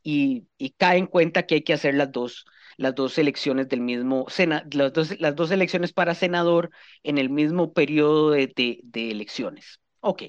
y, 0.03 0.47
cae 0.77 0.99
en 0.99 1.07
cuenta 1.07 1.45
que 1.45 1.57
hay 1.57 1.63
que 1.63 1.73
hacer 1.73 1.95
las 1.95 2.13
dos, 2.13 2.45
las 2.77 2.95
dos 2.95 3.19
elecciones 3.19 3.69
del 3.69 3.81
mismo, 3.81 4.27
las 4.71 4.93
dos, 4.93 5.21
las 5.21 5.35
dos 5.35 5.51
elecciones 5.51 5.93
para 5.93 6.15
senador 6.15 6.71
en 7.03 7.19
el 7.19 7.31
mismo 7.31 7.73
periodo 7.73 8.31
de, 8.31 8.81
de 8.83 9.11
elecciones. 9.11 9.81
Ok, 10.01 10.23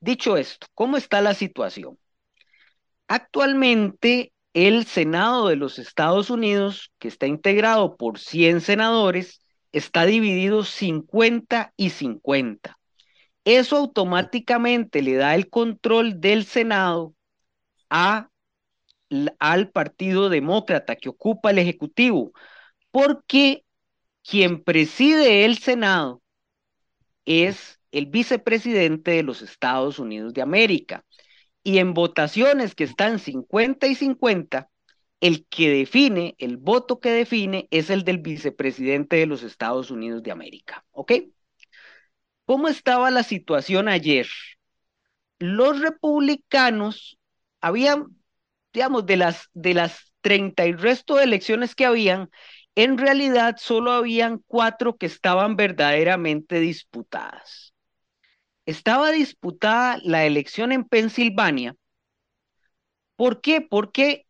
dicho 0.00 0.36
esto, 0.36 0.66
¿cómo 0.74 0.96
está 0.96 1.20
la 1.20 1.34
situación? 1.34 1.98
Actualmente, 3.08 4.32
el 4.52 4.86
Senado 4.86 5.48
de 5.48 5.56
los 5.56 5.78
Estados 5.78 6.30
Unidos, 6.30 6.92
que 6.98 7.08
está 7.08 7.26
integrado 7.26 7.96
por 7.96 8.18
100 8.18 8.60
senadores, 8.60 9.42
está 9.72 10.06
dividido 10.06 10.64
50 10.64 11.72
y 11.76 11.90
50. 11.90 12.78
Eso 13.44 13.76
automáticamente 13.76 15.02
le 15.02 15.14
da 15.14 15.34
el 15.34 15.48
control 15.48 16.20
del 16.20 16.44
Senado 16.44 17.14
a, 17.90 18.28
al 19.38 19.70
Partido 19.70 20.28
Demócrata 20.28 20.96
que 20.96 21.08
ocupa 21.08 21.50
el 21.50 21.58
Ejecutivo, 21.58 22.32
porque 22.90 23.64
quien 24.24 24.64
preside 24.64 25.44
el 25.44 25.58
Senado 25.58 26.22
es 27.24 27.78
el 27.92 28.06
vicepresidente 28.06 29.12
de 29.12 29.22
los 29.22 29.42
Estados 29.42 29.98
Unidos 29.98 30.34
de 30.34 30.42
América 30.42 31.04
y 31.66 31.78
en 31.78 31.94
votaciones 31.94 32.76
que 32.76 32.84
están 32.84 33.18
50 33.18 33.88
y 33.88 33.96
50, 33.96 34.70
el 35.20 35.46
que 35.48 35.68
define, 35.68 36.36
el 36.38 36.58
voto 36.58 37.00
que 37.00 37.10
define 37.10 37.66
es 37.72 37.90
el 37.90 38.04
del 38.04 38.18
vicepresidente 38.18 39.16
de 39.16 39.26
los 39.26 39.42
Estados 39.42 39.90
Unidos 39.90 40.22
de 40.22 40.30
América. 40.30 40.84
¿Ok? 40.92 41.12
¿Cómo 42.44 42.68
estaba 42.68 43.10
la 43.10 43.24
situación 43.24 43.88
ayer? 43.88 44.28
Los 45.40 45.80
republicanos 45.80 47.18
habían, 47.60 48.16
digamos, 48.72 49.04
de 49.04 49.16
las, 49.16 49.50
de 49.52 49.74
las 49.74 50.12
30 50.20 50.66
y 50.66 50.72
resto 50.72 51.16
de 51.16 51.24
elecciones 51.24 51.74
que 51.74 51.86
habían, 51.86 52.30
en 52.76 52.96
realidad 52.96 53.56
solo 53.58 53.90
habían 53.90 54.38
cuatro 54.46 54.96
que 54.96 55.06
estaban 55.06 55.56
verdaderamente 55.56 56.60
disputadas 56.60 57.65
estaba 58.66 59.10
disputada 59.10 59.98
la 60.02 60.24
elección 60.26 60.72
en 60.72 60.84
Pensilvania. 60.84 61.76
¿Por 63.16 63.40
qué? 63.40 63.60
Porque 63.62 64.26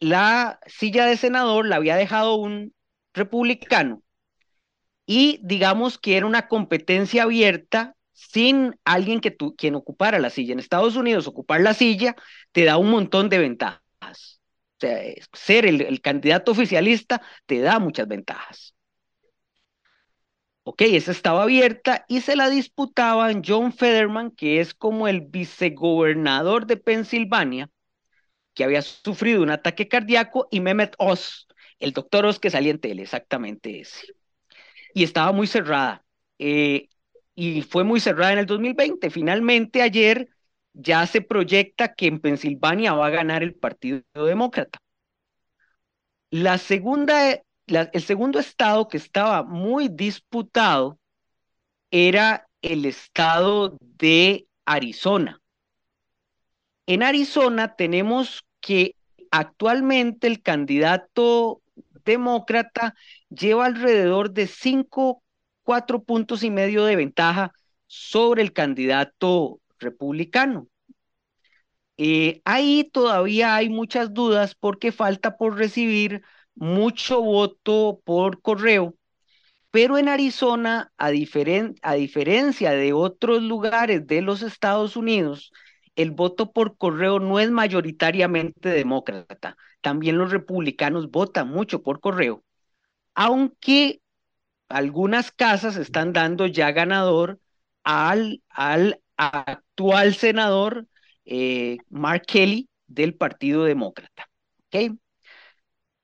la 0.00 0.60
silla 0.66 1.06
de 1.06 1.16
senador 1.16 1.66
la 1.66 1.76
había 1.76 1.96
dejado 1.96 2.34
un 2.36 2.74
republicano 3.14 4.02
y 5.06 5.40
digamos 5.42 5.98
que 5.98 6.16
era 6.16 6.26
una 6.26 6.48
competencia 6.48 7.24
abierta 7.24 7.96
sin 8.12 8.76
alguien 8.84 9.20
que 9.20 9.30
tú, 9.30 9.54
quien 9.56 9.74
ocupara 9.74 10.18
la 10.18 10.30
silla. 10.30 10.52
En 10.52 10.58
Estados 10.58 10.96
Unidos, 10.96 11.26
ocupar 11.26 11.60
la 11.60 11.74
silla 11.74 12.16
te 12.52 12.64
da 12.64 12.76
un 12.78 12.90
montón 12.90 13.28
de 13.28 13.38
ventajas. 13.38 13.82
O 14.00 14.80
sea, 14.80 15.00
ser 15.32 15.66
el, 15.66 16.00
candidato 16.00 16.52
oficialista 16.52 17.22
te 17.46 17.60
da 17.60 17.78
muchas 17.78 18.08
ventajas. 18.08 18.71
Ok, 20.64 20.82
esa 20.82 21.10
estaba 21.10 21.42
abierta 21.42 22.04
y 22.08 22.20
se 22.20 22.36
la 22.36 22.48
disputaban 22.48 23.42
John 23.44 23.72
Federman, 23.72 24.30
que 24.30 24.60
es 24.60 24.74
como 24.74 25.08
el 25.08 25.22
vicegobernador 25.22 26.66
de 26.66 26.76
Pensilvania, 26.76 27.68
que 28.54 28.64
había 28.64 28.82
sufrido 28.82 29.42
un 29.42 29.50
ataque 29.50 29.88
cardíaco, 29.88 30.48
y 30.50 30.60
Mehmet 30.60 30.94
Oz, 30.98 31.48
el 31.80 31.92
doctor 31.92 32.26
Oz 32.26 32.40
que 32.40 32.50
salía 32.50 32.72
en 32.72 32.80
tele, 32.80 33.02
exactamente 33.02 33.80
ese. 33.80 34.08
Y 34.94 35.04
estaba 35.04 35.32
muy 35.32 35.46
cerrada. 35.48 36.04
Eh, 36.38 36.88
y 37.34 37.62
fue 37.62 37.84
muy 37.84 38.00
cerrada 38.00 38.32
en 38.34 38.40
el 38.40 38.46
2020. 38.46 39.10
Finalmente, 39.10 39.82
ayer 39.82 40.28
ya 40.74 41.06
se 41.06 41.22
proyecta 41.22 41.94
que 41.94 42.06
en 42.08 42.20
Pensilvania 42.20 42.94
va 42.94 43.08
a 43.08 43.10
ganar 43.10 43.42
el 43.42 43.54
Partido 43.54 44.02
Demócrata. 44.14 44.80
La 46.32 46.58
segunda, 46.58 47.40
el 47.66 48.02
segundo 48.02 48.38
estado 48.38 48.88
que 48.88 48.96
estaba 48.96 49.42
muy 49.42 49.88
disputado 49.88 50.98
era 51.90 52.48
el 52.62 52.84
estado 52.84 53.76
de 53.80 54.46
Arizona. 54.64 55.40
En 56.86 57.02
Arizona 57.02 57.74
tenemos 57.74 58.44
que 58.60 58.96
actualmente 59.30 60.26
el 60.26 60.42
candidato 60.42 61.62
demócrata 62.04 62.94
lleva 63.28 63.66
alrededor 63.66 64.32
de 64.32 64.46
cinco, 64.46 65.22
cuatro 65.62 66.02
puntos 66.02 66.42
y 66.42 66.50
medio 66.50 66.84
de 66.84 66.96
ventaja 66.96 67.52
sobre 67.86 68.42
el 68.42 68.52
candidato 68.52 69.60
republicano. 69.78 70.68
Eh, 71.98 72.40
ahí 72.44 72.88
todavía 72.92 73.54
hay 73.54 73.68
muchas 73.68 74.12
dudas 74.12 74.54
porque 74.54 74.92
falta 74.92 75.36
por 75.36 75.56
recibir 75.56 76.22
mucho 76.54 77.22
voto 77.22 78.00
por 78.04 78.40
correo, 78.42 78.94
pero 79.70 79.98
en 79.98 80.08
Arizona, 80.08 80.92
a, 80.98 81.08
a 81.08 81.94
diferencia 81.94 82.72
de 82.72 82.92
otros 82.92 83.42
lugares 83.42 84.06
de 84.06 84.22
los 84.22 84.42
Estados 84.42 84.96
Unidos, 84.96 85.52
el 85.96 86.10
voto 86.10 86.52
por 86.52 86.76
correo 86.76 87.20
no 87.20 87.40
es 87.40 87.50
mayoritariamente 87.50 88.68
demócrata. 88.70 89.56
También 89.80 90.18
los 90.18 90.30
republicanos 90.30 91.10
votan 91.10 91.48
mucho 91.48 91.82
por 91.82 92.00
correo, 92.00 92.44
aunque 93.14 94.00
algunas 94.68 95.32
casas 95.32 95.76
están 95.76 96.12
dando 96.12 96.46
ya 96.46 96.72
ganador 96.72 97.40
al, 97.84 98.42
al 98.48 99.00
actual 99.16 100.14
senador 100.14 100.86
eh, 101.24 101.78
Mark 101.90 102.24
Kelly 102.26 102.68
del 102.86 103.14
Partido 103.14 103.64
Demócrata. 103.64 104.28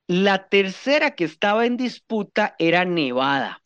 La 0.09 0.48
tercera 0.48 1.11
que 1.11 1.24
estaba 1.24 1.66
en 1.66 1.76
disputa 1.76 2.54
era 2.59 2.86
Nevada, 2.86 3.62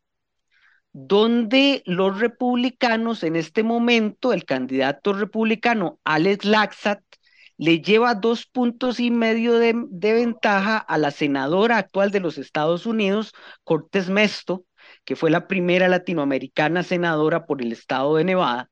donde 0.93 1.85
los 1.87 2.19
republicanos 2.19 3.23
en 3.23 3.37
este 3.37 3.63
momento, 3.63 4.33
el 4.33 4.45
candidato 4.45 5.13
republicano 5.13 6.01
Alex 6.03 6.45
Laxat, 6.45 7.01
le 7.59 7.81
lleva 7.81 8.17
dos 8.17 8.47
puntos 8.47 8.99
y 8.99 9.13
medio 9.13 9.55
de, 9.61 9.85
de 9.89 10.15
ventaja 10.15 10.79
a 10.79 10.99
la 10.99 11.13
senadora 11.13 11.77
actual 11.77 12.11
de 12.11 12.19
los 12.19 12.39
Estados 12.39 12.87
Unidos, 12.87 13.33
Cortés 13.63 14.09
Mesto, 14.11 14.65
que 15.05 15.15
fue 15.15 15.31
la 15.31 15.47
primera 15.47 15.87
latinoamericana 15.87 16.83
senadora 16.83 17.47
por 17.47 17.63
el 17.63 17.71
estado 17.71 18.17
de 18.17 18.25
Nevada, 18.25 18.69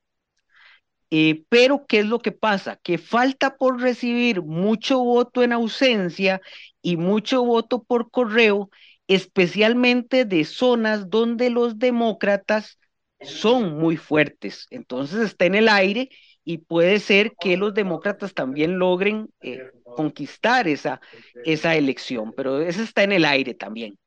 eh, 1.11 1.45
pero, 1.49 1.87
¿qué 1.87 2.01
es 2.01 2.07
lo 2.07 2.21
que 2.21 2.33
pasa? 2.33 2.77
Que 2.77 2.99
falta 2.99 3.57
por 3.57 3.81
recibir 3.81 4.43
mucho 4.43 5.01
voto 5.01 5.43
en 5.43 5.53
ausencia 5.53 6.41
y 6.83 6.97
mucho 6.97 7.45
voto 7.45 7.83
por 7.83 8.11
correo, 8.11 8.71
especialmente 9.09 10.25
de 10.25 10.45
zonas 10.45 11.11
donde 11.11 11.51
los 11.51 11.79
demócratas 11.79 12.79
son 13.21 13.79
muy 13.79 13.97
fuertes. 13.97 14.67
Entonces 14.71 15.21
está 15.21 15.47
en 15.47 15.57
el 15.57 15.69
aire 15.69 16.11
y 16.45 16.59
puede 16.59 17.01
ser 17.01 17.33
que 17.41 17.57
los 17.57 17.75
demócratas 17.75 18.35
también 18.35 18.79
logren 18.79 19.29
eh, 19.41 19.71
conquistar 19.83 20.69
esa, 20.69 21.01
esa 21.45 21.77
elección, 21.77 22.33
pero 22.37 22.61
eso 22.61 22.83
está 22.83 23.03
en 23.03 23.13
el 23.13 23.25
aire 23.25 23.55
también. 23.55 23.99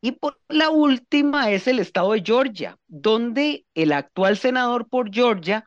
Y 0.00 0.12
por 0.12 0.40
la 0.48 0.70
última 0.70 1.50
es 1.52 1.68
el 1.68 1.78
estado 1.78 2.12
de 2.12 2.22
Georgia, 2.24 2.76
donde 2.88 3.64
el 3.74 3.92
actual 3.92 4.36
senador 4.36 4.88
por 4.88 5.12
Georgia, 5.14 5.64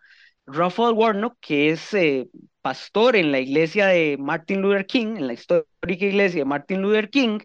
Raphael 0.47 0.93
Warnock, 0.93 1.37
que 1.39 1.71
es 1.71 1.93
eh, 1.93 2.29
pastor 2.61 3.15
en 3.15 3.31
la 3.31 3.39
iglesia 3.39 3.87
de 3.87 4.17
Martin 4.19 4.61
Luther 4.61 4.85
King, 4.85 5.17
en 5.17 5.27
la 5.27 5.33
histórica 5.33 6.05
iglesia 6.05 6.41
de 6.41 6.45
Martin 6.45 6.81
Luther 6.81 7.09
King, 7.09 7.39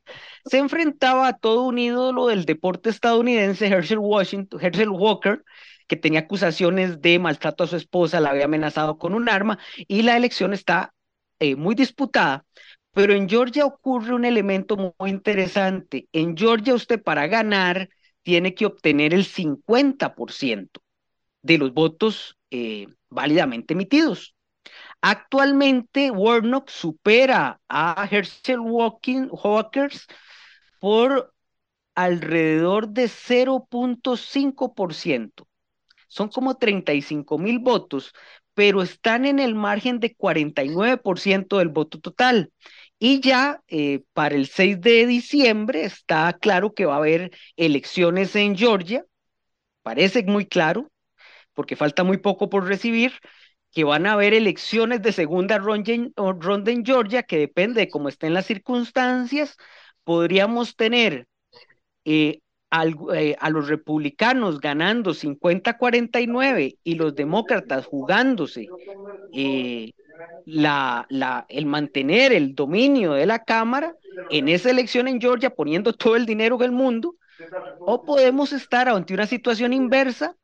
se 0.45 0.59
enfrentaba 0.59 1.29
a 1.29 1.37
todo 1.39 1.63
un 1.63 1.79
ídolo 1.79 2.27
del 2.27 2.45
deporte 2.45 2.91
estadounidense, 2.91 3.67
Herschel, 3.67 3.99
Washington, 3.99 4.61
Herschel 4.61 4.91
Walker, 4.91 5.43
que 5.87 5.97
tenía 5.97 6.21
acusaciones 6.21 7.01
de 7.01 7.19
maltrato 7.19 7.65
a 7.65 7.67
su 7.67 7.77
esposa, 7.77 8.21
la 8.21 8.31
había 8.31 8.45
amenazado 8.45 8.99
con 8.99 9.15
un 9.15 9.29
arma 9.29 9.59
y 9.77 10.03
la 10.03 10.17
elección 10.17 10.53
está 10.53 10.95
eh, 11.39 11.57
muy 11.57 11.75
disputada. 11.75 12.45
Pero 12.93 13.15
en 13.15 13.29
Georgia 13.29 13.67
ocurre 13.67 14.15
un 14.15 14.25
elemento 14.25 14.77
muy 14.77 15.11
interesante. 15.11 16.09
En 16.13 16.37
Georgia 16.37 16.75
usted 16.75 17.03
para 17.03 17.27
ganar 17.29 17.89
tiene 18.23 18.55
que 18.55 18.67
obtener 18.67 19.15
el 19.15 19.25
50% 19.25 20.81
de 21.43 21.59
los 21.59 21.73
votos 21.73 22.37
eh, 22.51 22.87
válidamente 23.09 23.75
emitidos. 23.75 24.35
Actualmente, 25.01 26.11
Warnock 26.11 26.69
supera 26.69 27.61
a 27.69 28.09
Herschel 28.11 28.61
Walkers 28.61 30.07
por 30.79 31.33
alrededor 31.95 32.89
de 32.89 33.09
0.5%. 33.09 35.47
Son 36.09 36.29
como 36.29 36.57
35 36.57 37.39
mil 37.39 37.61
votos, 37.61 38.13
pero 38.55 38.83
están 38.83 39.25
en 39.25 39.39
el 39.39 39.55
margen 39.55 40.01
de 40.01 40.17
49% 40.17 41.59
del 41.59 41.69
voto 41.69 42.01
total. 42.01 42.53
Y 42.99 43.21
ya 43.21 43.63
eh, 43.69 44.03
para 44.13 44.35
el 44.35 44.49
6 44.49 44.81
de 44.81 45.07
diciembre 45.07 45.85
está 45.85 46.33
claro 46.35 46.75
que 46.75 46.85
va 46.85 46.95
a 46.95 46.99
haber 46.99 47.31
elecciones 47.57 48.37
en 48.37 48.57
Georgia, 48.57 49.05
parece 49.83 50.23
muy 50.25 50.47
claro, 50.47 50.91
porque 51.61 51.77
falta 51.77 52.05
muy 52.05 52.17
poco 52.17 52.49
por 52.49 52.67
recibir, 52.67 53.13
que 53.71 53.85
van 53.85 54.07
a 54.07 54.13
haber 54.13 54.33
elecciones 54.33 55.03
de 55.03 55.13
segunda 55.13 55.59
ronda 55.59 55.93
en, 56.71 56.87
Georgia, 56.87 57.23
que 57.23 57.37
depende 57.37 57.83
de 57.83 57.91
cómo 57.91 58.09
estén 58.09 58.33
las 58.33 58.47
circunstancias, 58.47 59.59
podríamos 60.03 60.75
tener 60.75 61.27
eh, 62.07 62.41
eh, 63.15 63.37
a 63.39 63.51
los 63.51 63.69
republicanos 63.69 64.59
ganando 64.59 65.13
50-49 65.13 66.79
y 66.83 66.95
los 66.95 67.15
demócratas 67.15 67.85
jugándose 67.85 68.67
eh, 69.35 69.93
la, 70.47 71.05
la, 71.11 71.45
el 71.51 71.67
mantener 71.67 72.33
el 72.33 72.55
dominio 72.55 73.13
de 73.13 73.27
la 73.27 73.45
Cámara 73.45 73.95
en 74.31 74.49
esa 74.49 74.71
elección 74.71 75.09
en 75.09 75.21
Georgia, 75.21 75.51
poniendo 75.51 75.93
todo 75.93 76.17
el 76.17 76.25
dinero 76.25 76.57
del 76.57 76.73
mundo, 76.73 77.17
o 77.81 78.03
podemos 78.03 78.55
estar 78.55 78.89
ante 78.89 79.13
una 79.13 79.27
situación 79.27 79.75
inversa 79.75 80.37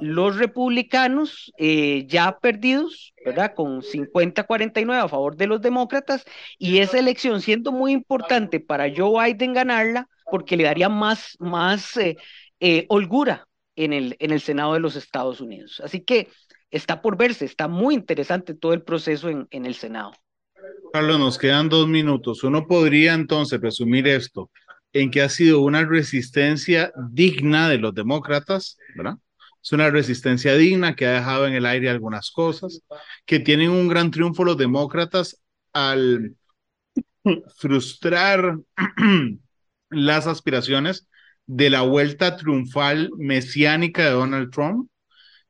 los 0.00 0.36
republicanos 0.36 1.52
eh, 1.58 2.06
ya 2.06 2.38
perdidos, 2.38 3.14
¿verdad? 3.24 3.54
Con 3.54 3.82
50-49 3.82 5.04
a 5.04 5.08
favor 5.08 5.36
de 5.36 5.46
los 5.46 5.60
demócratas 5.60 6.24
y 6.58 6.78
esa 6.78 6.98
elección 6.98 7.40
siendo 7.40 7.72
muy 7.72 7.92
importante 7.92 8.60
para 8.60 8.92
Joe 8.94 9.32
Biden 9.32 9.52
ganarla 9.52 10.08
porque 10.30 10.56
le 10.56 10.64
daría 10.64 10.88
más, 10.88 11.36
más 11.38 11.96
eh, 11.96 12.16
eh, 12.60 12.86
holgura 12.88 13.46
en 13.76 13.92
el, 13.92 14.16
en 14.18 14.30
el 14.30 14.40
Senado 14.40 14.74
de 14.74 14.80
los 14.80 14.96
Estados 14.96 15.40
Unidos. 15.40 15.80
Así 15.84 16.00
que 16.00 16.28
está 16.70 17.02
por 17.02 17.16
verse, 17.16 17.44
está 17.44 17.68
muy 17.68 17.94
interesante 17.94 18.54
todo 18.54 18.72
el 18.72 18.82
proceso 18.82 19.28
en, 19.28 19.46
en 19.50 19.66
el 19.66 19.74
Senado. 19.74 20.12
Carlos, 20.92 21.18
nos 21.18 21.38
quedan 21.38 21.68
dos 21.68 21.88
minutos. 21.88 22.44
Uno 22.44 22.66
podría 22.66 23.14
entonces 23.14 23.58
presumir 23.58 24.06
esto 24.06 24.50
en 24.94 25.10
que 25.10 25.22
ha 25.22 25.28
sido 25.28 25.60
una 25.60 25.84
resistencia 25.84 26.92
digna 27.10 27.68
de 27.68 27.78
los 27.78 27.94
demócratas, 27.94 28.78
¿verdad? 28.96 29.16
Es 29.64 29.72
una 29.72 29.88
resistencia 29.88 30.54
digna 30.56 30.94
que 30.94 31.06
ha 31.06 31.12
dejado 31.14 31.46
en 31.46 31.54
el 31.54 31.64
aire 31.64 31.88
algunas 31.88 32.30
cosas, 32.30 32.82
que 33.24 33.40
tienen 33.40 33.70
un 33.70 33.88
gran 33.88 34.10
triunfo 34.10 34.44
los 34.44 34.58
demócratas 34.58 35.40
al 35.72 36.36
frustrar 37.56 38.58
las 39.88 40.26
aspiraciones 40.26 41.08
de 41.46 41.70
la 41.70 41.80
vuelta 41.80 42.36
triunfal 42.36 43.10
mesiánica 43.16 44.04
de 44.04 44.10
Donald 44.10 44.50
Trump, 44.50 44.90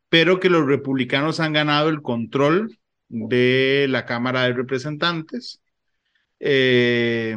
pero 0.08 0.38
que 0.38 0.48
los 0.48 0.64
republicanos 0.64 1.40
han 1.40 1.52
ganado 1.52 1.88
el 1.88 2.00
control 2.00 2.78
de 3.08 3.86
la 3.88 4.06
Cámara 4.06 4.44
de 4.44 4.52
Representantes. 4.52 5.60
Eh, 6.38 7.36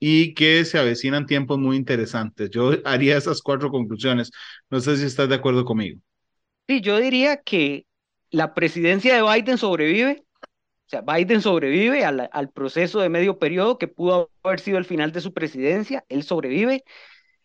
y 0.00 0.34
que 0.34 0.64
se 0.64 0.78
avecinan 0.78 1.26
tiempos 1.26 1.58
muy 1.58 1.76
interesantes. 1.76 2.50
Yo 2.50 2.72
haría 2.84 3.16
esas 3.16 3.42
cuatro 3.42 3.70
conclusiones. 3.70 4.30
No 4.70 4.80
sé 4.80 4.96
si 4.96 5.04
estás 5.06 5.28
de 5.28 5.36
acuerdo 5.36 5.64
conmigo. 5.64 6.00
Sí, 6.66 6.80
yo 6.82 6.98
diría 6.98 7.38
que 7.42 7.86
la 8.30 8.54
presidencia 8.54 9.14
de 9.14 9.22
Biden 9.22 9.56
sobrevive, 9.58 10.24
o 10.86 10.90
sea, 10.90 11.02
Biden 11.02 11.42
sobrevive 11.42 12.04
al, 12.04 12.28
al 12.32 12.50
proceso 12.50 13.00
de 13.00 13.08
medio 13.10 13.38
periodo 13.38 13.78
que 13.78 13.88
pudo 13.88 14.30
haber 14.42 14.60
sido 14.60 14.78
el 14.78 14.86
final 14.86 15.12
de 15.12 15.20
su 15.22 15.34
presidencia, 15.34 16.04
él 16.08 16.24
sobrevive, 16.24 16.84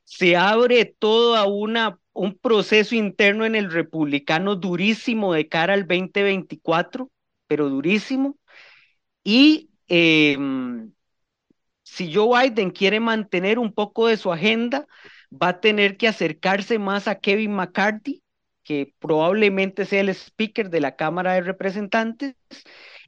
se 0.05 0.37
abre 0.37 0.85
todo 0.85 1.47
una, 1.49 1.99
un 2.13 2.37
proceso 2.37 2.95
interno 2.95 3.45
en 3.45 3.55
el 3.55 3.71
republicano 3.71 4.55
durísimo 4.57 5.33
de 5.33 5.49
cara 5.49 5.73
al 5.75 5.87
2024, 5.87 7.11
pero 7.47 7.69
durísimo, 7.69 8.37
y 9.23 9.71
em, 9.87 10.92
si 11.93 12.11
Joe 12.11 12.49
Biden 12.49 12.71
quiere 12.71 12.99
mantener 12.99 13.59
un 13.59 13.71
poco 13.71 14.07
de 14.07 14.17
su 14.17 14.33
agenda, 14.33 14.87
va 15.31 15.49
a 15.49 15.61
tener 15.61 15.95
que 15.95 16.07
acercarse 16.07 16.79
más 16.79 17.07
a 17.07 17.19
Kevin 17.19 17.53
McCarthy, 17.53 18.23
que 18.63 18.95
probablemente 18.97 19.85
sea 19.85 20.01
el 20.01 20.09
speaker 20.09 20.71
de 20.71 20.81
la 20.81 20.95
Cámara 20.95 21.33
de 21.33 21.41
Representantes, 21.41 22.35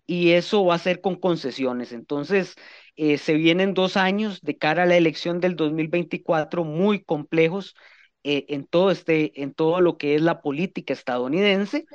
y 0.05 0.31
eso 0.31 0.63
va 0.65 0.75
a 0.75 0.79
ser 0.79 1.01
con 1.01 1.15
concesiones. 1.15 1.93
Entonces, 1.93 2.53
eh, 2.95 3.17
se 3.17 3.33
vienen 3.33 3.73
dos 3.73 3.97
años 3.97 4.41
de 4.41 4.55
cara 4.55 4.83
a 4.83 4.85
la 4.85 4.97
elección 4.97 5.39
del 5.39 5.55
2024 5.55 6.63
muy 6.63 7.03
complejos 7.03 7.75
eh, 8.23 8.45
en, 8.49 8.67
todo 8.67 8.91
este, 8.91 9.41
en 9.41 9.55
todo 9.55 9.81
lo 9.81 9.97
que 9.97 10.13
es 10.13 10.21
la 10.21 10.41
política 10.43 10.93
estadounidense. 10.93 11.85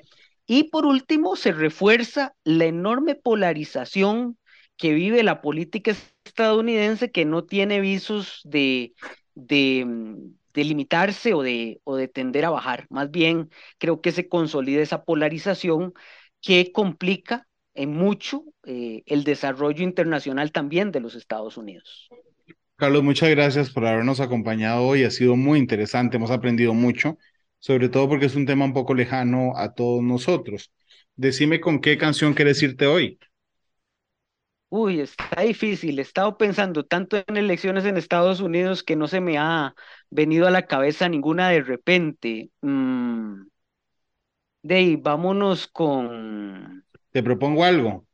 Y 0.44 0.64
por 0.64 0.86
último, 0.86 1.36
se 1.36 1.52
refuerza 1.52 2.34
la 2.42 2.64
enorme 2.64 3.14
polarización 3.14 4.38
que 4.76 4.92
vive 4.92 5.22
la 5.22 5.40
política 5.40 5.92
estadounidense 5.92 6.19
que 7.12 7.24
no 7.24 7.44
tiene 7.44 7.80
visos 7.80 8.40
de, 8.44 8.94
de, 9.34 9.84
mm, 9.86 10.16
de 10.54 10.64
limitarse 10.64 11.34
o 11.34 11.42
de, 11.42 11.80
o 11.84 11.96
de 11.96 12.08
tender 12.08 12.44
a 12.44 12.50
bajar. 12.50 12.86
Más 12.90 13.10
bien, 13.10 13.50
creo 13.78 14.00
que 14.00 14.12
se 14.12 14.28
consolida 14.28 14.82
esa 14.82 15.04
polarización 15.04 15.92
que 16.40 16.72
complica 16.72 17.46
en 17.74 17.90
mucho 17.92 18.44
eh, 18.64 19.02
el 19.06 19.24
desarrollo 19.24 19.82
internacional 19.84 20.52
también 20.52 20.90
de 20.92 21.00
los 21.00 21.14
Estados 21.14 21.56
Unidos. 21.56 22.12
Carlos, 22.76 23.02
muchas 23.02 23.28
gracias 23.30 23.70
por 23.70 23.86
habernos 23.86 24.20
acompañado 24.20 24.82
hoy. 24.86 25.04
Ha 25.04 25.10
sido 25.10 25.36
muy 25.36 25.58
interesante, 25.58 26.16
hemos 26.16 26.30
aprendido 26.30 26.72
mucho, 26.74 27.18
sobre 27.58 27.88
todo 27.88 28.08
porque 28.08 28.26
es 28.26 28.34
un 28.36 28.46
tema 28.46 28.64
un 28.64 28.72
poco 28.72 28.94
lejano 28.94 29.52
a 29.56 29.74
todos 29.74 30.02
nosotros. 30.02 30.72
Decime 31.16 31.60
con 31.60 31.80
qué 31.80 31.98
canción 31.98 32.32
quieres 32.34 32.62
irte 32.62 32.86
hoy. 32.86 33.18
Uy, 34.72 35.00
está 35.00 35.42
difícil. 35.42 35.98
He 35.98 36.02
estado 36.02 36.38
pensando 36.38 36.84
tanto 36.86 37.16
en 37.26 37.36
elecciones 37.36 37.84
en 37.84 37.96
Estados 37.96 38.40
Unidos 38.40 38.84
que 38.84 38.94
no 38.94 39.08
se 39.08 39.20
me 39.20 39.36
ha 39.36 39.74
venido 40.10 40.46
a 40.46 40.52
la 40.52 40.66
cabeza 40.66 41.08
ninguna 41.08 41.48
de 41.48 41.62
repente. 41.62 42.50
Mm. 42.62 43.48
De 44.62 44.74
ahí, 44.74 44.96
vámonos 44.96 45.66
con... 45.66 46.84
Te 47.10 47.22
propongo 47.22 47.64
algo. 47.64 48.06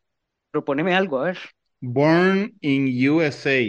Propóneme 0.50 0.94
algo, 0.94 1.18
a 1.18 1.24
ver. 1.24 1.38
Born 1.80 2.54
in 2.62 3.10
USA. 3.10 3.60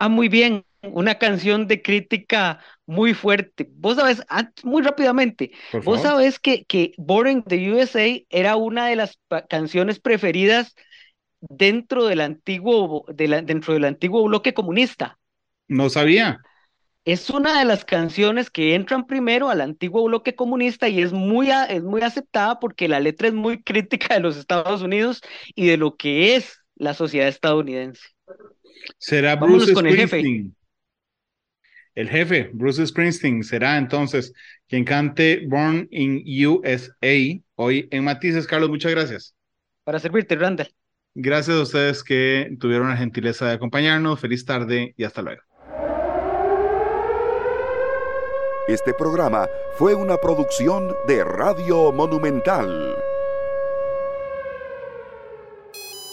Ah, 0.00 0.08
muy 0.08 0.28
bien. 0.28 0.64
Una 0.82 1.16
canción 1.16 1.68
de 1.68 1.82
crítica 1.82 2.60
muy 2.84 3.14
fuerte. 3.14 3.68
Vos 3.70 3.96
sabes, 3.96 4.24
ah, 4.28 4.50
muy 4.64 4.82
rápidamente, 4.82 5.50
vos 5.84 6.02
sabes 6.02 6.38
que, 6.38 6.64
que 6.64 6.92
Born 6.96 7.28
in 7.28 7.42
the 7.42 7.72
USA 7.72 8.06
era 8.30 8.56
una 8.56 8.86
de 8.86 8.96
las 8.96 9.20
canciones 9.48 9.98
preferidas 9.98 10.74
dentro 11.40 12.06
del 12.06 12.20
antiguo, 12.20 13.04
dentro 13.14 13.74
del 13.74 13.84
antiguo 13.84 14.24
bloque 14.24 14.54
comunista. 14.54 15.18
No 15.68 15.90
sabía. 15.90 16.40
Es 17.04 17.30
una 17.30 17.58
de 17.58 17.64
las 17.64 17.84
canciones 17.84 18.50
que 18.50 18.74
entran 18.74 19.06
primero 19.06 19.48
al 19.48 19.60
antiguo 19.60 20.04
bloque 20.04 20.34
comunista 20.34 20.88
y 20.88 21.00
es 21.00 21.12
muy, 21.12 21.50
es 21.50 21.82
muy 21.82 22.02
aceptada 22.02 22.60
porque 22.60 22.88
la 22.88 23.00
letra 23.00 23.28
es 23.28 23.34
muy 23.34 23.62
crítica 23.62 24.14
de 24.14 24.20
los 24.20 24.36
Estados 24.36 24.82
Unidos 24.82 25.22
y 25.54 25.66
de 25.68 25.76
lo 25.78 25.96
que 25.96 26.36
es 26.36 26.60
la 26.76 26.94
sociedad 26.94 27.28
estadounidense. 27.28 28.02
Será 28.98 29.36
Bruce 29.36 29.72
con 29.72 29.86
Springsteen. 29.86 30.54
El 31.94 32.08
jefe. 32.08 32.30
el 32.34 32.44
jefe, 32.44 32.50
Bruce 32.52 32.86
Springsteen, 32.86 33.42
será 33.42 33.78
entonces 33.78 34.32
quien 34.68 34.84
cante 34.84 35.46
Born 35.46 35.88
in 35.90 36.22
USA 36.46 37.40
hoy 37.54 37.88
en 37.90 38.04
Matices. 38.04 38.46
Carlos, 38.46 38.68
muchas 38.68 38.92
gracias. 38.92 39.34
Para 39.82 39.98
servirte, 39.98 40.36
Randall. 40.36 40.68
Gracias 41.20 41.56
a 41.56 41.62
ustedes 41.62 42.04
que 42.04 42.56
tuvieron 42.60 42.90
la 42.90 42.96
gentileza 42.96 43.44
de 43.44 43.54
acompañarnos. 43.54 44.20
Feliz 44.20 44.44
tarde 44.44 44.94
y 44.96 45.02
hasta 45.02 45.20
luego. 45.20 45.42
Este 48.68 48.94
programa 48.94 49.48
fue 49.78 49.96
una 49.96 50.16
producción 50.18 50.94
de 51.08 51.24
Radio 51.24 51.90
Monumental. 51.90 52.97